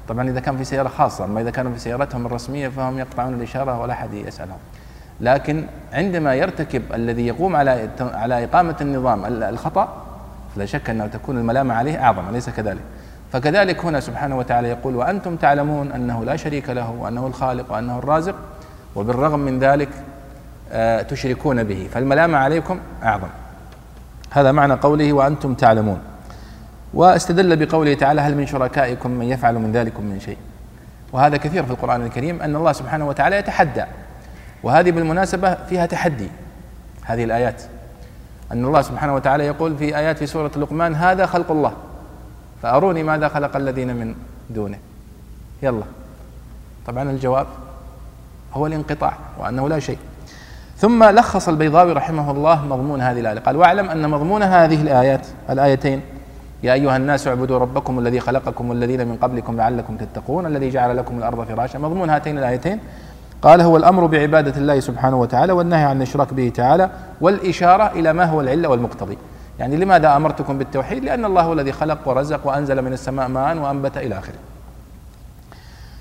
طبعا 0.07 0.29
إذا 0.29 0.39
كان 0.39 0.57
في 0.57 0.63
سيارة 0.63 0.87
خاصة 0.87 1.25
أما 1.25 1.41
إذا 1.41 1.51
كانوا 1.51 1.73
في 1.73 1.79
سيارتهم 1.79 2.25
الرسمية 2.25 2.67
فهم 2.67 2.99
يقطعون 2.99 3.33
الإشارة 3.33 3.79
ولا 3.79 3.93
أحد 3.93 4.13
يسألهم. 4.13 4.57
لكن 5.21 5.65
عندما 5.93 6.35
يرتكب 6.35 6.81
الذي 6.93 7.27
يقوم 7.27 7.55
على 7.55 7.89
على 7.99 8.43
إقامة 8.43 8.75
النظام 8.81 9.25
الخطأ 9.25 10.05
فلا 10.55 10.65
شك 10.65 10.89
أنه 10.89 11.07
تكون 11.07 11.37
الملامة 11.37 11.73
عليه 11.73 12.03
أعظم 12.03 12.29
أليس 12.29 12.49
كذلك؟ 12.49 12.81
فكذلك 13.33 13.85
هنا 13.85 13.99
سبحانه 13.99 14.37
وتعالى 14.37 14.69
يقول 14.69 14.95
وأنتم 14.95 15.35
تعلمون 15.35 15.91
أنه 15.91 16.25
لا 16.25 16.35
شريك 16.35 16.69
له 16.69 16.91
وأنه 16.91 17.27
الخالق 17.27 17.71
وأنه 17.71 17.99
الرازق 17.99 18.35
وبالرغم 18.95 19.39
من 19.39 19.59
ذلك 19.59 19.89
آه، 20.71 21.01
تشركون 21.01 21.63
به. 21.63 21.89
فالملامة 21.93 22.37
عليكم 22.37 22.79
أعظم. 23.03 23.27
هذا 24.31 24.51
معنى 24.51 24.73
قوله 24.73 25.13
وأنتم 25.13 25.53
تعلمون. 25.53 25.99
واستدل 26.93 27.65
بقوله 27.65 27.93
تعالى 27.93 28.21
هل 28.21 28.37
من 28.37 28.45
شركائكم 28.45 29.11
من 29.11 29.25
يفعل 29.25 29.55
من 29.55 29.71
ذلكم 29.71 30.03
من 30.03 30.19
شيء. 30.19 30.37
وهذا 31.13 31.37
كثير 31.37 31.63
في 31.63 31.71
القرآن 31.71 32.01
الكريم 32.01 32.41
أن 32.41 32.55
الله 32.55 32.71
سبحانه 32.71 33.07
وتعالى 33.07 33.35
يتحدى. 33.35 33.83
وهذه 34.63 34.91
بالمناسبة 34.91 35.53
فيها 35.53 35.85
تحدي 35.85 36.29
هذه 37.03 37.23
الآيات. 37.23 37.61
أن 38.51 38.65
الله 38.65 38.81
سبحانه 38.81 39.15
وتعالى 39.15 39.45
يقول 39.45 39.77
في 39.77 39.97
آيات 39.97 40.17
في 40.17 40.25
سورة 40.25 40.51
لقمان 40.57 40.95
هذا 40.95 41.25
خلق 41.25 41.51
الله. 41.51 41.73
فأروني 42.63 43.03
ماذا 43.03 43.27
خلق 43.27 43.55
الذين 43.55 43.95
من 43.95 44.15
دونه. 44.49 44.77
يلا. 45.63 45.83
طبعا 46.87 47.11
الجواب 47.11 47.47
هو 48.53 48.67
الانقطاع 48.67 49.13
وأنه 49.39 49.69
لا 49.69 49.79
شيء. 49.79 49.97
ثم 50.77 51.03
لخص 51.03 51.47
البيضاوي 51.49 51.93
رحمه 51.93 52.31
الله 52.31 52.65
مضمون 52.65 53.01
هذه 53.01 53.19
الآية. 53.19 53.39
قال 53.39 53.57
واعلم 53.57 53.89
أن 53.89 54.09
مضمون 54.09 54.43
هذه 54.43 54.81
الآيات 54.81 55.27
الآيتين 55.49 56.01
يا 56.63 56.73
أيها 56.73 56.97
الناس 56.97 57.27
اعبدوا 57.27 57.59
ربكم 57.59 57.99
الذي 57.99 58.19
خلقكم 58.19 58.69
والذين 58.69 59.07
من 59.07 59.15
قبلكم 59.15 59.57
لعلكم 59.57 59.97
تتقون 59.97 60.45
الذي 60.45 60.69
جعل 60.69 60.97
لكم 60.97 61.17
الأرض 61.17 61.43
فراشا. 61.47 61.77
مضمون 61.77 62.09
هاتين 62.09 62.37
الآيتين. 62.37 62.79
قال 63.41 63.61
هو 63.61 63.77
الأمر 63.77 64.05
بعبادة 64.05 64.57
الله 64.57 64.79
سبحانه 64.79 65.19
وتعالى 65.19 65.53
والنهي 65.53 65.83
عن 65.83 65.97
الإشراك 65.97 66.33
به 66.33 66.49
تعالى 66.49 66.89
والإشارة 67.21 67.83
إلى 67.83 68.13
ما 68.13 68.25
هو 68.25 68.41
العلة 68.41 68.69
والمقتضي. 68.69 69.17
يعني 69.63 69.77
لماذا 69.77 70.15
أمرتكم 70.15 70.57
بالتوحيد؟ 70.57 71.03
لأن 71.03 71.25
الله 71.25 71.41
هو 71.41 71.53
الذي 71.53 71.71
خلق 71.71 72.07
ورزق 72.07 72.47
وأنزل 72.47 72.81
من 72.81 72.93
السماء 72.93 73.27
ماء 73.27 73.57
وأنبت 73.57 73.97
إلى 73.97 74.19
آخره. 74.19 74.35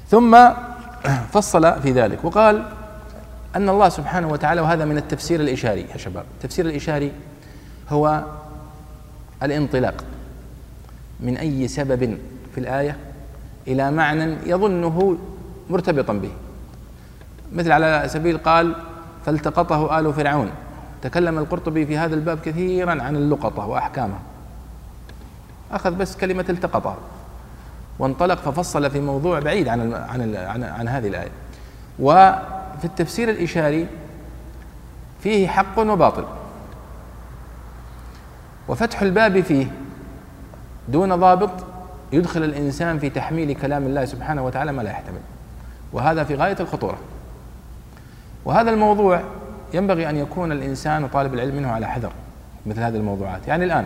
ثم 0.09 0.39
فصل 1.33 1.83
في 1.83 1.93
ذلك 1.93 2.25
وقال 2.25 2.65
أن 3.57 3.69
الله 3.69 3.89
سبحانه 3.89 4.29
وتعالى 4.29 4.61
وهذا 4.61 4.85
من 4.85 4.97
التفسير 4.97 5.41
الإشاري 5.41 5.87
يا 5.93 5.97
شباب. 5.97 6.25
التفسير 6.37 6.67
الإشاري 6.67 7.13
هو 7.91 8.25
الانطلاق 9.43 10.05
من 11.21 11.37
أي 11.37 11.69
سبب 11.69 12.19
في 12.55 12.61
الآية 12.61 12.97
إلى 13.69 13.91
معنى 13.91 14.37
يظنه 14.47 15.19
مرتبطا 15.71 16.13
به. 16.13 16.31
مثل 17.53 17.73
على 17.73 18.05
سبيل 18.07 18.39
قال 18.39 18.75
فالتقطه 19.27 19.99
آل 19.99 20.13
فرعون. 20.13 20.51
تكلم 21.03 21.39
القرطبي 21.39 21.87
في 21.87 21.99
هذا 21.99 22.15
الباب 22.15 22.39
كثيرا 22.41 23.03
عن 23.03 23.17
اللقطة 23.17 23.67
وأحكامها. 23.67 24.21
أخذ 25.73 25.95
بس 25.95 26.17
كلمة 26.17 26.45
التقطه 26.49 26.97
وانطلق 27.99 28.39
ففصل 28.39 28.91
في 28.91 29.01
موضوع 29.01 29.41
بعيد 29.41 29.69
عن 29.69 29.95
عن 29.95 30.37
عن, 30.37 30.65
عن 30.65 30.89
هذه 30.89 31.09
الآية. 31.09 31.31
وفي 31.99 32.85
التفسير 32.85 33.31
الإشاري 33.31 33.87
فيه 35.23 35.49
حق 35.49 35.79
وباطل. 35.79 36.25
وفتح 38.69 39.03
الباب 39.03 39.41
فيه 39.41 39.67
دون 40.89 41.17
ضابط 41.17 41.51
يدخل 42.13 42.45
الإنسان 42.45 42.99
في 42.99 43.11
تحميل 43.11 43.53
كلام 43.55 43.87
الله 43.87 44.05
سبحانه 44.05 44.45
وتعالى 44.47 44.73
ما 44.73 44.83
لا 44.83 44.91
يحتمل. 44.91 45.21
وهذا 45.93 46.25
في 46.25 46.35
غاية 46.35 46.57
الخطورة. 46.61 46.99
وهذا 48.45 48.71
الموضوع 48.71 49.23
ينبغي 49.75 50.11
أن 50.11 50.17
يكون 50.17 50.53
الإنسان 50.53 51.05
وطالب 51.05 51.35
العلم 51.35 51.57
منه 51.57 51.71
على 51.71 51.87
حذر 51.87 52.13
مثل 52.67 52.81
هذه 52.81 52.97
الموضوعات. 52.97 53.49
يعني 53.49 53.65
الآن 53.65 53.85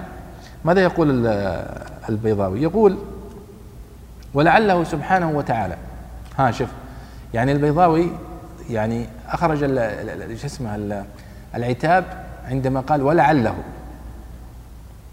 ماذا 0.65 0.81
يقول 0.81 1.27
البيضاوي؟ 2.09 2.63
يقول 2.63 2.99
ولعله 4.35 4.85
سبحانه 4.85 5.31
وتعالى. 5.31 5.77
ها 6.39 6.51
شوف. 6.51 6.69
يعني 7.35 7.53
البيضاوي 7.53 8.11
يعني 8.71 9.07
أخرج 9.29 9.59
شو 10.37 10.47
اسمه 10.47 11.05
العتاب 11.55 12.05
عندما 12.49 12.81
قال 12.81 13.03
ولعله. 13.03 13.55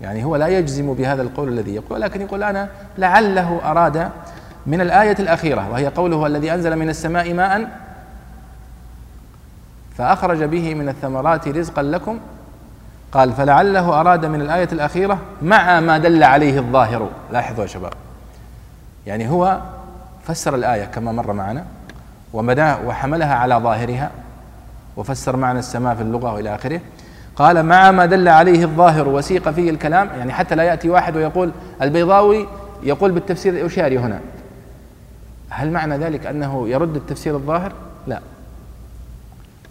يعني 0.02 0.24
هو 0.24 0.36
لا 0.36 0.48
يجزم 0.48 0.94
بهذا 0.94 1.22
القول 1.22 1.48
الذي 1.48 1.76
يقول 1.76 2.02
لكن 2.02 2.22
يقول 2.22 2.44
أنا 2.44 2.70
لعله 2.98 3.62
أراد 3.64 4.10
من 4.68 4.82
الآية 4.82 5.16
الأخيرة. 5.20 5.70
وهي 5.72 5.88
قوله 5.88 6.28
الذي 6.28 6.54
أنزل 6.54 6.76
من 6.76 6.90
السماء 6.90 7.34
ماء 7.34 7.83
فأخرج 9.98 10.44
به 10.44 10.74
من 10.74 10.89
الثمرات 10.89 11.48
رزقا 11.48 11.82
لكم. 11.82 12.20
قال 13.12 13.34
فلعله 13.34 14.00
أراد 14.00 14.26
من 14.26 14.41
الآية 14.41 14.68
الأخيرة 14.72 15.18
مع 15.41 15.80
ما 15.80 15.98
دل 15.98 16.24
عليه 16.24 16.60
الظاهر. 16.60 17.10
لاحظوا 17.32 17.62
يا 17.64 17.68
شباب. 17.68 17.94
يعني 19.08 19.30
هو 19.30 19.62
فسر 20.24 20.56
الآية 20.56 20.86
كما 20.86 21.12
مر 21.12 21.34
معنا 21.34 21.66
وحملها 22.86 23.36
على 23.36 23.56
ظاهرها 23.56 24.12
وفسر 24.98 25.36
معنى 25.36 25.60
السماء 25.60 25.96
في 25.96 26.02
اللغة 26.02 26.34
وإلى 26.34 26.56
آخره. 26.56 26.82
قال 27.36 27.64
مع 27.64 27.91
ما 27.91 28.06
دل 28.06 28.28
عليه 28.28 28.64
الظاهر 28.64 29.08
وسيق 29.08 29.50
فيه 29.50 29.70
الكلام. 29.70 30.10
يعني 30.18 30.34
حتى 30.34 30.56
لا 30.56 30.64
يأتي 30.64 30.89
واحد 30.89 31.16
ويقول 31.16 31.52
البيضاوي 31.82 32.48
يقول 32.84 33.12
بالتفسير 33.12 33.54
الإشاري 33.54 33.98
هنا. 33.98 34.20
هل 35.50 35.72
معنى 35.72 35.98
ذلك 35.98 36.26
أنه 36.26 36.70
يرد 36.70 36.96
التفسير 36.96 37.36
الظاهر؟ 37.36 37.72
لا. 38.08 38.20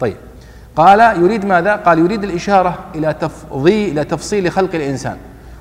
طيب. 0.03 0.15
قال 0.75 0.99
يريد 0.99 1.45
ماذا؟ 1.45 1.75
قال 1.75 1.99
يريد 1.99 2.23
الإشارة 2.23 2.79
إلى 2.95 3.13
تفضيل 3.13 3.91
إلى 3.91 4.03
تفصيل 4.03 4.51
خلق 4.51 4.75
الإنسان 4.75 5.17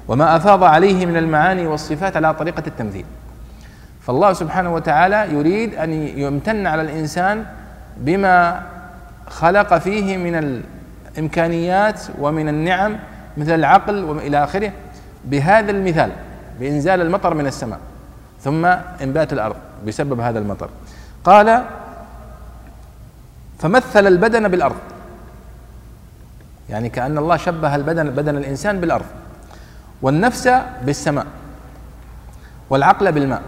وما 0.09 0.37
أفاض 0.37 0.65
عليه 0.65 1.07
من 1.07 1.17
المعاني 1.17 1.67
والصفات 1.67 2.17
على 2.17 2.35
طريقة 2.35 2.63
التمثيل 2.67 3.05
فالله 4.01 4.33
سبحانه 4.33 4.75
وتعالى 4.75 5.35
يريد 5.35 5.75
أن 5.75 5.93
يمتن 5.93 6.67
على 6.67 6.83
الإنسان 6.83 7.45
بما 7.97 8.63
خلق 9.29 9.79
فيه 9.79 10.17
من 10.17 10.63
الإمكانيات 11.17 12.01
ومن 12.19 12.49
النعم 12.49 12.97
مثل 13.37 13.55
العقل 13.55 14.05
وإلى 14.05 14.45
آخره 14.45 14.73
بهذا 15.25 15.71
المثال 15.71 16.11
بإنزال 16.61 17.01
المطر 17.01 17.35
من 17.35 17.47
السماء 17.47 17.79
ثم 18.41 18.65
إنبات 19.03 19.33
الأرض 19.33 19.57
بسبب 19.87 20.21
هذا 20.21 20.39
المطر. 20.39 20.69
قال 21.25 21.63
فمثل 23.63 24.07
البدن 24.07 24.49
بالأرض. 24.49 24.77
يعني 26.71 26.89
كأن 26.89 27.19
الله 27.19 27.37
شبه 27.37 27.75
البدن 27.75 28.11
بدن 28.11 28.37
الإنسان 28.37 28.81
بالأرض. 28.81 29.05
والنفس 30.03 30.51
بالسماء. 30.83 31.27
والعقل 32.71 33.13
بالماء. 33.13 33.43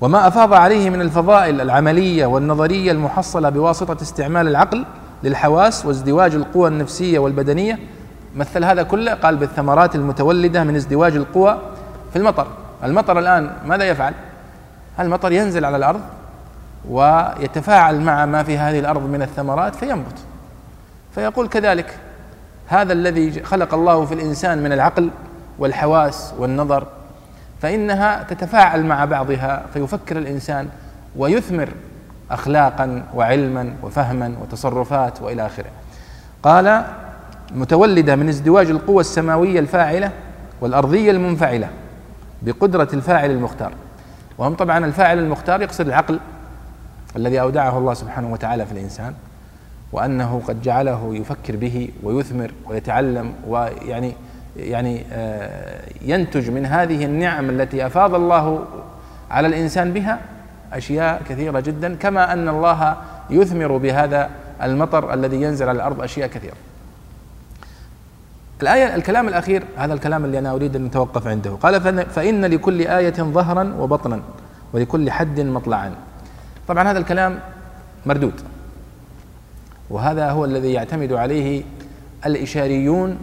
وما 0.00 0.28
أفاض 0.28 0.52
عليه 0.52 0.90
من 0.90 1.00
الفضائل 1.00 1.60
العملية 1.60 2.26
والنظرية 2.26 2.92
المحصلة 2.92 3.48
بواسطة 3.48 4.02
استعمال 4.02 4.48
العقل 4.48 4.84
للحواس 5.24 5.86
وازدواج 5.86 6.34
القوى 6.34 6.68
النفسية 6.68 7.18
والبدنية. 7.18 7.78
مثل 8.36 8.64
هذا 8.64 8.82
كله 8.82 9.14
قال 9.14 9.36
بالثمرات 9.36 9.94
المتولدة 9.94 10.64
من 10.64 10.76
ازدواج 10.76 11.16
القوى 11.16 11.58
في 12.12 12.18
المطر. 12.18 12.46
المطر 12.84 13.18
الآن 13.18 13.52
ماذا 13.66 13.84
يفعل؟ 13.84 14.14
المطر 15.00 15.32
ينزل 15.32 15.64
على 15.64 15.76
الأرض؟ 15.76 16.00
ويتفاعل 16.88 18.00
مع 18.00 18.26
ما 18.26 18.42
في 18.42 18.58
هذه 18.58 18.78
الأرض 18.78 19.02
من 19.02 19.22
الثمرات 19.22 19.74
فينبت. 19.74 20.18
فيقول 21.14 21.48
كذلك 21.48 21.98
هذا 22.68 22.92
الذي 22.92 23.42
خلق 23.42 23.74
الله 23.74 24.04
في 24.04 24.14
الإنسان 24.14 24.62
من 24.62 24.72
العقل 24.72 25.10
والحواس 25.58 26.34
والنظر 26.38 26.86
فإنها 27.62 28.22
تتفاعل 28.22 28.84
مع 28.86 29.04
بعضها 29.04 29.62
فيفكر 29.74 30.18
الإنسان 30.18 30.68
ويثمر 31.16 31.68
اخلاقا 32.30 33.04
وعلما 33.14 33.74
وفهما 33.82 34.34
وتصرفات 34.42 35.22
وإلى 35.22 35.46
آخره. 35.46 35.70
قال 36.42 36.84
متولدة 37.54 38.16
من 38.16 38.28
ازدواج 38.28 38.70
القوى 38.70 39.00
السماوية 39.00 39.60
الفاعلة 39.60 40.10
والأرضية 40.60 41.10
المنفعلة 41.10 41.68
بقدرة 42.42 42.88
الفاعل 42.92 43.30
المختار. 43.30 43.72
وهم 44.38 44.54
طبعا 44.54 44.84
الفاعل 44.84 45.18
المختار 45.18 45.62
يقصد 45.62 45.86
العقل 45.86 46.20
الذي 47.16 47.40
أودعه 47.40 47.78
الله 47.78 47.94
سبحانه 47.94 48.32
وتعالى 48.32 48.66
في 48.66 48.72
الإنسان 48.72 49.14
وأنه 49.92 50.42
قد 50.48 50.62
جعله 50.62 51.14
يفكر 51.14 51.56
به 51.56 51.90
ويثمر 52.02 52.52
ويتعلم 52.66 53.32
ويعني 53.48 54.12
يعني 54.56 55.04
آه، 55.12 55.80
ينتج 56.02 56.50
من 56.50 56.66
هذه 56.66 57.04
النعم 57.04 57.50
التي 57.50 57.86
أفاض 57.86 58.14
الله 58.14 58.64
على 59.30 59.48
الإنسان 59.48 59.92
بها 59.92 60.18
أشياء 60.72 61.22
كثيرة 61.28 61.60
جدا 61.60 61.94
كما 61.94 62.32
أن 62.32 62.48
الله 62.48 62.96
يثمر 63.30 63.76
بهذا 63.76 64.30
المطر 64.62 65.14
الذي 65.14 65.42
ينزل 65.42 65.68
على 65.68 65.76
الأرض 65.76 66.02
أشياء 66.02 66.28
كثيرة. 66.28 66.54
الآية 68.62 68.94
الكلام 68.94 69.28
الأخير 69.28 69.64
هذا 69.76 69.94
الكلام 69.94 70.24
اللي 70.24 70.38
أنا 70.38 70.52
أريد 70.52 70.76
أن 70.76 70.84
نتوقف 70.84 71.26
عنده 71.26 71.50
قال 71.50 72.06
فإن 72.10 72.44
لكل 72.44 72.80
آية 72.80 73.14
ظهرا 73.22 73.74
وبطنا 73.78 74.20
ولكل 74.72 75.10
حد 75.10 75.40
مطلعا 75.40 75.94
طبعا 76.68 76.90
هذا 76.90 76.98
الكلام 76.98 77.38
مردود. 78.06 78.40
وهذا 79.90 80.30
هو 80.30 80.44
الذي 80.44 80.72
يعتمد 80.72 81.12
عليه 81.12 81.62
الإشاريون 82.26 83.18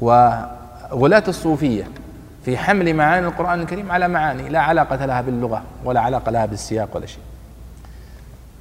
وغلاة 0.00 1.22
الصوفية 1.28 1.84
في 2.44 2.56
حمل 2.58 2.94
معاني 2.94 3.26
القرآن 3.26 3.60
الكريم 3.60 3.92
على 3.92 4.08
معاني 4.08 4.48
لا 4.48 4.60
علاقة 4.60 5.06
لها 5.06 5.20
باللغة 5.20 5.62
ولا 5.84 6.00
علاقة 6.00 6.30
لها 6.30 6.46
بالسياق 6.46 6.96
ولا 6.96 7.06
شيء. 7.06 7.22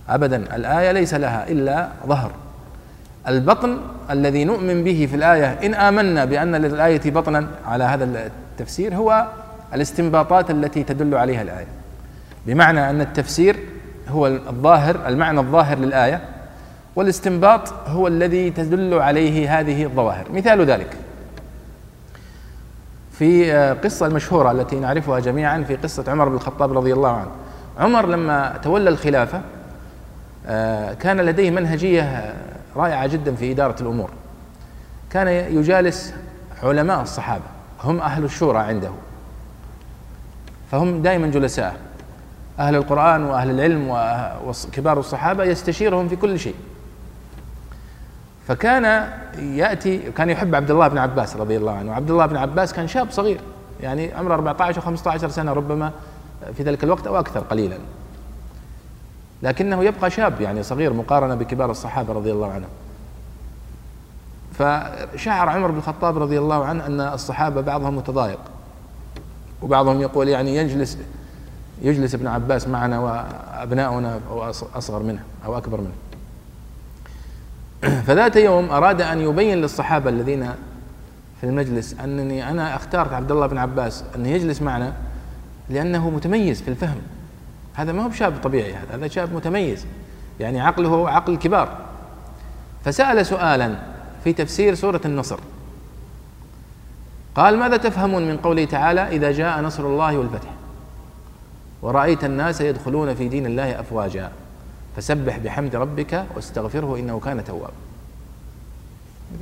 أبدا 0.10 0.56
الآية 0.56 0.92
ليس 0.92 1.14
لها 1.14 1.50
إلا 1.50 1.90
ظهر. 2.08 2.32
البطن 3.28 3.78
الذي 4.10 4.44
نؤمن 4.44 4.84
به 4.84 5.08
في 5.10 5.16
الآية 5.16 5.66
إن 5.66 5.74
آمنا 5.74 6.26
بأن 6.26 6.56
للآية 6.56 7.12
بطنا 7.12 7.48
على 7.66 7.84
هذا 7.84 8.04
التفسير 8.04 8.96
هو 8.96 9.28
الاستنباطات 9.74 10.52
التي 10.52 10.84
تدل 10.84 11.16
عليها 11.16 11.42
الآية. 11.42 11.68
بمعنى 12.46 12.89
أن 12.89 13.02
التفسير 13.02 13.60
هو 14.10 14.28
الظاهر 14.28 15.08
المعنى 15.08 15.39
الظاهر 15.39 15.78
للآية 15.78 16.22
والاستنباط 16.96 17.74
هو 17.88 18.08
الذي 18.08 18.50
تدل 18.50 18.94
عليه 18.94 19.60
هذه 19.60 19.84
الظواهر. 19.84 20.26
مثال 20.32 20.66
ذلك. 20.66 20.98
في 23.12 23.52
قصة 23.84 24.06
المشهورة 24.06 24.52
التي 24.52 24.80
نعرفها 24.80 25.20
جميعا 25.20 25.64
في 25.64 25.76
قصة 25.76 26.12
عمر 26.12 26.30
بن 26.30 26.36
الخطاب 26.36 26.78
رضي 26.78 26.94
الله 26.94 27.12
عنه. 27.12 27.32
عمر 27.80 28.06
لما 28.06 28.58
تولى 28.64 28.89
الخلافة 28.89 29.41
آه، 30.48 30.94
كان 30.94 31.22
لديه 31.22 31.52
منهجية 31.52 32.34
رائعة 32.76 33.08
جدا 33.08 33.36
في 33.36 33.52
إدارة 33.52 33.82
الأمور. 33.82 34.10
كان 35.10 35.28
يجالس 35.28 36.14
علماء 36.64 37.02
الصحابة 37.02 37.44
هم 37.84 38.00
أهل 38.00 38.24
الشورى 38.24 38.60
عنده. 38.60 38.89
فهم 40.72 41.02
دائما 41.02 41.28
جلساء. 41.28 41.76
أهل 42.60 42.76
القرآن 42.76 43.24
وأهل 43.24 43.49
العلم 43.49 43.88
وكبار 44.45 44.99
الصحابة 44.99 45.43
يستشيرهم 45.43 46.08
في 46.08 46.16
كل 46.16 46.39
شيء. 46.39 46.56
فكان 48.47 49.10
ياتي 49.39 49.97
كان 50.12 50.30
يحب 50.30 50.56
عبد 50.56 50.72
الله 50.72 50.88
بن 50.88 50.97
عباس 50.97 51.36
رضي 51.36 51.58
الله 51.58 51.72
عنه. 51.72 51.93
عبد 51.93 52.12
الله 52.12 52.26
بن 52.26 52.36
عباس 52.38 52.74
كان 52.74 52.88
شاب 52.88 53.12
صغير 53.12 53.41
يعني 53.82 54.14
عمره 54.14 54.34
14 54.34 54.78
أو 54.78 54.86
15 54.86 55.30
سنة 55.30 55.54
ربما 55.54 55.91
في 56.58 56.64
ذلك 56.64 56.84
الوقت 56.84 57.08
أو 57.08 57.20
أكثر 57.20 57.39
قليلا. 57.39 57.78
لكنه 59.43 59.84
يبقى 59.84 60.12
شاب 60.12 60.41
يعني 60.41 60.64
صغير 60.64 60.93
مقارنة 60.93 61.36
بكبار 61.36 61.72
الصحابة 61.72 62.14
رضي 62.14 62.32
الله 62.32 62.51
عنهم. 62.51 62.70
فشعر 64.54 65.49
عمر 65.49 65.72
بن 65.72 65.78
الخطاب 65.78 66.18
رضي 66.18 66.39
الله 66.39 66.66
عنه 66.66 66.86
أن 66.86 67.01
الصحابة 67.01 67.62
بعضهم 67.62 67.97
متضايق 67.97 68.39
وبعضهم 69.62 70.01
يقول 70.01 70.30
يعني 70.30 70.56
يجلس 70.56 70.97
يجلس 71.84 72.16
ابن 72.16 72.28
عباس 72.28 72.68
معنا 72.68 73.00
وأبناؤنا 73.00 74.20
أو 74.30 74.44
أصغر 74.50 75.04
منه 75.04 75.24
أو 75.46 75.58
أكبر 75.58 75.82
منه. 75.82 75.94
فذات 78.08 78.36
يوم 78.36 78.70
أراد 78.70 79.02
أن 79.02 79.20
يبين 79.20 79.62
للصحابة 79.62 80.10
الذين 80.10 80.50
في 81.42 81.48
المجلس 81.50 81.96
أنني 82.04 82.50
أنا 82.50 82.76
اخترت 82.76 83.14
عبد 83.14 83.32
الله 83.32 83.48
بن 83.48 83.58
عباس 83.58 84.04
أن 84.16 84.26
يجلس 84.26 84.62
معنا 84.62 84.94
لأنه 85.70 86.10
متميز 86.10 86.62
في 86.62 86.68
الفهم. 86.68 87.02
هذا 87.74 87.92
ما 87.92 88.04
هو 88.04 88.10
بشاب 88.10 88.34
طبيعي 88.44 88.74
هذا 88.74 88.96
هذا 88.96 89.08
شاب 89.08 89.34
متميز. 89.34 89.86
يعني 90.40 90.62
عقله 90.62 91.10
عقل 91.10 91.38
كبار. 91.38 91.78
فسأل 92.86 93.26
سؤالا 93.26 93.76
في 94.24 94.34
تفسير 94.34 94.76
سورة 94.76 95.02
النصر. 95.06 95.40
قال 97.36 97.58
ماذا 97.58 97.78
تفهمون 97.78 98.28
من 98.28 98.38
قوله 98.38 98.66
تعالى 98.66 99.08
إذا 99.08 99.32
جاء 99.32 99.62
نصر 99.62 99.86
الله 99.86 100.18
والفتح؟ 100.18 100.50
ورأيت 101.84 102.24
الناس 102.24 102.62
يدخلون 102.62 103.16
في 103.16 103.28
دين 103.28 103.46
الله 103.46 103.80
أفواجا. 103.80 104.32
فسبح 104.98 105.38
بحمد 105.38 105.76
ربك 105.76 106.26
واستغفره 106.36 107.00
إنه 107.00 107.20
كان 107.20 107.44
توابا. 107.44 107.74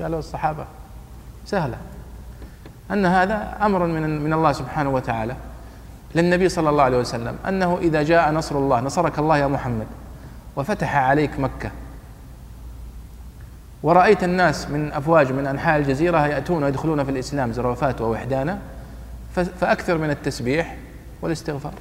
قالوا 0.02 0.20
الصحابة 0.20 0.66
سهلة. 1.46 1.78
أن 2.92 3.06
هذا 3.06 3.58
أمر 3.62 3.88
من 3.88 4.22
من 4.22 4.34
الله 4.34 4.52
سبحانه 4.52 4.90
وتعالى 4.90 5.36
للنبي 6.16 6.50
صلى 6.50 6.70
الله 6.70 6.84
عليه 6.84 6.98
وسلم. 6.98 7.36
أنه 7.48 7.78
إذا 7.78 8.04
جاء 8.04 8.32
نصر 8.32 8.58
الله 8.58 8.80
نصرك 8.80 9.20
الله 9.20 9.38
يا 9.38 9.48
محمد 9.48 9.88
وفتح 10.56 10.96
عليك 10.96 11.40
مكة. 11.40 11.72
ورأيت 13.84 14.24
الناس 14.24 14.70
من 14.70 14.92
أفواج 14.92 15.32
من 15.32 15.48
أنحاء 15.48 15.80
الجزيرة 15.80 16.28
يأتون 16.28 16.64
ويدخلون 16.64 17.04
في 17.04 17.12
الإسلام 17.12 17.54
زرافات 17.54 18.02
ووحدانا 18.02 18.60
فأكثر 19.36 19.98
من 19.98 20.10
التسبيح 20.10 20.78
والإستغفار. 21.22 21.74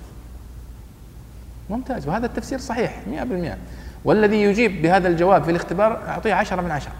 ممتاز 1.71 2.09
وهذا 2.09 2.27
التفسير 2.27 2.59
صحيح 2.59 3.01
100% 3.07 3.57
والذي 4.05 4.43
يجيب 4.43 4.83
بهذا 4.83 5.09
الجواب 5.09 5.45
في 5.45 5.51
الاختبار 5.51 6.09
أعطيه 6.09 6.35
عشرة 6.35 6.62
من 6.62 6.71
عشرة. 6.71 6.93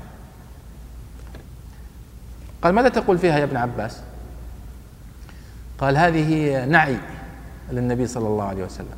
قال 2.63 2.75
ماذا 2.75 2.89
تقول 2.89 3.19
فيها 3.19 3.39
يا 3.39 3.45
ابن 3.45 3.57
عباس؟ 3.57 4.03
قال 5.79 5.97
هذه 5.97 6.65
نعي 6.65 6.97
للنبي 7.73 8.07
صلى 8.07 8.29
الله 8.29 8.45
عليه 8.45 8.65
وسلم. 8.65 8.97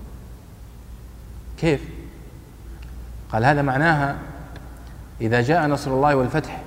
كيف؟ 1.58 1.80
قال 3.32 3.44
هذا 3.44 3.62
معناها 3.62 4.16
إذا 5.20 5.40
جاء 5.40 5.66
نصر 5.66 5.90
الله 5.90 6.16
والفتح 6.16 6.62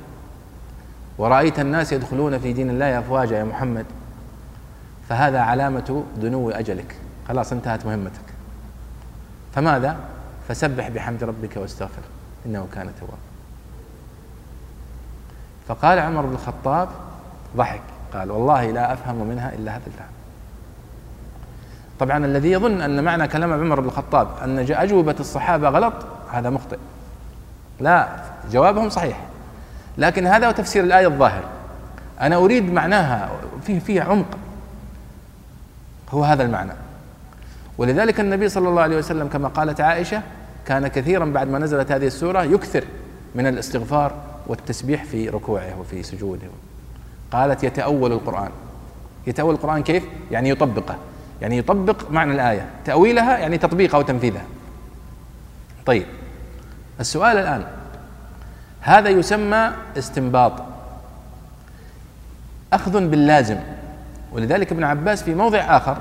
ورأيت 1.18 1.60
الناس 1.60 1.91
يدخلون 1.91 2.39
في 2.39 2.53
دين 2.53 2.70
الله 2.70 2.99
أفواجا 2.99 3.38
يا 3.38 3.43
محمد 3.43 3.86
فهذا 5.10 5.39
علامة 5.39 6.03
دنو 6.18 6.49
أجلك. 6.49 6.95
خلاص 7.28 7.51
انتهت 7.51 7.86
مهمتك. 7.86 8.34
فماذا؟ 9.56 9.97
فسبح 10.47 10.89
بحمد 10.89 11.24
ربك 11.24 11.58
واستغفر 11.58 12.01
إنه 12.45 12.68
كان 12.74 12.91
توابا. 12.99 13.18
فقال 15.68 15.99
عمر 15.99 16.26
بن 16.26 16.34
الخطاب 16.34 16.89
ضحك. 17.58 17.82
قال 18.14 18.32
والله 18.32 18.72
لا 18.72 18.93
أفهم 18.93 19.28
منها 19.28 19.53
إلا 19.53 19.72
هذا 19.72 19.84
الفهم 19.88 20.08
طبعا 21.99 22.26
الذي 22.26 22.51
يظن 22.51 22.82
أن 22.82 23.03
معنى 23.03 23.28
كلام 23.28 23.53
عمر 23.53 23.80
بن 23.80 23.88
الخطاب 23.88 24.28
أن 24.43 24.60
أجوبة 24.60 25.16
الصحابة 25.20 25.70
غلط 25.70 25.93
هذا 26.32 26.49
مخطئ. 26.49 26.78
لا 27.80 28.08
جوابهم 28.51 28.89
صحيح. 28.89 29.22
لكن 29.97 30.28
هذا 30.28 30.47
هو 30.47 30.51
تفسير 30.51 30.84
الآية 30.84 31.08
الظاهر. 31.08 31.43
أنا 32.22 32.36
أريد 32.36 32.74
معناها 32.74 33.30
فيه 33.64 33.80
فيه 33.80 34.01
عمق. 34.01 34.38
هو 36.12 36.24
هذا 36.24 36.43
المعنى. 36.43 36.74
ولذلك 37.78 38.19
النبي 38.19 38.49
صلى 38.49 38.69
الله 38.69 38.82
عليه 38.82 38.97
وسلم 38.97 39.28
كما 39.28 39.47
قالت 39.47 39.82
عائشة 39.82 40.21
كان 40.65 40.88
كثيرا 40.88 41.26
بعد 41.26 41.49
ما 41.49 41.59
نزلت 41.59 41.91
هذه 41.91 42.07
السورة 42.07 42.43
يكثر 42.43 42.84
من 43.36 43.47
الاستغفار 43.47 44.11
والتسبيح 44.47 45.03
في 45.03 45.30
ركوعه 45.30 45.80
وفي 45.80 46.03
سجوده. 46.03 46.47
قالت 47.32 47.63
يتأول 47.63 48.11
القرآن. 48.11 48.49
يتأول 49.28 49.53
القرآن 49.53 49.84
كيف؟ 49.84 50.03
يعني 50.32 50.49
يطبقه. 50.49 50.95
يعني 51.41 51.57
يطبق 51.57 52.11
معنى 52.11 52.32
الآية. 52.32 52.65
تأويلها 52.86 53.38
يعني 53.38 53.57
تطبيقها 53.57 53.97
وتنفيذها. 53.97 54.45
طيب 55.86 56.05
السؤال 56.99 57.38
الآن. 57.38 57.65
هذا 58.82 59.09
يسمى 59.09 59.71
استنباط. 59.97 60.63
أخذ 62.73 63.07
باللازم. 63.07 63.57
ولذلك 64.32 64.71
ابن 64.71 64.84
عباس 64.84 65.23
في 65.23 65.36
موضع 65.36 65.59
آخر 65.59 65.97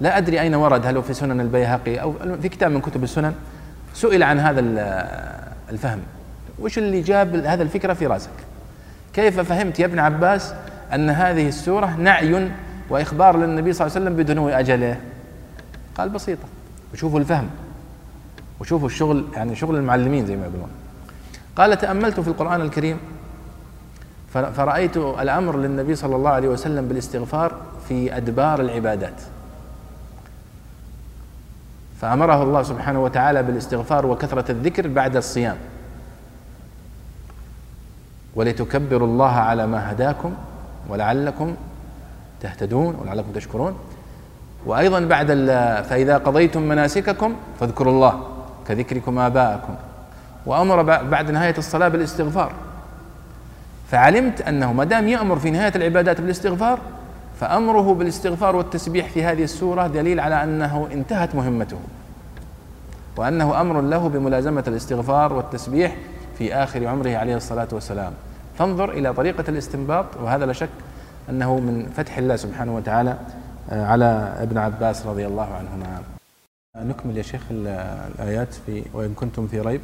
لا 0.00 0.18
أدري 0.18 0.40
أين 0.40 0.54
ورد 0.54 0.86
هل 0.86 0.96
هو 0.96 1.02
في 1.02 1.14
سنن 1.14 1.40
البيهقي 1.40 1.96
أو 1.96 2.14
في 2.42 2.48
كتاب 2.48 2.70
من 2.70 2.80
كتب 2.80 3.02
السنن؟ 3.02 3.34
سئل 3.94 4.22
عن 4.22 4.40
هذا 4.40 4.60
الفهم. 5.70 6.00
وش 6.58 6.78
اللي 6.78 7.00
جاب 7.00 7.34
هذا 7.34 7.62
الفكرة 7.62 7.92
في 7.92 8.06
رأسك؟ 8.06 8.30
كيف 9.12 9.40
فهمت 9.40 9.78
يا 9.80 9.84
ابن 9.84 9.98
عباس 9.98 10.54
أن 10.94 11.10
هذه 11.10 11.48
السورة 11.48 11.96
نعي 11.96 12.50
وإخبار 12.90 13.36
للنبي 13.36 13.72
صلى 13.72 13.86
الله 13.86 13.96
عليه 13.96 14.06
وسلم 14.06 14.22
بدنو 14.22 14.48
أجله؟ 14.48 15.00
قال 15.94 16.08
بسيطة. 16.08 16.44
وشوفوا 16.92 17.20
الفهم. 17.20 17.48
وشوفوا 18.60 18.86
الشغل 18.86 19.24
يعني 19.34 19.56
شغل 19.56 19.76
المعلمين 19.76 20.26
زي 20.26 20.36
ما 20.36 20.42
يقولون. 20.42 20.68
قال 21.56 21.78
تأملت 21.78 22.20
في 22.20 22.28
القرآن 22.28 22.60
الكريم 22.60 22.98
فرأيت 24.32 24.96
الأمر 24.96 25.58
للنبي 25.58 25.94
صلى 25.94 26.16
الله 26.16 26.30
عليه 26.30 26.48
وسلم 26.48 26.88
بالاستغفار 26.88 27.54
في 27.88 28.16
أدبار 28.16 28.60
العبادات. 28.60 29.22
فأمره 32.00 32.42
الله 32.42 32.62
سبحانه 32.62 33.04
وتعالى 33.04 33.42
بالاستغفار 33.42 34.06
وكثرة 34.06 34.50
الذكر 34.50 34.88
بعد 34.88 35.16
الصيام. 35.16 35.56
ولتكبروا 38.34 39.08
الله 39.08 39.32
على 39.32 39.66
ما 39.66 39.92
هداكم 39.92 40.34
ولعلكم 40.88 41.54
تهتدون 42.40 42.96
ولعلكم 43.02 43.32
تشكرون. 43.32 43.78
وأيضا 44.66 45.00
بعد 45.00 45.26
فإذا 45.88 46.18
قضيتم 46.18 46.62
مناسككم 46.62 47.34
فاذكروا 47.60 47.92
الله 47.92 48.28
كذكركم 48.68 49.18
آباءكم. 49.18 49.74
وأمر 50.46 50.82
بعد 50.82 51.30
نهاية 51.30 51.54
الصلاة 51.58 51.88
بالاستغفار. 51.88 52.52
فعلمت 53.90 54.40
أنه 54.40 54.72
ما 54.72 54.84
دام 54.84 55.08
يأمر 55.08 55.38
في 55.38 55.50
نهاية 55.50 55.72
العبادات 55.76 56.20
بالاستغفار 56.20 56.78
فأمره 57.40 57.94
بالاستغفار 57.94 58.56
والتسبيح 58.56 59.08
في 59.08 59.24
هذه 59.24 59.44
السورة 59.44 59.86
دليل 59.86 60.20
على 60.20 60.42
أنه 60.42 60.88
انتهت 60.92 61.34
مهمته 61.34 61.78
وأنه 63.16 63.60
أمر 63.60 63.80
له 63.80 64.08
بملازمة 64.08 64.64
الاستغفار 64.68 65.32
والتسبيح 65.32 65.96
في 66.38 66.54
آخر 66.54 66.86
عمره 66.86 67.16
عليه 67.16 67.36
الصلاة 67.36 67.68
والسلام. 67.72 68.12
فانظر 68.58 68.90
إلى 68.90 69.12
طريقة 69.12 69.44
الاستنباط 69.48 70.06
وهذا 70.22 70.46
لا 70.46 70.52
شك 70.52 70.68
أنه 71.30 71.54
من 71.60 71.92
فتح 71.96 72.18
الله 72.18 72.36
سبحانه 72.36 72.76
وتعالى 72.76 73.16
آه، 73.70 73.86
على 73.86 74.34
ابن 74.38 74.58
عباس 74.58 75.06
رضي 75.06 75.26
الله 75.26 75.54
عنهما. 75.54 76.02
نكمل 76.76 77.16
يا 77.16 77.22
شيخ 77.22 77.42
الآيات 77.50 78.54
في 78.66 78.82
وإن 78.92 79.14
كنتم 79.14 79.46
في 79.46 79.60
ريب. 79.60 79.80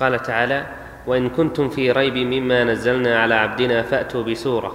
قال 0.00 0.22
تعالى 0.22 0.66
وإن 1.06 1.28
كنتم 1.28 1.68
في 1.68 1.92
ريب 1.92 2.16
مما 2.16 2.64
نزلنا 2.64 3.22
على 3.22 3.34
عبدنا 3.34 3.82
فأتوا 3.82 4.22
بسورة. 4.22 4.72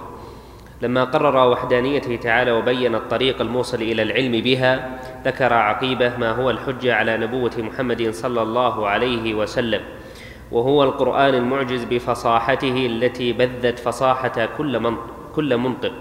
لما 0.82 1.04
قرر 1.04 1.50
وحدانيته 1.50 2.16
تعالى 2.16 2.52
وبين 2.52 2.94
الطريق 2.94 3.40
الموصل 3.40 3.82
إلى 3.82 4.02
العلم 4.02 4.32
بها 4.32 4.98
ذكر 5.24 5.52
عقيبة 5.52 6.16
ما 6.16 6.30
هو 6.30 6.50
الحجة 6.50 6.94
على 6.94 7.16
نبوة 7.16 7.52
محمد 7.58 8.10
صلى 8.10 8.42
الله 8.42 8.88
عليه 8.88 9.34
وسلم 9.34 9.80
وهو 10.52 10.84
القرآن 10.84 11.34
المعجز 11.34 11.84
بفصاحته 11.84 12.86
التي 12.86 13.32
بذت 13.32 13.78
فصاحة 13.78 14.48
كل 14.58 14.80
منطق, 14.80 15.06
كل 15.34 15.56
منطق 15.56 15.92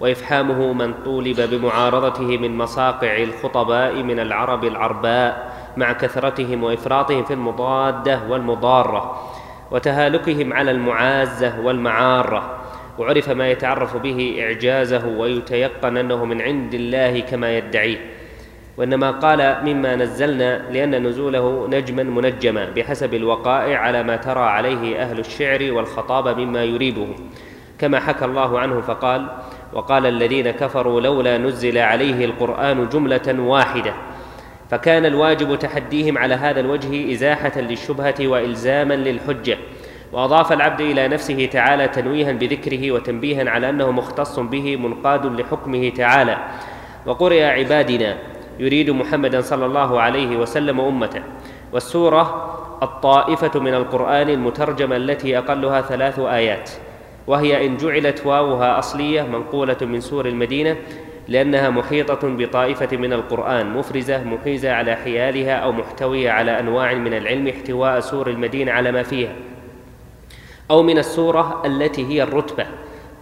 وإفحامه 0.00 0.72
من 0.72 0.94
طولب 1.04 1.40
بمعارضته 1.40 2.38
من 2.38 2.58
مصاقع 2.58 3.16
الخطباء 3.22 4.02
من 4.02 4.20
العرب 4.20 4.64
العرباء 4.64 5.52
مع 5.76 5.92
كثرتهم 5.92 6.64
وإفراطهم 6.64 7.24
في 7.24 7.32
المضادة 7.34 8.20
والمضارة. 8.28 9.31
وتهالكهم 9.72 10.52
على 10.52 10.70
المعازة 10.70 11.60
والمعارة. 11.60 12.58
وعرف 12.98 13.30
ما 13.30 13.50
يتعرف 13.50 13.96
به 13.96 14.36
إعجازه 14.40 15.06
ويتيقن 15.06 15.96
أنه 15.96 16.24
من 16.24 16.42
عند 16.42 16.74
الله 16.74 17.20
كما 17.20 17.56
يدعيه. 17.56 17.98
وإنما 18.76 19.10
قال 19.10 19.56
مما 19.64 19.96
نزلنا 19.96 20.70
لأن 20.70 21.06
نزوله 21.06 21.68
نجما 21.70 22.02
منجما 22.02 22.70
بحسب 22.76 23.14
الوقائع 23.14 23.78
على 23.78 24.02
ما 24.02 24.16
ترى 24.16 24.40
عليه 24.40 25.02
أهل 25.02 25.18
الشعر 25.18 25.72
والخطاب 25.72 26.38
مما 26.38 26.64
يريبه 26.64 27.08
كما 27.78 28.00
حكى 28.00 28.24
الله 28.24 28.58
عنه 28.58 28.80
فقال 28.80 29.26
وقال 29.72 30.06
الذين 30.06 30.50
كفروا 30.50 31.00
لولا 31.00 31.38
نزل 31.38 31.78
عليه 31.78 32.24
القرآن 32.24 32.88
جملة 32.88 33.36
واحدة. 33.38 33.94
فكان 34.72 35.06
الواجب 35.06 35.58
تحديهم 35.58 36.18
على 36.18 36.34
هذا 36.34 36.60
الوجه 36.60 37.12
إزاحة 37.12 37.60
للشبهة 37.60 38.14
وإلزاما 38.20 38.94
للحجة 38.94 39.58
وأضاف 40.12 40.52
العبد 40.52 40.80
إلى 40.80 41.08
نفسه 41.08 41.46
تعالى 41.52 41.88
تنويها 41.88 42.32
بذكره 42.32 42.92
وتنبيها 42.92 43.50
على 43.50 43.70
أنه 43.70 43.90
مختص 43.90 44.38
به 44.38 44.76
منقاد 44.76 45.40
لحكمه 45.40 45.88
تعالى. 45.88 46.36
وقرئ 47.06 47.44
عبادنا 47.44 48.16
يريد 48.58 48.90
محمدا 48.90 49.40
صلى 49.40 49.66
الله 49.66 50.00
عليه 50.00 50.36
وسلم 50.36 50.80
أمته. 50.80 51.22
والسورة 51.72 52.22
الطائفة 52.82 53.60
من 53.60 53.74
القرآن 53.74 54.28
المترجمة 54.28 54.96
التي 54.96 55.38
أقلها 55.38 55.80
ثلاث 55.80 56.18
آيات 56.18 56.70
وهي 57.26 57.66
إن 57.66 57.76
جعلت 57.76 58.26
واوها 58.26 58.78
أصلية 58.78 59.22
منقولة 59.22 59.76
من 59.82 60.00
سور 60.00 60.26
المدينة 60.26 60.76
لأنها 61.28 61.70
محيطة 61.70 62.20
بطائفة 62.22 62.96
من 62.96 63.12
القرآن 63.12 63.72
مفرزة 63.72 64.24
محيزه 64.24 64.72
على 64.72 64.94
حيالها 64.94 65.54
أو 65.54 65.72
محتوية 65.72 66.30
على 66.30 66.60
أنواع 66.60 66.94
من 66.94 67.14
العلم 67.14 67.48
احتواء 67.48 68.00
سور 68.00 68.30
المدينة 68.30 68.72
على 68.72 68.92
ما 68.92 69.02
فيها. 69.02 69.32
أو 70.70 70.82
من 70.82 70.98
السورة 70.98 71.62
التي 71.66 72.06
هي 72.06 72.22
الرتبة. 72.22 72.66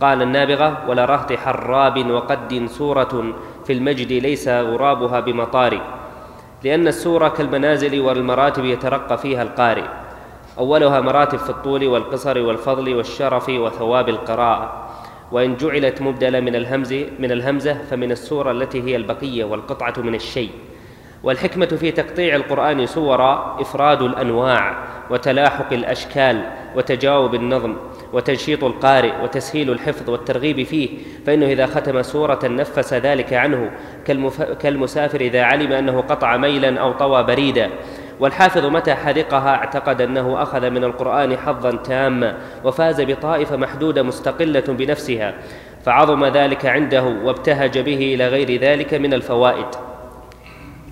قال 0.01 0.22
النابغة 0.22 0.88
ولرهط 0.88 1.32
حراب 1.32 2.11
وقد 2.11 2.66
سورة 2.66 3.34
في 3.66 3.72
المجد 3.72 4.12
ليس 4.12 4.48
غرابها 4.48 5.20
بمطار 5.20 5.80
لأن 6.64 6.88
السورة 6.88 7.28
كالمنازل 7.28 8.01
والمراتب 8.01 8.64
يترقى 8.64 9.18
فيها 9.18 9.42
القارئ. 9.42 9.84
أولها 10.59 11.01
مراتب 11.01 11.38
في 11.38 11.51
الطول 11.51 11.86
والقصر 11.86 12.38
والفضل 12.38 12.94
والشرف 12.94 13.48
وثواب 13.48 14.09
القراءة. 14.09 14.89
وإن 15.33 15.57
جعلت 15.57 16.03
مبدلة 16.03 16.41
من 16.41 16.57
الهمز 16.57 16.93
من 17.18 17.33
الهمزة 17.33 17.74
فمن 17.91 18.11
السورة 18.11 18.51
التي 18.51 18.83
هي 18.83 18.97
البقية 18.97 19.45
والقطعة 19.45 19.95
من 19.99 20.14
الشيء. 20.14 20.51
والحكمة 21.22 21.66
في 21.66 21.91
تقطيع 21.91 22.37
القرآن 22.37 22.87
سورا 22.87 23.57
إفراد 23.61 24.03
الأنواع 24.03 24.85
وتلاحق 25.11 25.72
الأشكال 25.72 26.43
وتجاوب 26.76 27.35
النظم 27.35 27.76
وتنشيط 28.12 28.64
القارئ 28.64 29.12
وتسهيل 29.22 29.70
الحفظ 29.70 30.11
والترغيب 30.11 30.62
فيه 30.62 30.89
فإنه 31.26 31.47
إذا 31.47 31.66
ختم 31.66 32.03
سورة 32.03 32.39
نفس 32.45 32.95
ذلك 32.95 33.33
عنه 33.33 33.70
كالمسافر 34.61 35.20
إذا 35.20 35.43
علم 35.43 35.72
أنه 35.72 36.01
قطع 36.01 36.37
ميلا 36.37 36.81
أو 36.81 36.93
طوى 36.93 37.22
بريدا. 37.22 37.70
والحافظ 38.21 38.64
متى 38.64 38.95
حذقها 38.95 39.49
اعتقد 39.49 40.01
أنه 40.01 40.43
أخذ 40.43 40.71
من 40.71 40.85
القرآن 40.85 41.37
حظا 41.37 41.77
تاما 41.77 42.39
وفاز 42.64 43.01
بطائفة 43.01 43.57
محدودة 43.57 44.03
مستقلة 44.03 44.61
بنفسها 44.68 45.35
فعظم 45.85 46.25
ذلك 46.25 46.66
عنده 46.66 47.03
وابتهج 47.03 47.79
به 47.79 48.14
إلى 48.14 48.29
غير 48.29 48.61
ذلك 48.61 48.95
من 48.95 49.14
الفوائد. 49.14 49.66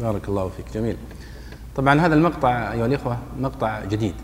بارك 0.01 0.29
الله 0.29 0.49
فيك 0.49 0.67
جميل. 0.75 0.97
طبعا 1.77 2.01
هذا 2.01 2.15
المقطع 2.15 2.73
أيها 2.73 2.87
الإخوة 2.87 3.19
مقطع 3.41 3.85
جديد 3.85 4.15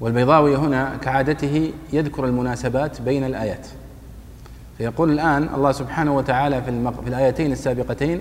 والبيضاوي 0.00 0.56
هنا 0.56 0.96
كعادته 1.02 1.72
يذكر 1.92 2.24
المناسبات 2.24 3.02
بين 3.02 3.24
الآيات. 3.24 3.66
فيقول 4.78 5.10
الآن 5.10 5.48
الله 5.54 5.72
سبحانه 5.72 6.16
وتعالى 6.16 6.62
في, 6.62 6.70
المق... 6.70 7.00
في 7.00 7.08
الآيتين 7.08 7.52
السابقتين 7.52 8.20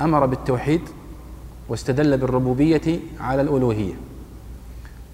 أمر 0.00 0.26
بالتوحيد 0.26 0.80
واستدل 1.70 2.16
بالربوبية 2.18 2.98
على 3.20 3.42
الألوهية. 3.42 3.94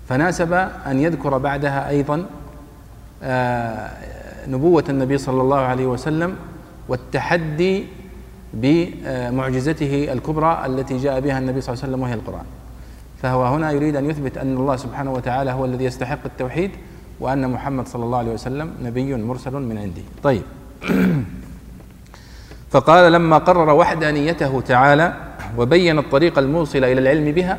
فناسب 0.09 0.53
أن 0.87 1.01
يذكر 1.01 1.39
بعدها 1.39 1.89
أيضا 1.89 2.27
آه، 3.23 3.91
نبوة 4.49 4.85
النبي 4.89 5.19
صلى 5.19 5.43
الله 5.43 5.59
عليه 5.59 5.87
وسلم 5.87 6.37
والتحدي 6.89 7.85
بمعجزته 8.55 10.13
الكبرى 10.13 10.63
التي 10.67 10.97
جاء 10.97 11.21
بها 11.21 11.39
النبي 11.39 11.61
صلى 11.61 11.73
الله 11.73 11.83
عليه 11.85 11.93
وسلم 11.93 12.03
وهي 12.03 12.15
القرآن. 12.15 12.45
فهو 13.23 13.47
هنا 13.47 13.71
يريد 13.73 13.97
أن 13.97 14.11
يثبت 14.11 14.39
أن 14.39 14.57
الله 14.57 14.77
سبحانه 14.77 15.13
وتعالى 15.13 15.51
هو 15.51 15.65
الذي 15.65 15.85
يستحق 15.85 16.19
التوحيد 16.25 16.71
وأن 17.21 17.51
محمد 17.51 17.89
صلى 17.89 18.05
الله 18.05 18.19
عليه 18.19 18.33
وسلم 18.33 18.71
نبي 18.83 19.15
مرسل 19.15 19.53
من 19.53 19.79
عنده. 19.79 20.03
طيب. 20.23 20.43
فقال 22.71 23.13
لما 23.13 23.39
قرر 23.39 23.71
وحدانيته 23.75 24.61
تعالى 24.61 25.26
وبين 25.57 25.99
الطريق 25.99 26.39
الموصل 26.39 26.79
إلى 26.79 26.93
العلم 26.99 27.33
بها 27.33 27.59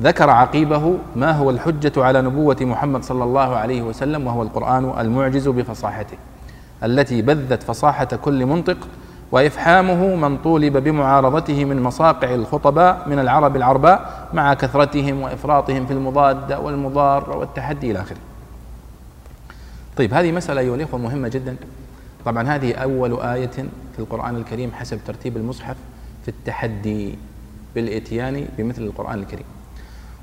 ذكر 0.00 0.30
عقيبه 0.30 0.98
ما 1.16 1.32
هو 1.32 1.50
الحجة 1.50 1.92
على 2.04 2.22
نبوة 2.22 2.56
محمد 2.60 3.04
صلى 3.04 3.24
الله 3.24 3.56
عليه 3.56 3.82
وسلم 3.82 4.26
وهو 4.26 4.42
القرآن 4.42 4.92
المعجز 5.00 5.48
بفصاحته 5.48 6.16
التي 6.84 7.22
بذت 7.22 7.62
فصاحة 7.62 8.04
كل 8.04 8.46
منطق 8.46 8.76
وإفحامه 9.32 10.14
من 10.16 10.38
طولب 10.38 10.76
بمعارضته 10.76 11.64
من 11.64 11.82
مصاقع 11.82 12.34
الخطباء 12.34 13.08
من 13.08 13.18
العرب 13.18 13.56
العرباء 13.56 14.28
مع 14.32 14.54
كثرتهم 14.54 15.20
وإفراطهم 15.20 15.86
في 15.86 15.92
المضاد 15.92 16.52
والمضار 16.52 17.30
والتحدي 17.38 17.90
إلى 17.90 18.00
آخره. 18.00 18.16
طيب 19.96 20.14
هذه 20.14 20.32
مسألة 20.32 20.60
أيها 20.60 20.74
الإخوة 20.74 21.00
مهمة 21.00 21.28
جدا. 21.28 21.56
طبعا 22.24 22.48
هذه 22.48 22.74
أول 22.74 23.20
آية 23.20 23.46
في 23.92 23.98
القرآن 23.98 24.36
الكريم 24.36 24.72
حسب 24.72 24.98
ترتيب 25.06 25.36
المصحف. 25.36 25.76
التحدي 26.30 27.14
بالإتيان 27.74 28.48
بمثل 28.58 28.82
القرآن 28.82 29.18
الكريم 29.18 29.44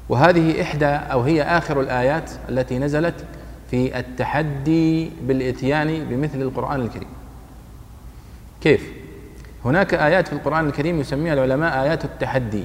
وهذه 0.09 0.61
إحدى 0.61 0.85
أو 0.85 1.21
هي 1.21 1.43
آخر 1.43 1.81
الآيات 1.81 2.31
التي 2.49 2.79
نزلت 2.79 3.25
في 3.71 3.99
التحدي 3.99 5.11
بالإتيان 5.21 6.03
بمثل 6.09 6.41
القرآن 6.41 6.81
الكريم 6.81 7.07
كيف؟ 8.61 8.91
هناك 9.65 9.93
آيات 9.93 10.27
في 10.27 10.33
القرآن 10.33 10.65
الكريم 10.67 10.99
يسميها 10.99 11.33
العلماء 11.33 11.83
آيات 11.83 12.05
التحدي 12.05 12.63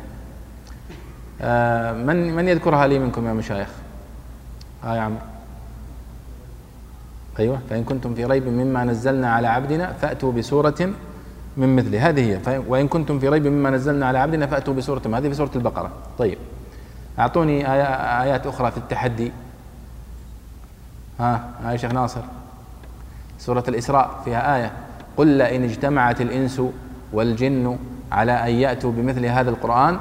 آه 1.41 1.93
من 1.93 2.35
من 2.37 2.49
يذكرها 2.49 2.87
لي 2.87 2.99
منكم 2.99 3.27
يا 3.27 3.33
مشايخ؟ 3.33 3.69
ها 4.83 4.97
يا 4.97 5.01
عمرو 5.01 5.19
أيوة 7.39 7.59
فإن 7.71 7.85
كنتم 7.85 8.15
في 8.15 8.25
ريب 8.25 8.49
مما 8.49 8.85
نزلنا 8.85 9.33
على 9.33 9.49
عبدنا 9.49 9.93
فأتوا 9.93 10.33
بسورة 10.33 10.91
من 11.57 11.77
مثله 11.77 12.09
هذه 12.09 12.39
هي. 12.49 12.59
وإن 12.69 12.89
كنتم 12.89 13.19
في 13.19 13.29
ريب 13.29 13.47
مما 13.47 13.71
نزلنا 13.71 14.07
على 14.07 14.19
عبدنا 14.19 14.47
فأتوا 14.47 14.75
بسورة 14.75 15.03
هذه 15.07 15.29
في 15.29 15.35
سورة 15.35 15.51
البقرة. 15.57 15.91
طيب. 16.19 16.39
أعطوني 17.19 17.73
آيات 18.23 18.47
أخرى 18.47 18.71
في 18.71 18.77
التحدي. 18.77 19.33
ها 21.21 21.51
يا 21.65 21.77
شيخ 21.77 21.93
ناصر. 21.93 22.21
سورة 23.39 23.65
الإسراء 23.69 24.21
فيها 24.25 24.57
آية. 24.57 24.73
قل 25.17 25.27
لئن 25.27 25.65
اجتمعت 25.65 26.21
الإنس 26.21 26.63
والجن 27.13 27.79
على 28.13 28.33
أن 28.33 28.51
يأتوا 28.51 28.93
بمثل 28.93 29.27
هذا 29.27 29.51
القرآن 29.51 29.99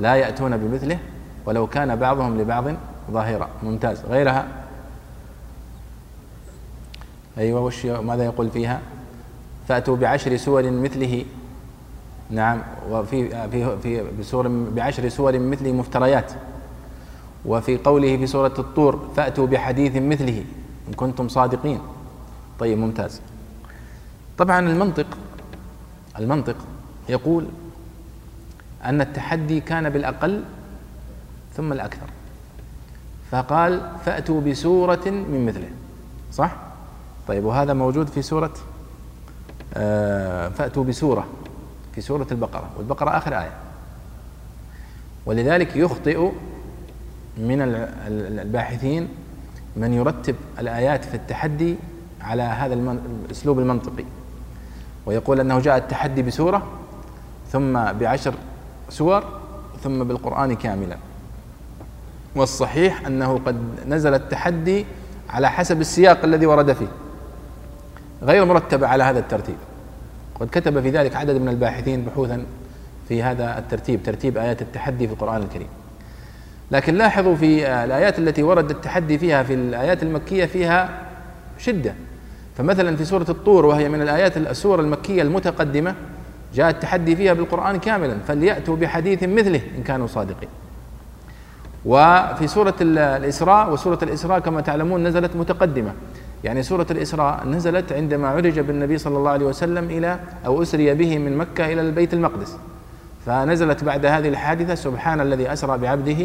لا 0.00 0.14
يأتون 0.14 0.56
بمثله 0.56 0.98
ولو 1.46 1.66
كان 1.66 1.96
بعضهم 1.96 2.40
لبعض 2.40 2.64
ظاهرا. 3.10 3.48
ممتاز. 3.62 4.04
غيرها؟ 4.04 4.46
أيوة 7.38 7.60
وش 7.60 7.86
ماذا 7.86 8.24
يقول 8.24 8.50
فيها؟ 8.50 8.80
فأتوا 9.68 9.96
بعشر 9.96 10.36
سور 10.36 10.70
مثله. 10.70 11.24
نعم 12.30 12.62
وفي 12.90 13.48
في 13.50 13.78
في 13.78 14.04
بسور 14.20 14.48
بعشر 14.48 15.08
سور 15.08 15.38
مثله 15.38 15.72
مفتريات. 15.72 16.32
وفي 17.44 17.76
قوله 17.76 18.16
في 18.16 18.26
سورة 18.26 18.54
الطور 18.58 19.08
فأتوا 19.16 19.46
بحديث 19.46 19.96
مثله. 19.96 20.44
إن 20.88 20.92
كنتم 20.92 21.28
صادقين. 21.28 21.80
طيب 22.58 22.78
ممتاز. 22.78 23.20
طبعا 24.38 24.58
المنطق 24.58 25.06
المنطق 26.18 26.56
يقول 27.08 27.46
أن 28.84 29.00
التحدي 29.00 29.60
كان 29.60 29.90
بالأقل 29.90 30.44
ثم 31.56 31.72
الأكثر. 31.72 32.06
فقال 33.30 33.90
فأتوا 34.04 34.40
بسورة 34.40 35.10
من 35.10 35.46
مثله. 35.46 35.70
صح؟ 36.32 36.56
طيب 37.28 37.44
وهذا 37.44 37.72
موجود 37.72 38.06
في 38.06 38.22
سورة 38.22 38.52
فأتوا 40.54 40.84
بسورة 40.84 41.26
في 41.94 42.00
سورة 42.00 42.26
البقرة 42.32 42.70
والبقرة 42.76 43.16
آخر 43.16 43.38
آية. 43.38 43.52
ولذلك 45.26 45.76
يخطئ 45.76 46.30
من 47.38 47.60
الباحثين 48.40 49.08
من 49.76 49.92
يرتب 49.92 50.36
الآيات 50.58 51.04
في 51.04 51.14
التحدي 51.14 51.76
على 52.20 52.42
هذا 52.42 52.74
الأسلوب 52.74 53.58
المنطقي. 53.58 54.04
ويقول 55.06 55.40
أنه 55.40 55.60
جاء 55.60 55.76
التحدي 55.76 56.22
بسورة 56.22 56.66
ثم 57.52 57.92
بعشر 57.92 58.34
سور 58.88 59.24
ثم 59.82 60.04
بالقرآن 60.04 60.56
كاملا. 60.56 60.96
والصحيح 62.36 63.06
أنه 63.06 63.40
قد 63.46 63.58
نزل 63.88 64.14
التحدي 64.14 64.86
على 65.30 65.50
حسب 65.50 65.80
السياق 65.80 66.24
الذي 66.24 66.46
ورد 66.46 66.72
فيه. 66.72 66.88
غير 68.22 68.44
مرتبة 68.44 68.86
على 68.86 69.04
هذا 69.04 69.18
الترتيب. 69.18 69.56
قد 70.40 70.48
كتب 70.52 70.80
في 70.80 70.90
ذلك 70.90 71.16
عدد 71.16 71.36
من 71.36 71.48
الباحثين 71.48 72.04
بحوثا 72.04 72.44
في 73.08 73.22
هذا 73.22 73.58
الترتيب 73.58 74.02
ترتيب 74.02 74.38
آيات 74.38 74.62
التحدي 74.62 75.06
في 75.06 75.12
القرآن 75.12 75.42
الكريم. 75.42 75.68
لكن 76.70 76.94
لاحظوا 76.94 77.36
في 77.36 77.66
الآيات 77.84 78.18
التي 78.18 78.42
ورد 78.42 78.70
التحدي 78.70 79.18
فيها 79.18 79.42
في 79.42 79.54
الآيات 79.54 80.02
المكية 80.02 80.44
فيها 80.44 80.98
شدة. 81.58 81.94
فمثلا 82.56 82.96
في 82.96 83.04
سورة 83.04 83.26
الطور 83.28 83.66
وهي 83.66 83.88
من 83.88 84.02
الآيات 84.02 84.36
السور 84.36 84.80
المكية 84.80 85.22
المتقدمة 85.22 85.94
جاء 86.54 86.70
التحدي 86.70 87.16
فيها 87.16 87.32
بالقرآن 87.32 87.78
كاملا 87.78 88.18
فليأتوا 88.28 88.76
بحديث 88.76 89.22
مثله 89.22 89.60
إن 89.78 89.82
كانوا 89.82 90.06
صادقين. 90.06 90.48
وفي 91.84 92.46
سورة 92.46 92.74
الإسراء 92.80 93.72
وسورة 93.72 93.98
الإسراء 94.02 94.38
كما 94.38 94.60
تعلمون 94.60 95.06
نزلت 95.06 95.36
متقدمة. 95.36 95.92
يعني 96.44 96.62
سورة 96.62 96.86
الإسراء 96.90 97.46
نزلت 97.46 97.92
عندما 97.92 98.28
عرج 98.28 98.60
بالنبي 98.60 98.98
صلى 98.98 99.18
الله 99.18 99.30
عليه 99.30 99.46
وسلم 99.46 99.84
إلى 99.84 100.18
أو 100.46 100.62
أسري 100.62 100.94
به 100.94 101.18
من 101.18 101.36
مكة 101.36 101.72
إلى 101.72 101.80
البيت 101.80 102.14
المقدس. 102.14 102.56
فنزلت 103.26 103.84
بعد 103.84 104.06
هذه 104.06 104.28
الحادثة 104.28 104.74
سبحان 104.74 105.20
الذي 105.20 105.52
أسرى 105.52 105.78
بعبده 105.78 106.16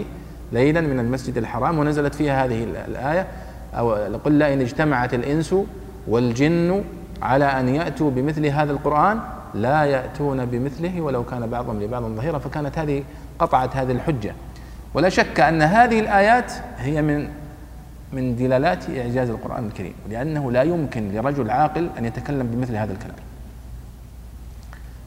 ليلا 0.51 0.81
من 0.81 0.99
المسجد 0.99 1.37
الحرام 1.37 1.79
ونزلت 1.79 2.15
فيها 2.15 2.45
هذه 2.45 2.63
الآية 2.63 3.27
أو 3.73 3.91
قل 4.25 4.43
إن 4.43 4.61
اجتمعت 4.61 5.13
الإنس 5.13 5.55
والجن 6.07 6.83
على 7.21 7.45
أن 7.45 7.69
يأتوا 7.69 8.11
بمثل 8.11 8.45
هذا 8.45 8.71
القرآن 8.71 9.19
لا 9.53 9.83
يأتون 9.83 10.45
بمثله 10.45 11.01
ولو 11.01 11.23
كان 11.23 11.47
بعضهم 11.47 11.81
لبعض 11.81 12.03
ظهيرا 12.03 12.39
فكانت 12.39 12.77
هذه 12.77 13.03
قطعت 13.39 13.75
هذه 13.75 13.91
الحجة. 13.91 14.33
ولا 14.93 15.09
شك 15.09 15.39
أن 15.39 15.61
هذه 15.61 15.99
الآيات 15.99 16.53
هي 16.77 17.01
من 17.01 17.29
من 18.13 18.35
دلالات 18.35 18.89
إعجاز 18.89 19.29
القرآن 19.29 19.65
الكريم 19.65 19.93
لأنه 20.09 20.51
لا 20.51 20.63
يمكن 20.63 21.11
لرجل 21.11 21.49
عاقل 21.49 21.89
أن 21.97 22.05
يتكلم 22.05 22.47
بمثل 22.47 22.75
هذا 22.75 22.93
الكلام. 22.93 23.15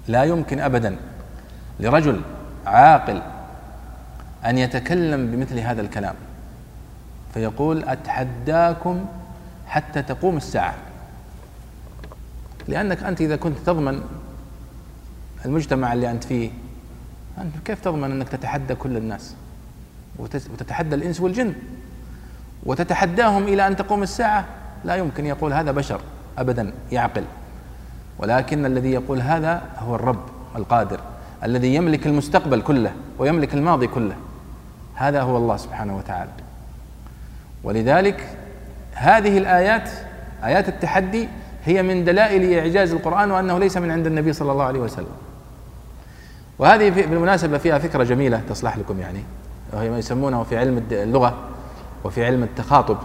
لا 0.08 0.24
يمكن 0.24 0.60
أبدا 0.60 0.96
لرجل 1.80 2.20
عاقل 2.66 3.22
أن 4.46 4.58
يتكلم 4.58 5.30
بمثل 5.30 5.58
هذا 5.58 5.80
الكلام. 5.80 6.14
فيقول 7.34 7.84
أتحداكم 7.84 9.04
حتى 9.66 10.02
تقوم 10.02 10.36
الساعة. 10.36 10.74
لأنك 12.68 13.02
أنت 13.02 13.20
إذا 13.20 13.36
كنت 13.36 13.58
تضمن 13.58 14.02
المجتمع 15.44 15.92
اللي 15.92 16.10
أنت 16.10 16.24
فيه 16.24 16.50
أنت 17.38 17.54
كيف 17.64 17.80
تضمن 17.80 18.10
أنك 18.10 18.28
تتحدى 18.28 18.74
كل 18.74 18.96
الناس؟ 18.96 19.34
وتتحدى 20.18 20.94
الإنس 20.94 21.20
والجن؟ 21.20 21.54
وتتحداهم 22.66 23.42
إلى 23.42 23.66
أن 23.66 23.76
تقوم 23.76 24.02
الساعة؟ 24.02 24.44
لا 24.84 24.96
يمكن 24.96 25.26
يقول 25.26 25.52
هذا 25.52 25.70
بشر 25.70 26.00
أبدا 26.38 26.72
يعقل. 26.92 27.24
ولكن 28.18 28.66
الذي 28.66 28.92
يقول 28.92 29.20
هذا 29.20 29.62
هو 29.78 29.94
الرب 29.94 30.24
القادر 30.56 31.00
الذي 31.44 31.74
يملك 31.74 32.06
المستقبل 32.06 32.62
كله 32.62 32.92
ويملك 33.18 33.54
الماضي 33.54 33.86
كله. 33.86 34.14
هذا 34.94 35.22
هو 35.22 35.36
الله 35.36 35.56
سبحانه 35.56 35.96
وتعالى. 35.96 36.30
ولذلك 37.64 38.36
هذه 38.94 39.38
الآيات 39.38 39.90
آيات 40.44 40.68
التحدي 40.68 41.28
هي 41.64 41.82
من 41.82 42.04
دلائل 42.04 42.58
إعجاز 42.58 42.92
القرآن 42.92 43.30
وأنه 43.30 43.58
ليس 43.58 43.76
من 43.76 43.90
عند 43.90 44.06
النبي 44.06 44.32
صلى 44.32 44.52
الله 44.52 44.64
عليه 44.64 44.80
وسلم. 44.80 45.16
وهذه 46.58 46.90
بالمناسبة 46.90 47.58
فيها 47.58 47.78
فكرة 47.78 48.04
جميلة 48.04 48.40
تصلح 48.48 48.76
لكم 48.76 49.00
يعني 49.00 49.22
وهي 49.72 49.90
ما 49.90 49.98
يسمونه 49.98 50.42
في 50.42 50.58
علم 50.58 50.82
اللغة 50.90 51.34
وفي 52.04 52.24
علم 52.24 52.42
التخاطب 52.42 52.96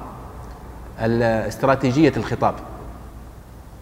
استراتيجية 0.99 2.13
الخطاب. 2.17 2.53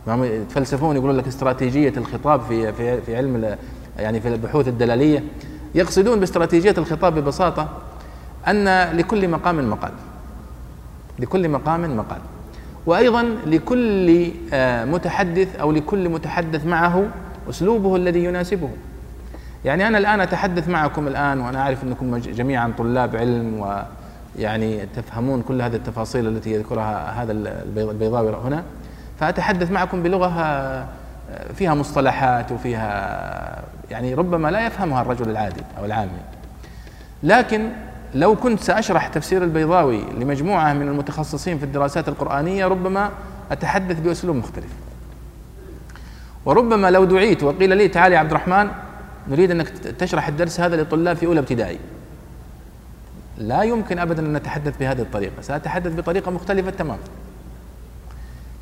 يتفلسفون 0.08 0.96
يقولون 0.96 1.16
لك 1.18 1.28
استراتيجية 1.28 1.94
الخطاب 1.98 2.42
في 2.42 2.74
في 2.74 3.02
في 3.02 3.18
علم 3.18 3.56
يعني 4.00 4.22
في 4.22 4.28
البحوث 4.28 4.68
الدلالية. 4.68 5.24
يقصدون 5.76 6.20
باستراتيجية 6.20 6.76
الخطاب 6.78 7.20
ببساطة 7.20 7.70
أن 8.48 8.98
لكل 8.98 9.28
مقام 9.28 9.70
مقال. 9.70 9.92
لكل 11.20 11.50
مقام 11.50 11.98
مقال. 11.98 12.20
وأيضا 12.86 13.24
لكل 13.46 14.32
آه، 14.54 14.86
متحدث 14.86 15.56
أو 15.56 15.72
لكل 15.72 16.10
متحدث 16.10 16.66
معه 16.66 17.08
أسلوبه 17.50 17.96
الذي 17.96 18.24
يناسبه. 18.24 18.70
يعني 19.66 19.88
أنا 19.88 19.98
الآن 19.98 20.22
أتحدث 20.22 20.70
معكم 20.70 21.08
الآن 21.08 21.40
وأنا 21.40 21.62
أعرف 21.62 21.84
أنكم 21.84 22.18
جميعا 22.18 22.74
طلاب 22.78 23.16
علم 23.16 23.84
ويعني 24.38 24.86
تفهمون 24.96 25.42
كل 25.42 25.62
هذه 25.62 25.76
التفاصيل 25.76 26.28
التي 26.28 26.52
يذكرها 26.52 27.24
هذا 27.24 27.32
البيضاوي 27.32 28.36
هنا. 28.36 28.64
فأتحدث 29.20 29.72
معكم 29.72 30.04
بلغة 30.04 30.30
آه، 30.30 30.86
فيها 31.56 31.74
مصطلحات 31.74 32.52
وفيها 32.52 33.64
يعني 33.92 34.14
ربما 34.14 34.52
لا 34.52 34.68
يفهمها 34.68 35.02
الرجل 35.02 35.30
العادي 35.30 35.62
أو 35.80 35.86
العامي 35.86 36.12
لكن 37.24 37.70
لو 38.16 38.36
كنت 38.36 38.60
سأشرح 38.60 39.08
تفسير 39.08 39.44
البيضاوي 39.44 40.02
لمجموعة 40.20 40.74
من 40.74 40.88
المتخصصين 40.88 41.58
في 41.58 41.66
الدراسات 41.66 42.08
القرآنية 42.08 42.68
ربما 42.68 43.10
أتحدث 43.52 44.00
بأسلوب 44.00 44.36
مختلف. 44.36 44.72
وربما 46.46 46.92
لو 46.92 47.06
دعيت 47.06 47.44
وقيل 47.44 47.78
لي 47.78 47.88
تعال 47.88 48.14
يا 48.14 48.20
عبد 48.20 48.30
الرحمن 48.30 48.68
نريد 49.28 49.52
أنك 49.52 49.70
تشرح 49.70 50.28
الدرس 50.28 50.60
هذا 50.60 50.82
لطلاب 50.82 51.16
في 51.16 51.26
أولى 51.26 51.40
ابتدائي. 51.40 51.80
لا 53.38 53.64
يمكن 53.64 54.00
أبدا 54.00 54.26
أن 54.26 54.34
نتحدث 54.34 54.78
بهذه 54.78 55.02
الطريقة. 55.02 55.42
سأتحدث 55.42 55.96
بطريقة 55.96 56.32
مختلفة 56.32 56.72
تماما. 56.72 57.00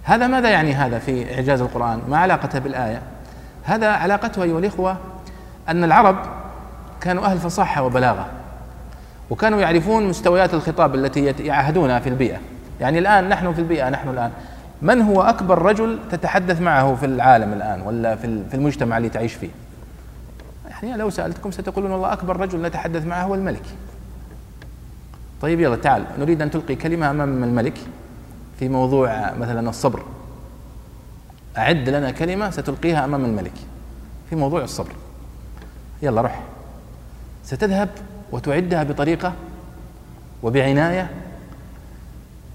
هذا 0.04 0.28
ماذا 0.28 0.50
يعني 0.50 0.74
هذا 0.74 1.00
في 1.00 1.36
إعجاز 1.36 1.62
القرآن؟ 1.62 2.02
ما 2.10 2.18
علاقته 2.18 2.60
بالآية؟ 2.60 3.02
هذا 3.64 3.90
علاقته 3.90 4.44
أيها 4.44 4.60
الإخوة 4.60 4.98
أن 5.70 5.84
العرب 5.84 6.16
كانوا 7.02 7.26
أهل 7.26 7.38
فصاحة 7.38 7.84
وبلاغة 7.84 8.28
وكانوا 9.30 9.62
يعرفون 9.62 10.08
مستويات 10.08 10.54
الخطاب 10.54 10.96
التي 10.96 11.26
يعهدونها 11.26 12.00
في 12.00 12.10
البيئة. 12.10 12.38
يعني 12.82 13.00
الآن 13.00 13.30
نحن 13.30 13.54
في 13.54 13.60
البيئة 13.60 13.90
نحن 13.90 14.10
الآن. 14.10 14.32
من 14.82 15.02
هو 15.02 15.22
أكبر 15.22 15.62
رجل 15.62 16.00
تتحدث 16.12 16.62
معه 16.62 16.96
في 16.96 17.06
العالم 17.06 17.54
الآن 17.54 17.82
ولا 17.82 18.16
في 18.16 18.54
المجتمع 18.54 18.98
اللي 18.98 19.10
تعيش 19.10 19.34
فيه؟ 19.34 19.50
يعني 20.84 20.98
لو 20.98 21.10
سألتكم 21.10 21.52
ستقولون 21.52 21.92
والله 21.92 22.14
أكبر 22.14 22.38
رجل 22.38 22.62
نتحدث 22.62 23.06
معه 23.06 23.24
هو 23.24 23.36
الملك. 23.36 23.64
طيب 25.44 25.60
يلا 25.60 25.76
تعال. 25.76 26.06
نريد 26.20 26.42
أن 26.42 26.52
تلقي 26.52 26.76
كلمة 26.76 27.10
أمام 27.10 27.44
الملك 27.44 27.74
في 28.60 28.70
موضوع 28.70 29.34
مثلا 29.34 29.70
الصبر. 29.70 30.04
أعد 31.58 31.90
لنا 31.90 32.12
كلمة 32.12 32.50
ستلقيها 32.50 33.06
أمام 33.06 33.26
الملك 33.26 33.52
في 34.30 34.36
موضوع 34.36 34.64
الصبر. 34.64 34.92
يلا 36.02 36.22
روح. 36.22 36.44
ستذهب 37.44 37.90
وتعدها 38.32 38.84
بطريقة 38.84 39.34
وبعناية 40.44 41.10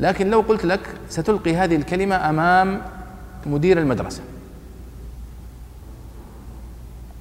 لكن 0.01 0.30
لو 0.30 0.41
قلت 0.41 0.64
لك 0.64 0.80
ستلقي 1.11 1.57
هذه 1.57 1.76
الكلمة 1.76 2.30
أمام 2.30 2.82
مدير 3.47 3.78
المدرسة. 3.78 4.22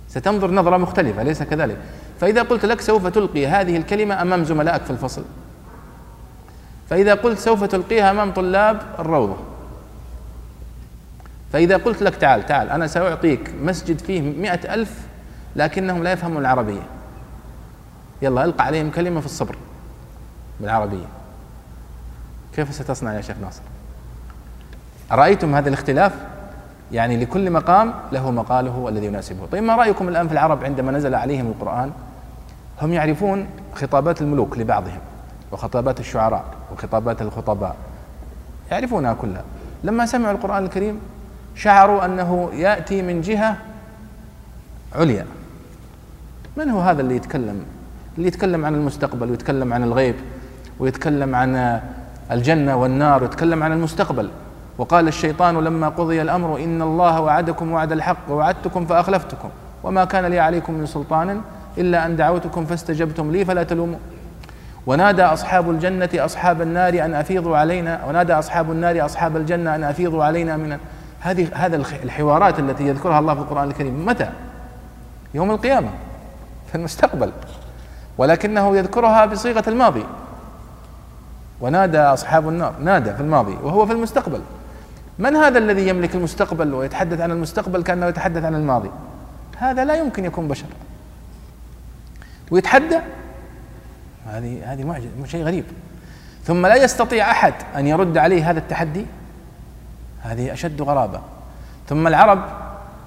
ستنظر 0.10 0.52
نظرة 0.52 0.78
مختلفة 0.78 1.24
ليس 1.24 1.44
كذلك. 1.44 1.78
فإذا 2.20 2.42
قلت 2.42 2.66
لك 2.66 2.82
سوف 2.82 3.08
تلقي 3.08 3.48
هذه 3.48 3.78
الكلمة 3.78 4.22
أمام 4.22 4.44
زملائك 4.44 4.84
في 4.84 4.92
الفصل 4.92 5.24
فإذا 6.90 7.14
قلت 7.14 7.40
سوف 7.40 7.64
تلقيها 7.64 8.12
أمام 8.12 8.32
طلاب 8.32 8.82
الروضة. 9.00 9.38
فإذا 11.54 11.78
قلت 11.78 12.04
لك 12.04 12.16
تعال 12.16 12.46
تعال 12.46 12.70
أنا 12.70 12.88
سأعطيك 12.88 13.54
مسجد 13.62 14.00
فيه 14.00 14.22
مئة 14.22 14.74
ألف 14.74 15.08
لكنهم 15.56 16.04
لا 16.04 16.12
يفهمون 16.12 16.42
العربية. 16.42 16.82
يلا 18.22 18.46
ألقى 18.46 18.66
عليهم 18.66 18.92
كلمة 18.92 19.20
في 19.20 19.26
الصبر 19.26 19.56
بالعربية. 20.60 21.06
كيف 22.56 22.74
ستصنع 22.74 23.14
يا 23.14 23.22
شيخ 23.22 23.38
ناصر؟ 23.42 23.62
أرأيتم 25.12 25.56
هذا 25.56 25.70
الاختلاف؟ 25.70 26.14
يعني 26.92 27.18
لكل 27.18 27.52
مقام 27.52 27.94
له 28.12 28.32
مقاله 28.32 28.90
الذي 28.90 29.06
يناسبه. 29.06 29.46
طيب 29.52 29.64
ما 29.64 29.76
رأيكم 29.76 30.08
الآن 30.08 30.28
في 30.28 30.34
العرب 30.34 30.64
عندما 30.64 30.92
نزل 30.92 31.16
عليهم 31.16 31.48
القرآن؟ 31.48 31.92
هم 32.82 32.94
يعرفون 32.94 33.48
خطابات 33.76 34.22
الملوك 34.22 34.58
لبعضهم. 34.58 35.00
وخطابات 35.52 36.00
الشعراء 36.00 36.44
وخطابات 36.74 37.22
الخطباء. 37.22 37.76
يعرفونها 38.72 39.14
كلها. 39.14 39.44
لما 39.84 40.06
سمعوا 40.06 40.34
القرآن 40.34 40.64
الكريم 40.64 41.00
شعروا 41.56 42.06
أنه 42.06 42.50
يأتي 42.54 43.02
من 43.02 43.22
جهة 43.22 43.58
عليا. 44.96 45.26
من 46.58 46.70
هو 46.70 46.80
هذا 46.80 47.02
اللي 47.02 47.16
يتكلم؟ 47.16 47.66
اللي 48.18 48.28
يتكلم 48.28 48.66
عن 48.66 48.76
المستقبل 48.76 49.30
ويتكلم 49.32 49.74
عن 49.74 49.84
الغيب 49.84 50.16
ويتكلم 50.80 51.36
عن 51.36 51.82
الجنة 52.32 52.76
والنار 52.76 53.24
ويتكلم 53.24 53.64
عن 53.64 53.72
المستقبل. 53.72 54.30
وقال 54.78 55.08
الشيطان 55.08 55.56
لما 55.56 55.90
قضي 55.90 56.22
الأمر 56.22 56.64
إن 56.64 56.82
الله 56.82 57.22
وعدكم 57.22 57.72
وعد 57.72 57.92
الحق 57.92 58.18
ووعدتكم 58.30 58.86
فأخلفتكم. 58.86 59.50
وما 59.84 60.06
كان 60.06 60.26
لي 60.26 60.40
عليكم 60.40 60.74
من 60.74 60.86
سلطان 60.86 61.42
إلا 61.78 62.06
أن 62.06 62.16
دعوتكم 62.16 62.66
فاستجبتم 62.66 63.32
لي 63.32 63.46
فلا 63.46 63.64
تلوموا. 63.64 64.00
ونادى 64.88 65.24
أصحاب 65.24 65.70
الجنة 65.70 66.10
أصحاب 66.16 66.62
النار 66.62 67.06
أن 67.06 67.14
أفيضوا 67.14 67.58
علينا 67.58 68.06
ونادى 68.06 68.34
أصحاب 68.34 68.72
النار 68.72 69.06
أصحاب 69.06 69.38
الجنة 69.38 69.76
أن 69.76 69.84
أفيضوا 69.84 70.24
علينا 70.24 70.58
من 70.58 70.78
هذه 71.20 71.48
هذا 71.54 71.76
الحوارات 72.04 72.60
التي 72.60 72.88
يذكرها 72.88 73.20
الله 73.20 73.34
في 73.34 73.40
القرآن 73.40 73.68
الكريم. 73.68 74.06
متى؟ 74.06 74.30
يوم 75.34 75.52
القيامة 75.52 75.90
في 76.70 76.76
المستقبل. 76.76 77.32
ولكنه 78.18 78.78
يذكرها 78.78 79.26
بصيغة 79.26 79.64
الماضي. 79.68 80.06
ونادى 81.62 82.00
أصحاب 82.00 82.50
النار 82.50 82.74
نادى 82.80 83.14
في 83.14 83.22
الماضي 83.22 83.58
وهو 83.64 83.86
في 83.86 83.94
المستقبل. 83.94 84.42
من 85.20 85.36
هذا 85.36 85.58
الذي 85.58 85.88
يملك 85.88 86.16
المستقبل 86.16 86.74
ويتحدث 86.74 87.22
عن 87.22 87.32
المستقبل 87.32 87.84
كأنه 87.84 88.06
يتحدث 88.06 88.44
عن 88.44 88.56
الماضي؟ 88.56 88.92
هذا 89.58 89.86
لا 89.86 89.96
يمكن 89.96 90.26
يكون 90.26 90.48
بشر. 90.48 90.66
ويتحدى 92.52 93.00
هذه 94.28 94.74
هذه 94.74 94.84
معجزة 94.84 95.10
شيء 95.26 95.44
غريب. 95.44 95.66
ثم 96.44 96.66
لا 96.66 96.76
يستطيع 96.76 97.32
أحد 97.32 97.54
أن 97.76 97.88
يرد 97.88 98.18
عليه 98.18 98.50
هذا 98.52 98.60
التحدي. 98.60 99.06
هذه 100.22 100.54
أشد 100.54 100.82
غرابة. 100.82 101.20
ثم 101.90 102.08
العرب 102.08 102.40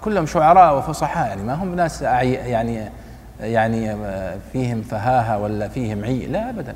كلهم 0.04 0.26
شعراء 0.26 0.78
وفصحاء 0.78 1.28
يعني 1.28 1.42
ما 1.42 1.54
هم 1.54 1.74
ناس 1.74 2.02
يعني 2.02 2.88
يعني 3.40 3.96
فيهم 4.52 4.82
فهاهة 4.82 5.38
ولا 5.38 5.68
فيهم 5.68 6.04
عي. 6.04 6.26
لا 6.26 6.50
أبدا. 6.50 6.74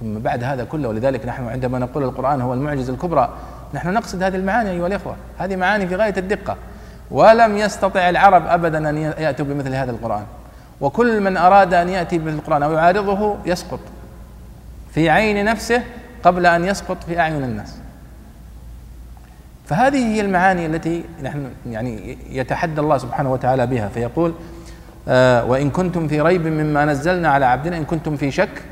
ثم 0.00 0.18
بعد 0.18 0.44
هذا 0.44 0.64
كله 0.64 0.88
ولذلك 0.88 1.26
نحن 1.26 1.48
عندما 1.48 1.78
نقول 1.78 2.04
القرآن 2.04 2.40
هو 2.40 2.54
المعجزة 2.54 2.92
الكبرى 2.92 3.34
نحن 3.74 3.92
نقصد 3.92 4.22
هذه 4.22 4.36
المعاني 4.36 4.70
أيها 4.70 4.86
الإخوة. 4.86 5.16
هذه 5.38 5.56
معاني 5.56 5.86
في 5.86 5.96
غاية 5.96 6.14
الدقة. 6.16 6.56
ولم 7.10 7.56
يستطع 7.56 8.08
العرب 8.08 8.46
أبدا 8.46 8.90
أن 8.90 8.96
يأتوا 8.96 9.46
بمثل 9.46 9.74
هذا 9.74 9.90
القرآن. 9.90 10.24
وكل 10.80 11.20
من 11.20 11.36
أراد 11.36 11.74
أن 11.74 11.88
يأتي 11.88 12.18
بالقرآن 12.18 12.62
أو 12.62 12.72
يعارضه 12.72 13.36
يسقط 13.46 13.80
في 14.94 15.10
عين 15.10 15.44
نفسه 15.44 15.82
قبل 16.22 16.46
أن 16.46 16.64
يسقط 16.64 16.96
في 17.04 17.20
أعين 17.20 17.44
الناس. 17.44 17.76
فهذه 19.66 20.14
هي 20.14 20.20
المعاني 20.20 20.66
التي 20.66 21.04
نحن 21.22 21.50
يعني 21.70 22.18
يتحدى 22.30 22.80
الله 22.80 22.98
سبحانه 22.98 23.32
وتعالى 23.32 23.66
بها 23.66 23.88
فيقول 23.88 24.34
آه 25.08 25.44
وإن 25.44 25.70
كنتم 25.70 26.08
في 26.08 26.20
ريب 26.20 26.46
مما 26.46 26.84
نزلنا 26.84 27.28
على 27.28 27.44
عبدنا 27.44 27.76
إن 27.76 27.84
كنتم 27.84 28.16
في 28.16 28.30
شك 28.30 28.62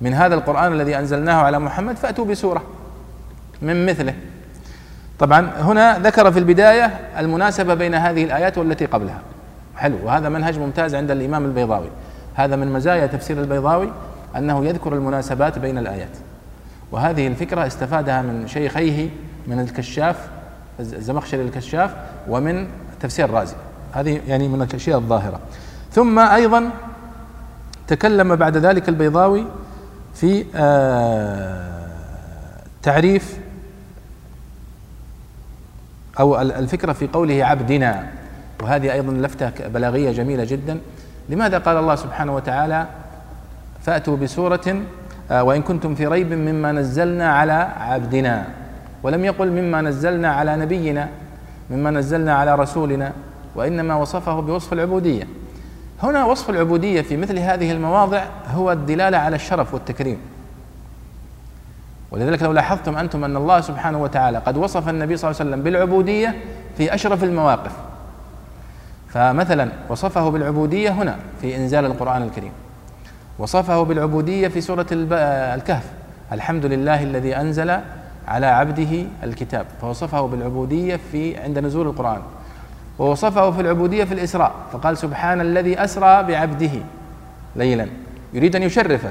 من 0.00 0.14
هذا 0.14 0.34
القرآن 0.34 0.72
الذي 0.72 0.98
أنزلناه 0.98 1.34
على 1.34 1.58
محمد 1.58 1.96
فأتوا 1.96 2.24
بسورة 2.24 2.62
من 3.62 3.86
مثله. 3.86 4.14
طبعا 5.18 5.50
هنا 5.58 5.98
ذكر 5.98 6.32
في 6.32 6.38
البداية 6.38 6.98
المناسبة 7.18 7.74
بين 7.74 7.94
هذه 7.94 8.24
الآيات 8.24 8.58
والتي 8.58 8.86
قبلها. 8.86 9.20
حلو. 9.76 9.96
وهذا 10.04 10.28
منهج 10.28 10.58
ممتاز 10.58 10.94
عند 10.94 11.10
الإمام 11.10 11.44
البيضاوي. 11.44 11.90
هذا 12.34 12.56
من 12.56 12.72
مزايا 12.72 13.06
تفسير 13.06 13.40
البيضاوي 13.40 13.92
أنه 14.36 14.64
يذكر 14.64 14.94
المناسبات 14.94 15.58
بين 15.58 15.78
الآيات. 15.78 16.16
وهذه 16.92 17.26
الفكرة 17.26 17.66
استفادها 17.66 18.22
من 18.22 18.48
شيخيه 18.48 19.10
من 19.46 19.60
الكشاف 19.60 20.28
الزمخشري 20.80 21.42
الكشاف 21.42 21.94
ومن 22.28 22.66
تفسير 23.00 23.24
الرازي 23.24 23.54
هذه 23.92 24.20
يعني 24.28 24.48
من 24.48 24.62
الأشياء 24.62 24.98
الظاهرة. 24.98 25.40
ثم 25.92 26.18
أيضا 26.18 26.70
تكلم 27.86 28.36
بعد 28.36 28.56
ذلك 28.56 28.88
البيضاوي 28.88 29.46
في 30.14 30.44
آه، 30.54 31.86
تعريف 32.82 33.38
أو 36.20 36.40
الفكرة 36.40 36.92
في 36.92 37.06
قوله 37.06 37.44
عبدنا. 37.44 38.15
وهذه 38.62 38.92
أيضا 38.92 39.12
لفتة 39.12 39.68
بلاغية 39.68 40.12
جميلة 40.12 40.44
جدا. 40.44 40.78
لماذا 41.28 41.58
قال 41.58 41.76
الله 41.76 41.94
سبحانه 41.94 42.34
وتعالى 42.34 42.86
فأتوا 43.82 44.16
بسورة 44.16 44.82
آه، 45.30 45.42
وإن 45.42 45.62
كنتم 45.62 45.94
في 45.94 46.06
ريب 46.06 46.32
مما 46.32 46.72
نزلنا 46.72 47.32
على 47.32 47.72
عبدنا 47.80 48.46
ولم 49.02 49.24
يقل 49.24 49.50
مما 49.50 49.80
نزلنا 49.80 50.32
على 50.32 50.56
نبينا 50.56 51.08
مما 51.70 51.90
نزلنا 51.90 52.34
على 52.34 52.54
رسولنا 52.54 53.12
وإنما 53.54 53.94
وصفه 53.94 54.40
بوصف 54.40 54.72
العبودية. 54.72 55.28
هنا 56.02 56.24
وصف 56.24 56.50
العبودية 56.50 57.02
في 57.02 57.16
مثل 57.16 57.38
هذه 57.38 57.72
المواضع 57.72 58.24
هو 58.54 58.72
الدلالة 58.72 59.18
على 59.18 59.36
الشرف 59.36 59.74
والتكريم. 59.74 60.18
ولذلك 62.10 62.42
لو 62.42 62.52
لاحظتم 62.52 62.96
أنتم 62.96 63.24
أن 63.24 63.36
الله 63.36 63.60
سبحانه 63.60 64.02
وتعالى 64.02 64.38
قد 64.38 64.56
وصف 64.56 64.88
النبي 64.88 65.16
صلى 65.16 65.30
الله 65.30 65.40
عليه 65.40 65.50
وسلم 65.50 65.62
بالعبودية 65.62 66.34
في 66.76 66.94
أشرف 66.94 67.24
المواقف. 67.24 67.72
فمثلا 69.16 69.68
وصفه 69.88 70.28
بالعبودية 70.30 70.90
هنا 70.90 71.16
في 71.40 71.56
إنزال 71.56 71.84
القرآن 71.84 72.22
الكريم. 72.22 72.52
وصفه 73.38 73.82
بالعبودية 73.82 74.48
في 74.48 74.60
سورة 74.60 74.86
الكهف. 74.92 75.84
الحمد 76.32 76.66
لله 76.66 77.02
الذي 77.02 77.36
أنزل 77.36 77.78
على 78.28 78.46
عبده 78.46 79.04
الكتاب. 79.22 79.66
فوصفه 79.80 80.26
بالعبودية 80.26 81.00
في 81.12 81.36
عند 81.36 81.58
نزول 81.58 81.86
القرآن. 81.86 82.20
ووصفه 82.98 83.50
في 83.50 83.60
العبودية 83.60 84.04
في 84.04 84.14
الإسراء. 84.14 84.52
فقال 84.72 84.98
سبحان 84.98 85.40
الذي 85.40 85.84
أسرى 85.84 86.22
بعبده 86.22 86.70
ليلا. 87.56 87.86
يريد 88.34 88.56
أن 88.56 88.62
يشرفه. 88.62 89.10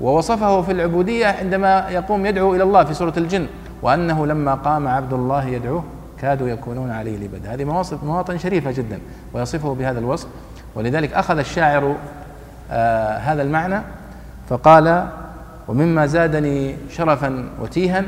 ووصفه 0.00 0.62
في 0.62 0.72
العبودية 0.72 1.26
عندما 1.26 1.88
يقوم 1.90 2.26
يدعو 2.26 2.54
إلى 2.54 2.62
الله 2.62 2.84
في 2.84 2.94
سورة 2.94 3.14
الجن. 3.16 3.46
وأنه 3.82 4.26
لما 4.26 4.54
قام 4.54 4.88
عبد 4.88 5.12
الله 5.12 5.44
يدعوه 5.44 5.84
كادوا 6.20 6.48
يكونون 6.48 6.90
عليه 6.90 7.16
لبدا 7.16 7.54
هذه 7.54 7.64
مواصف 7.64 8.04
مواطن 8.04 8.38
شريفة 8.38 8.70
جدا 8.70 8.98
ويصفه 9.32 9.74
بهذا 9.74 9.98
الوصف. 9.98 10.28
ولذلك 10.74 11.12
أخذ 11.12 11.38
الشاعر 11.38 11.96
آه 12.70 13.18
هذا 13.18 13.42
المعنى 13.42 13.80
فقال 14.48 15.08
ومما 15.68 16.06
زادني 16.06 16.76
شرفا 16.90 17.48
وتيها 17.60 18.04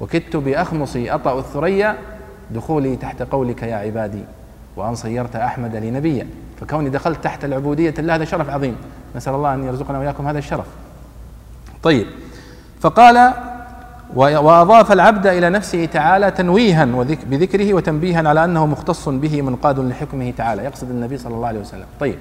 وكدت 0.00 0.36
بأخمصي 0.36 1.10
أطأ 1.10 1.38
الثريا 1.38 1.96
دخولي 2.50 2.96
تحت 2.96 3.22
قولك 3.22 3.62
يا 3.62 3.76
عبادي 3.76 4.24
وأن 4.76 4.94
صيرت 4.94 5.36
أحمد 5.36 5.76
لي 5.76 5.90
نبيا. 5.90 6.26
فكوني 6.60 6.90
دخلت 6.90 7.24
تحت 7.24 7.44
العبودية 7.44 7.94
الله 7.98 8.14
هذا 8.14 8.24
شرف 8.24 8.50
عظيم. 8.50 8.76
نسأل 9.16 9.34
الله 9.34 9.54
أن 9.54 9.64
يرزقنا 9.64 9.98
وإياكم 9.98 10.26
هذا 10.26 10.38
الشرف. 10.38 10.66
طيب 11.82 12.06
فقال 12.80 13.32
وأضاف 14.14 14.92
العبد 14.92 15.26
إلى 15.26 15.50
نفسه 15.50 15.84
تعالى 15.84 16.30
تنويها 16.30 16.84
بذكره 17.30 17.74
وتنبيها 17.74 18.28
على 18.28 18.44
أنه 18.44 18.66
مختص 18.66 19.08
به 19.08 19.42
منقاد 19.42 19.78
لحكمه 19.78 20.30
تعالى 20.30 20.64
يقصد 20.64 20.90
النبي 20.90 21.18
صلى 21.18 21.34
الله 21.34 21.48
عليه 21.48 21.60
وسلم. 21.60 21.86
طيب. 22.00 22.18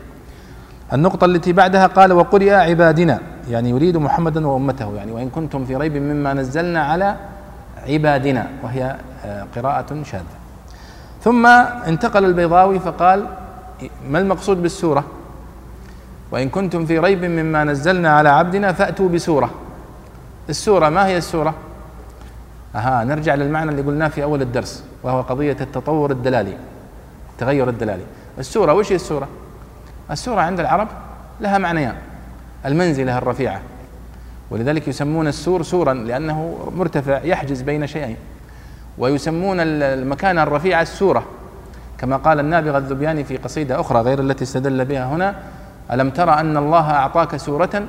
النقطة 0.93 1.25
التي 1.25 1.53
بعدها 1.53 1.87
قال 1.87 2.13
وقرئ 2.13 2.53
عبادنا 2.53 3.19
يعني 3.49 3.69
يريد 3.69 3.97
محمدا 3.97 4.47
وأمته 4.47 4.95
يعني 4.95 5.11
وإن 5.11 5.29
كنتم 5.29 5.65
في 5.65 5.75
ريب 5.75 5.97
مما 5.97 6.33
نزلنا 6.33 6.83
على 6.83 7.15
عبادنا 7.87 8.47
وهي 8.63 8.95
آه، 9.25 9.45
قراءة 9.55 10.03
شاذة. 10.03 10.23
ثم 11.23 11.45
انتقل 11.87 12.25
البيضاوي 12.25 12.79
فقال 12.79 13.25
ما 14.09 14.19
المقصود 14.19 14.61
بالسورة؟ 14.61 15.03
وإن 16.31 16.49
كنتم 16.49 16.85
في 16.85 16.99
ريب 16.99 17.25
مما 17.25 17.63
نزلنا 17.63 18.09
على 18.09 18.29
عبدنا 18.29 18.71
فأتوا 18.71 19.09
بسورة. 19.09 19.49
السورة 20.49 20.89
ما 20.89 21.05
هي 21.05 21.17
السورة؟ 21.17 21.53
أها 22.75 23.03
نرجع 23.03 23.35
للمعنى 23.35 23.71
اللي 23.71 23.81
قلناه 23.81 24.07
في 24.07 24.23
أول 24.23 24.41
الدرس 24.41 24.83
وهو 25.03 25.21
قضية 25.21 25.57
التطور 25.61 26.11
الدلالي 26.11 26.57
التغير 27.33 27.69
الدلالي. 27.69 28.03
السورة 28.39 28.73
وش 28.73 28.91
هي 28.91 28.95
السورة؟ 28.95 29.27
السورة 30.11 30.41
عند 30.41 30.59
العرب 30.59 30.87
لها 31.41 31.57
معنيان 31.57 31.95
المنزلة 32.65 33.17
الرفيعة. 33.17 33.61
ولذلك 34.51 34.87
يسمون 34.87 35.27
السور 35.27 35.63
سورا 35.63 35.93
لأنه 35.93 36.71
مرتفع 36.75 37.21
يحجز 37.23 37.61
بين 37.61 37.87
شيئين. 37.87 38.17
ويسمون 38.97 39.59
المكان 39.59 40.39
الرفيع 40.39 40.81
السورة. 40.81 41.23
كما 41.97 42.17
قال 42.17 42.39
النابغة 42.39 42.77
الذبياني 42.77 43.23
في 43.23 43.37
قصيدة 43.37 43.79
أخرى 43.79 44.01
غير 44.01 44.19
التي 44.19 44.43
استدل 44.43 44.85
بها 44.85 45.05
هنا 45.05 45.35
ألم 45.91 46.09
ترى 46.09 46.31
أن 46.31 46.57
الله 46.57 46.91
أعطاك 46.91 47.37
سورة 47.37 47.83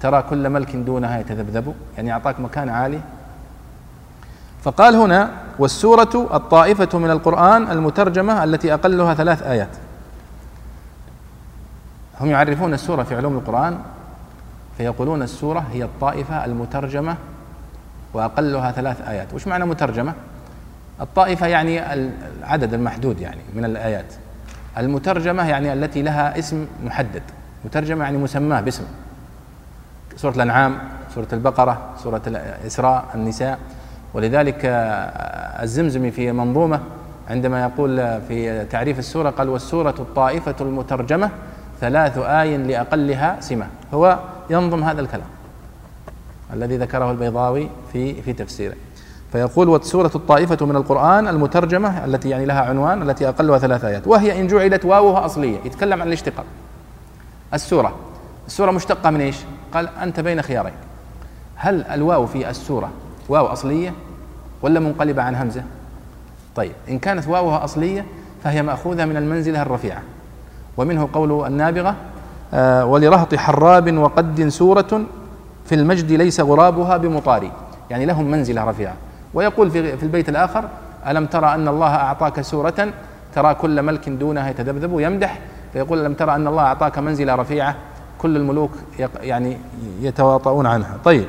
ترى 0.00 0.22
كل 0.22 0.50
ملك 0.50 0.76
دونها 0.76 1.20
يتذبذب؟ 1.20 1.74
يعني 1.96 2.12
أعطاك 2.12 2.40
مكان 2.40 2.68
عالي 2.68 3.00
فقال 4.66 4.96
هنا 4.96 5.30
والسورة 5.58 6.28
الطائفة 6.34 6.98
من 6.98 7.10
القرآن 7.10 7.70
المترجمة 7.70 8.44
التي 8.44 8.74
أقلها 8.74 9.14
ثلاث 9.14 9.42
آيات. 9.42 9.68
هم 12.20 12.30
يعرفون 12.30 12.74
السورة 12.74 13.02
في 13.02 13.16
علوم 13.16 13.36
القرآن 13.36 13.78
فيقولون 14.78 15.22
السورة 15.22 15.64
هي 15.72 15.84
الطائفة 15.84 16.44
المترجمة 16.44 17.16
وأقلها 18.14 18.72
ثلاث 18.72 19.08
آيات. 19.08 19.34
وش 19.34 19.46
معنى 19.46 19.64
مترجمة؟ 19.64 20.12
الطائفة 21.00 21.46
يعني 21.46 21.92
العدد 21.92 22.74
المحدود 22.74 23.20
يعني 23.20 23.40
من 23.54 23.64
الآيات. 23.64 24.14
المترجمة 24.78 25.48
يعني 25.48 25.72
التي 25.72 26.02
لها 26.02 26.38
اسم 26.38 26.66
محدد. 26.84 27.22
مترجمة 27.64 28.04
يعني 28.04 28.18
مسماة 28.18 28.60
باسم. 28.60 28.84
سورة 30.16 30.34
الأنعام 30.34 30.78
سورة 31.14 31.28
البقرة 31.32 31.80
سورة 32.02 32.22
الإسراء 32.26 33.04
النساء. 33.14 33.58
ولذلك 34.14 34.60
الزمزمي 35.62 36.10
في 36.10 36.32
منظومة 36.32 36.80
عندما 37.30 37.62
يقول 37.62 38.20
في 38.28 38.64
تعريف 38.64 38.98
السورة 38.98 39.30
قال 39.30 39.48
والسورة 39.48 39.94
الطائفة 39.98 40.54
المترجمة 40.60 41.30
ثلاث 41.80 42.18
آي 42.18 42.56
لأقلها 42.56 43.36
سمة. 43.40 43.66
هو 43.94 44.18
ينظم 44.50 44.84
هذا 44.84 45.00
الكلام 45.00 45.26
الذي 46.52 46.76
ذكره 46.76 47.10
البيضاوي 47.10 47.68
في 47.92 48.22
في 48.22 48.32
تفسيره. 48.32 48.74
فيقول 49.32 49.68
والسورة 49.68 50.10
الطائفة 50.14 50.66
من 50.66 50.76
القرآن 50.76 51.28
المترجمة 51.28 52.04
التي 52.04 52.30
يعني 52.30 52.44
لها 52.44 52.60
عنوان 52.60 53.10
التي 53.10 53.28
أقلها 53.28 53.58
ثلاث 53.58 53.84
آيات 53.84 54.06
وهي 54.06 54.40
إن 54.40 54.46
جعلت 54.46 54.84
واوها 54.84 55.26
أصلية. 55.26 55.58
يتكلم 55.64 56.00
عن 56.02 56.08
الاشتقاق. 56.08 56.44
السورة 57.54 57.94
السورة 58.46 58.70
مشتقة 58.70 59.10
من 59.10 59.20
إيش؟ 59.20 59.36
قال 59.74 59.88
أنت 60.02 60.20
بين 60.20 60.42
خيارين. 60.42 60.74
هل 61.56 61.82
الواو 61.82 62.26
في 62.26 62.50
السورة 62.50 62.90
واو 63.28 63.46
أصلية 63.46 63.92
ولا 64.62 64.80
منقلبة 64.80 65.22
عن 65.22 65.34
همزة؟ 65.34 65.62
طيب 66.56 66.72
إن 66.88 66.98
كانت 66.98 67.28
واوها 67.28 67.64
أصلية 67.64 68.04
فهي 68.44 68.62
مأخوذة 68.62 69.04
من 69.04 69.16
المنزلة 69.16 69.62
الرفيعة. 69.62 70.02
ومنه 70.76 71.08
قول 71.12 71.46
النابغة 71.46 71.94
آه 72.54 72.84
ولرهط 72.86 73.34
حراب 73.34 73.98
وقد 73.98 74.48
سورة 74.48 75.04
في 75.66 75.74
المجد 75.74 76.12
ليس 76.12 76.40
غرابها 76.40 76.96
بمطاري 76.96 77.52
يعني 77.90 78.06
لهم 78.06 78.30
منزلة 78.30 78.64
رفيعة. 78.64 78.94
ويقول 79.34 79.70
في, 79.70 79.96
في 79.96 80.02
البيت 80.02 80.28
الآخر 80.28 80.68
ألم 81.06 81.26
ترى 81.26 81.54
أن 81.54 81.68
الله 81.68 81.94
أعطاك 81.94 82.40
سورة 82.40 82.88
ترى 83.34 83.54
كل 83.54 83.82
ملك 83.82 84.08
دونها 84.08 84.50
يتذبذب 84.50 85.00
يمدح 85.00 85.38
فيقول 85.72 86.00
ألم 86.06 86.14
ترى 86.14 86.34
أن 86.34 86.46
الله 86.46 86.62
أعطاك 86.62 86.98
منزلة 86.98 87.34
رفيعة 87.34 87.76
كل 88.18 88.36
الملوك 88.36 88.70
يعني 89.20 89.58
يتواطؤون 90.00 90.66
عنها. 90.66 90.96
طيب 91.04 91.24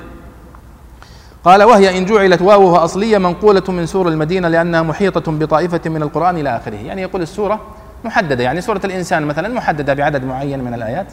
قال 1.44 1.64
وهي 1.64 1.98
إن 1.98 2.06
جعلت 2.06 2.42
واوها 2.42 2.86
أصلية 2.86 3.18
منقولة 3.18 3.64
من 3.68 3.86
سور 3.86 4.08
المدينة 4.08 4.48
لأنها 4.48 4.82
محيطة 4.82 5.32
بطائفة 5.32 5.90
من 5.90 6.02
القرآن 6.02 6.38
إلى 6.38 6.58
آخره. 6.58 6.76
يعني 6.76 7.02
يقول 7.02 7.22
السورة 7.22 7.60
محددة. 8.04 8.44
يعني 8.44 8.62
سورة 8.62 8.82
الإنسان 8.84 9.26
مثلا 9.26 9.50
محددة 9.50 9.94
بعدد 9.94 10.24
معين 10.24 10.64
من 10.64 10.74
الآيات. 10.74 11.08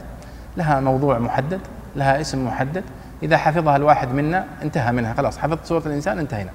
لها 0.57 0.81
موضوع 0.81 1.19
محدد 1.19 1.61
لها 1.97 2.21
اسم 2.21 2.47
محدد. 2.47 2.85
إذا 3.23 3.37
حفظها 3.37 3.77
الواحد 3.77 4.15
منا 4.15 4.45
انتهى 4.63 4.93
منها. 4.93 5.15
خلاص 5.15 5.39
حفظت 5.39 5.67
سورة 5.67 5.83
الإنسان 5.87 6.19
انتهينا. 6.19 6.51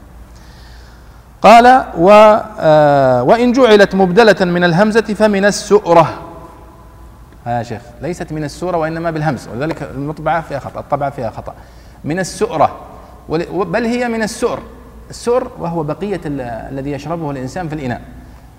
قال 1.42 1.86
و 1.98 2.10
آه 2.60 3.24
وإن 3.24 3.52
جعلت 3.52 3.96
مبدلة 3.96 4.46
من 4.46 4.64
الهمزة 4.64 5.02
فمن 5.02 5.46
السؤرة. 5.46 6.10
يا 7.48 7.64
شيخ 7.64 7.82
ليست 8.02 8.32
من 8.34 8.44
السورة 8.44 8.78
وإنما 8.78 9.12
بالهمز. 9.12 9.48
ولذلك 9.48 9.90
المطبعة 9.96 10.42
فيها 10.42 10.60
خطأ 10.60 10.80
الطبعة 10.80 11.10
فيها 11.10 11.30
خطأ. 11.30 11.54
من 12.04 12.20
السؤرة. 12.20 12.78
بل 13.30 13.86
هي 13.86 14.08
من 14.08 14.24
السؤر. 14.24 14.60
السؤر 15.10 15.52
وهو 15.60 15.84
بقية 15.84 16.22
الذي 16.26 16.92
يشربه 16.92 17.32
الإنسان 17.32 17.68
في 17.68 17.76
الإناء. 17.76 18.02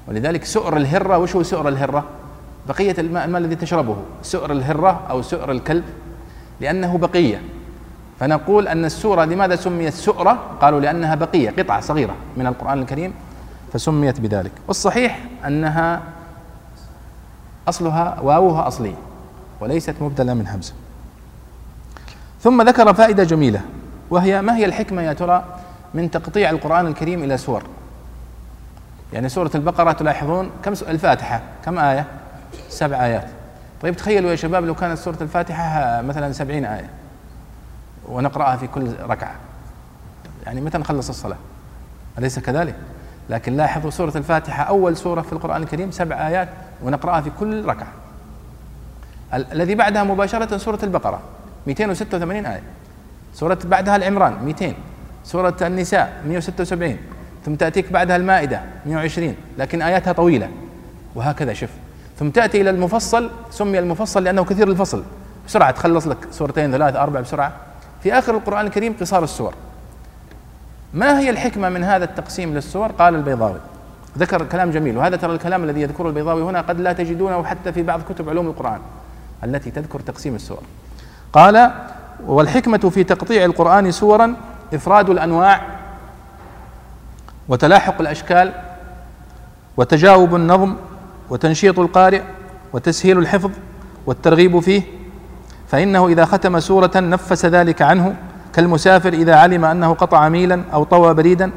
ولذلك 0.09 0.45
سؤر 0.45 0.77
الهرة 0.77 1.19
وش 1.19 1.37
هو 1.37 1.43
سؤر 1.43 1.69
الهرة؟ 1.69 2.05
بقية 2.69 2.95
الماء, 2.99 3.25
الماء 3.25 3.41
الذي 3.41 3.55
تشربه. 3.55 3.97
سؤر 4.23 4.53
الهرة 4.53 5.01
أو 5.11 5.23
سؤر 5.23 5.51
الكلب 5.51 5.85
لأنه 6.61 6.99
بقية. 6.99 7.43
فنقول 8.21 8.69
أن 8.69 8.85
السورة 8.85 9.25
لماذا 9.25 9.57
سميت 9.57 9.95
سؤرة؟ 9.95 10.39
قالوا 10.61 10.81
لأنها 10.81 11.15
بقية 11.15 11.51
قطعة 11.51 11.81
صغيرة 11.81 12.15
من 12.37 12.47
القرآن 12.47 12.79
الكريم 12.79 13.15
فسميت 13.73 14.21
بذلك. 14.21 14.53
والصحيح 14.69 15.25
أنها 15.47 16.03
أصلها 17.69 18.21
واوها 18.23 18.69
أصلي 18.69 18.95
وليست 19.61 19.95
مبدلة 20.01 20.35
من 20.35 20.47
همزة. 20.47 20.73
ثم 22.41 22.63
ذكر 22.63 22.95
فائدة 22.95 23.25
جميلة. 23.25 23.61
وهي 24.11 24.43
ما 24.43 24.57
هي 24.57 24.65
الحكمة 24.65 25.03
يا 25.03 25.13
ترى 25.13 25.45
من 25.95 26.11
تقطيع 26.11 26.51
القرآن 26.51 26.87
الكريم 26.87 27.25
إلى 27.25 27.39
سور؟ 27.39 27.63
يعني 29.13 29.29
سورة 29.29 29.51
البقرة 29.55 29.93
تلاحظون 29.93 30.51
كم 30.63 30.73
الفاتحة؟ 30.73 31.41
كم 31.65 31.79
آية؟ 31.79 32.07
سبع 32.69 33.05
آيات. 33.05 33.29
طيب 33.83 33.97
تخيلوا 33.97 34.31
يا 34.31 34.37
شباب 34.37 34.65
لو 34.65 34.75
كانت 34.75 34.99
سورة 34.99 35.19
الفاتحة 35.21 36.03
مثلا 36.03 36.33
سبعين 36.33 36.65
آية 36.65 36.91
ونقرأها 38.09 38.57
في 38.57 38.67
كل 38.67 38.93
ركعة. 39.01 39.35
يعني 40.47 40.61
متى 40.61 40.79
نخلص 40.79 41.09
الصلاة؟ 41.09 41.37
أليس 42.19 42.39
كذلك؟ 42.39 42.75
لكن 43.31 43.57
لاحظوا 43.57 43.91
سورة 43.91 44.13
الفاتحة 44.17 44.63
أول 44.63 44.97
سورة 44.97 45.21
في 45.21 45.33
القرآن 45.33 45.63
الكريم 45.63 45.91
سبع 45.91 46.29
آيات 46.29 46.49
ونقرأها 46.83 47.21
في 47.21 47.31
كل 47.41 47.65
ركعة. 47.65 47.89
الذي 49.35 49.75
بعدها 49.75 50.05
مباشرة 50.05 50.57
سورة 50.57 50.79
البقرة. 50.83 51.21
286 51.67 52.47
آية. 52.47 52.63
سورة 53.35 53.59
بعدها 53.65 53.97
العمران 53.97 54.45
200 54.45 54.75
سورة 55.25 55.57
النساء 55.63 56.23
176 56.27 56.97
ثم 57.47 57.55
تأتيك 57.55 57.93
بعدها 57.93 58.17
المائدة 58.17 58.61
120 58.87 59.35
لكن 59.59 59.83
آياتها 59.83 60.13
طويلة. 60.13 60.49
وهكذا 61.15 61.53
شوف. 61.53 61.71
ثم 62.19 62.31
تأتي 62.31 62.61
إلى 62.61 62.71
المفصل 62.71 63.31
سمي 63.51 63.79
المفصل 63.79 64.25
لأنه 64.25 64.45
كثير 64.45 64.69
الفصل 64.69 65.03
بسرعة 65.47 65.71
تخلص 65.71 66.07
لك 66.07 66.19
سورتين 66.31 66.73
ثلاث 66.73 66.97
أربع 66.97 67.21
بسرعة. 67.21 67.53
في 68.03 68.13
آخر 68.13 68.37
القرآن 68.37 68.67
الكريم 68.67 68.95
قصار 69.01 69.25
السور. 69.25 69.55
ما 70.95 71.19
هي 71.19 71.31
الحكمة 71.31 71.69
من 71.69 71.85
هذا 71.85 72.05
التقسيم 72.05 72.55
للسور؟ 72.55 72.93
قال 72.93 73.15
البيضاوي. 73.15 73.61
ذكر 74.19 74.45
كلام 74.45 74.71
جميل. 74.71 74.97
وهذا 74.97 75.17
ترى 75.17 75.33
الكلام 75.33 75.65
الذي 75.65 75.81
يذكره 75.81 76.09
البيضاوي 76.09 76.43
هنا 76.43 76.61
قد 76.61 76.81
لا 76.81 76.93
تجدونه 76.93 77.45
حتى 77.45 77.73
في 77.73 77.83
بعض 77.83 78.01
كتب 78.09 78.29
علوم 78.29 78.47
القرآن 78.47 78.81
التي 79.45 79.71
تذكر 79.71 80.01
تقسيم 80.01 80.35
السور. 80.35 80.63
قال 81.33 81.71
والحكمة 82.27 82.79
في 82.79 83.05
تقطيع 83.05 83.45
القرآن 83.45 83.91
سورا 83.93 84.35
إفراد 84.75 85.11
الأنواع 85.11 85.61
وتلاحق 87.49 88.01
الأشكال 88.01 88.53
وتجاوب 89.77 90.35
النظم 90.35 90.75
وتنشيط 91.31 91.79
القارئ 91.79 92.23
وتسهيل 92.73 93.19
الحفظ 93.19 93.51
والترغيب 94.07 94.61
فيه 94.61 94.83
فإنه 95.69 96.09
إذا 96.09 96.25
ختم 96.25 96.61
سورة 96.61 96.91
نفس 96.97 97.47
ذلك 97.47 97.83
عنه 97.83 98.15
كالمسافر 98.53 99.13
إذا 99.13 99.37
علم 99.37 99.65
أنه 99.65 99.95
قطع 99.95 100.29
ميلا 100.29 100.63
أو 100.73 100.85
طوى 100.85 101.15
بريدا 101.15 101.51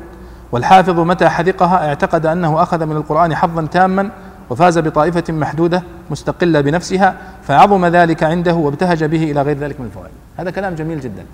والحافظ 0.52 1.00
متى 1.00 1.30
حذقها 1.30 1.88
اعتقد 1.88 2.26
أنه 2.26 2.64
أخذ 2.64 2.86
من 2.86 2.96
القرآن 2.96 3.36
حظا 3.36 3.66
تاما 3.66 4.10
وفاز 4.50 4.80
بطائفة 4.80 5.24
محدودة 5.30 5.84
مستقلة 6.12 6.62
بنفسها 6.62 7.18
فعظم 7.44 7.86
ذلك 7.86 8.24
عنده 8.24 8.54
وابتهج 8.54 9.04
به 9.04 9.32
إلى 9.32 9.42
غير 9.42 9.58
ذلك 9.58 9.80
من 9.80 9.86
الفوائد. 9.86 10.12
هذا 10.38 10.52
كلام 10.52 10.76
جميل 10.76 11.00
جدا. 11.00 11.26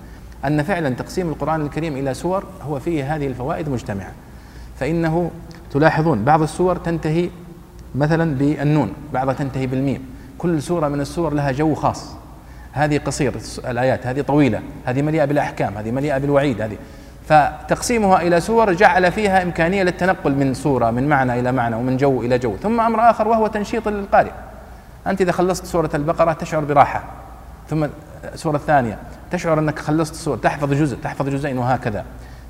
أن 0.44 0.62
فعلا 0.62 0.90
تقسيم 0.90 1.28
القرآن 1.28 1.60
الكريم 1.60 1.96
إلى 1.96 2.14
سور 2.14 2.44
هو 2.62 2.80
فيه 2.80 3.16
هذه 3.16 3.26
الفوائد 3.26 3.68
مجتمعة. 3.68 4.12
فإنه 4.80 5.30
تلاحظون 5.72 6.24
بعض 6.24 6.42
السور 6.42 6.76
تنتهي 6.76 7.30
مثلا 7.94 8.34
بالنون 8.34 8.92
بعضها 9.12 9.34
تنتهي 9.34 9.66
بالميم. 9.66 10.02
كل 10.38 10.62
سورة 10.62 10.88
من 10.88 11.00
السور 11.00 11.34
لها 11.34 11.52
جو 11.52 11.74
خاص. 11.74 12.20
هذه 12.72 12.98
قصير 12.98 13.32
الآيات 13.58 14.06
هذه 14.06 14.20
طويلة 14.20 14.60
هذه 14.84 15.02
مليئة 15.02 15.24
بالأحكام 15.24 15.78
هذه 15.78 15.90
مليئة 15.90 16.18
بالوعيد 16.18 16.60
هذه 16.60 16.76
فتقسيمها 17.30 18.22
إلى 18.22 18.40
سور 18.40 18.72
جعل 18.72 19.12
فيها 19.12 19.42
إمكانية 19.42 19.82
للتنقل 19.82 20.34
من 20.34 20.54
سورة 20.54 20.90
من 20.90 21.08
معنى 21.08 21.40
إلى 21.40 21.52
معنى 21.52 21.76
ومن 21.76 21.96
جو 21.96 22.22
إلى 22.22 22.38
جو. 22.38 22.56
ثم 22.56 22.80
أمر 22.80 23.10
آخر 23.10 23.28
وهو 23.28 23.46
تنشيط 23.46 23.88
للقارئ. 23.88 24.30
أنت 25.06 25.20
إذا 25.20 25.32
خلصت 25.32 25.64
سورة 25.64 25.90
البقرة 25.94 26.32
تشعر 26.32 26.64
براحة. 26.64 27.02
ثم 27.68 27.86
السورة 28.34 28.56
الثانية 28.56 28.98
تشعر 29.30 29.58
أنك 29.58 29.78
خلصت 29.78 30.14
سورة 30.14 30.36
تحفظ 30.36 30.72
جزء 30.72 30.96
تحفظ 30.96 31.28
جزئين 31.28 31.58
وهكذا. 31.58 32.04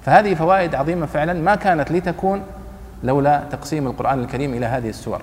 فهذه 0.05 0.35
فوائد 0.35 0.74
عظيمة 0.74 1.07
فعلا 1.07 1.32
ما 1.32 1.55
كانت 1.55 1.93
لتكون 1.93 2.43
لولا 3.05 3.43
تقسيم 3.51 3.86
القرآن 3.86 4.20
الكريم 4.20 4.55
إلى 4.55 4.66
هذه 4.66 4.89
السور. 4.89 5.23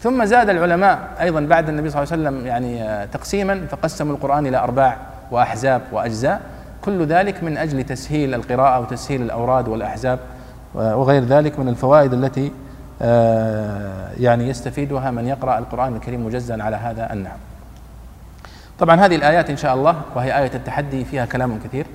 ثم 0.00 0.24
زاد 0.24 0.50
العلماء 0.50 0.98
أيضا 1.20 1.40
بعد 1.40 1.68
النبي 1.68 1.90
صلى 1.90 2.02
الله 2.02 2.12
عليه 2.12 2.22
وسلم 2.22 2.46
يعني 2.46 3.06
تقسيما 3.06 3.66
فقسموا 3.70 4.14
القرآن 4.14 4.46
إلى 4.46 4.56
أرباع 4.56 4.96
وأحزاب 5.30 5.82
وأجزاء. 5.92 6.40
كل 6.82 7.06
ذلك 7.06 7.44
من 7.44 7.56
أجل 7.56 7.84
تسهيل 7.84 8.34
القراءة 8.34 8.80
وتسهيل 8.80 9.22
الأوراد 9.22 9.68
والأحزاب 9.68 10.18
وغير 10.74 11.24
ذلك 11.24 11.58
من 11.58 11.68
الفوائد 11.68 12.12
التي 12.12 12.52
آه، 13.02 14.10
يعني 14.20 14.48
يستفيدها 14.48 15.10
من 15.10 15.26
يقرأ 15.26 15.58
القرآن 15.58 15.96
الكريم 15.96 16.26
مجزأ 16.26 16.62
على 16.62 16.76
هذا 16.76 17.12
النحو. 17.12 17.36
طبعا 18.78 19.00
هذه 19.00 19.16
الآيات 19.16 19.50
إن 19.50 19.56
شاء 19.56 19.74
الله 19.74 19.96
وهي 20.14 20.38
آية 20.38 20.50
التحدي 20.54 21.04
فيها 21.04 21.24
كلام 21.26 21.58
كثير 21.64 21.86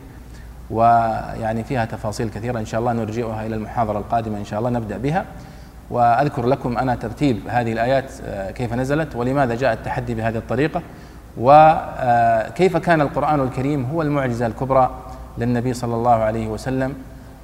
ويعني 0.70 1.64
فيها 1.64 1.86
تفاصيل 1.86 2.30
كثيرة 2.30 2.60
إن 2.60 2.66
شاء 2.66 2.80
الله 2.80 2.94
نرجئها 2.94 3.46
إلى 3.46 3.56
المحاضرة 3.56 3.98
القادمة 3.98 4.38
إن 4.38 4.46
شاء 4.46 4.60
الله 4.60 4.70
نبدأ 4.70 4.98
بها. 4.98 5.26
وأذكر 5.90 6.46
لكم 6.46 6.78
أنا 6.78 6.96
ترتيب 6.96 7.40
هذه 7.48 7.74
الآيات 7.74 8.12
آه، 8.26 8.52
كيف 8.52 8.74
نزلت 8.74 9.16
ولماذا 9.16 9.56
جاء 9.56 9.74
التحدي 9.74 10.16
بهذه 10.16 10.38
الطريقة. 10.38 10.82
وكيف 11.40 12.78
كان 12.78 13.02
القرآن 13.02 13.40
الكريم 13.40 13.86
هو 13.86 14.02
المعجزة 14.02 14.46
الكبرى 14.46 14.90
للنبي 15.38 15.74
صلى 15.74 15.96
الله 15.96 16.16
عليه 16.16 16.48
وسلم 16.48 16.94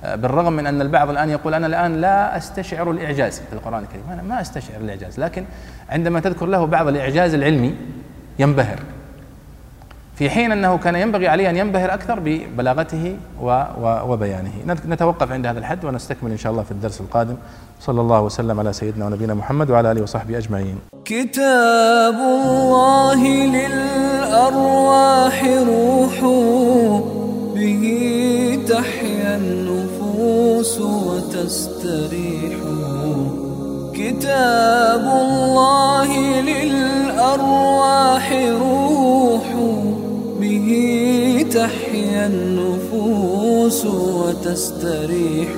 آه، 0.03 0.15
بالرغم 0.15 0.53
من 0.53 0.67
أن 0.67 0.81
البعض 0.81 1.09
الآن 1.09 1.29
يقول 1.29 1.53
أنا 1.53 1.67
الآن 1.67 2.01
لا 2.01 2.37
أستشعر 2.37 2.91
الإعجاز 2.91 3.39
في 3.39 3.53
القرآن 3.53 3.83
الكريم. 3.83 4.03
أنا 4.13 4.21
ما 4.21 4.41
أستشعر 4.41 4.81
الإعجاز 4.81 5.19
لكن 5.19 5.45
عندما 5.89 6.19
تذكر 6.19 6.45
له 6.45 6.65
بعض 6.65 6.87
الإعجاز 6.87 7.33
العلمي 7.33 7.75
ينبهر. 8.39 8.79
في 10.15 10.29
حين 10.29 10.51
أنه 10.51 10.77
كان 10.77 10.95
ينبغي 10.95 11.27
عليه 11.27 11.49
أن 11.49 11.57
ينبهر 11.57 11.93
أكثر 11.93 12.19
ببلاغته 12.19 13.17
وبيانه. 14.07 14.51
نتوقف 14.87 15.31
عند 15.31 15.45
هذا 15.45 15.59
الحد 15.59 15.85
ونستكمل 15.85 16.31
إن 16.31 16.37
شاء 16.37 16.51
الله 16.51 16.63
في 16.63 16.71
الدرس 16.71 17.01
القادم. 17.01 17.35
صلى 17.79 18.01
الله 18.01 18.21
وسلم 18.21 18.59
على 18.59 18.73
سيدنا 18.73 19.05
ونبينا 19.05 19.33
محمد 19.33 19.69
وعلى 19.69 19.91
آله 19.91 20.01
وصحبه 20.01 20.37
أجمعين. 20.37 20.75
كتاب 21.05 22.15
الله 22.15 23.21
للأرواح 23.57 25.43
روح 25.43 26.21
به 27.55 27.85
تحيا 28.69 29.35
النفوس 29.37 30.81
وتستريح. 30.81 32.53
كتاب 33.93 35.05
الله 35.25 36.09
للأرواح 36.41 38.25
روح 38.61 39.47
به 40.43 41.45
تحيا 41.51 42.27
النفوس 42.27 43.85
وتستريح. 43.85 45.49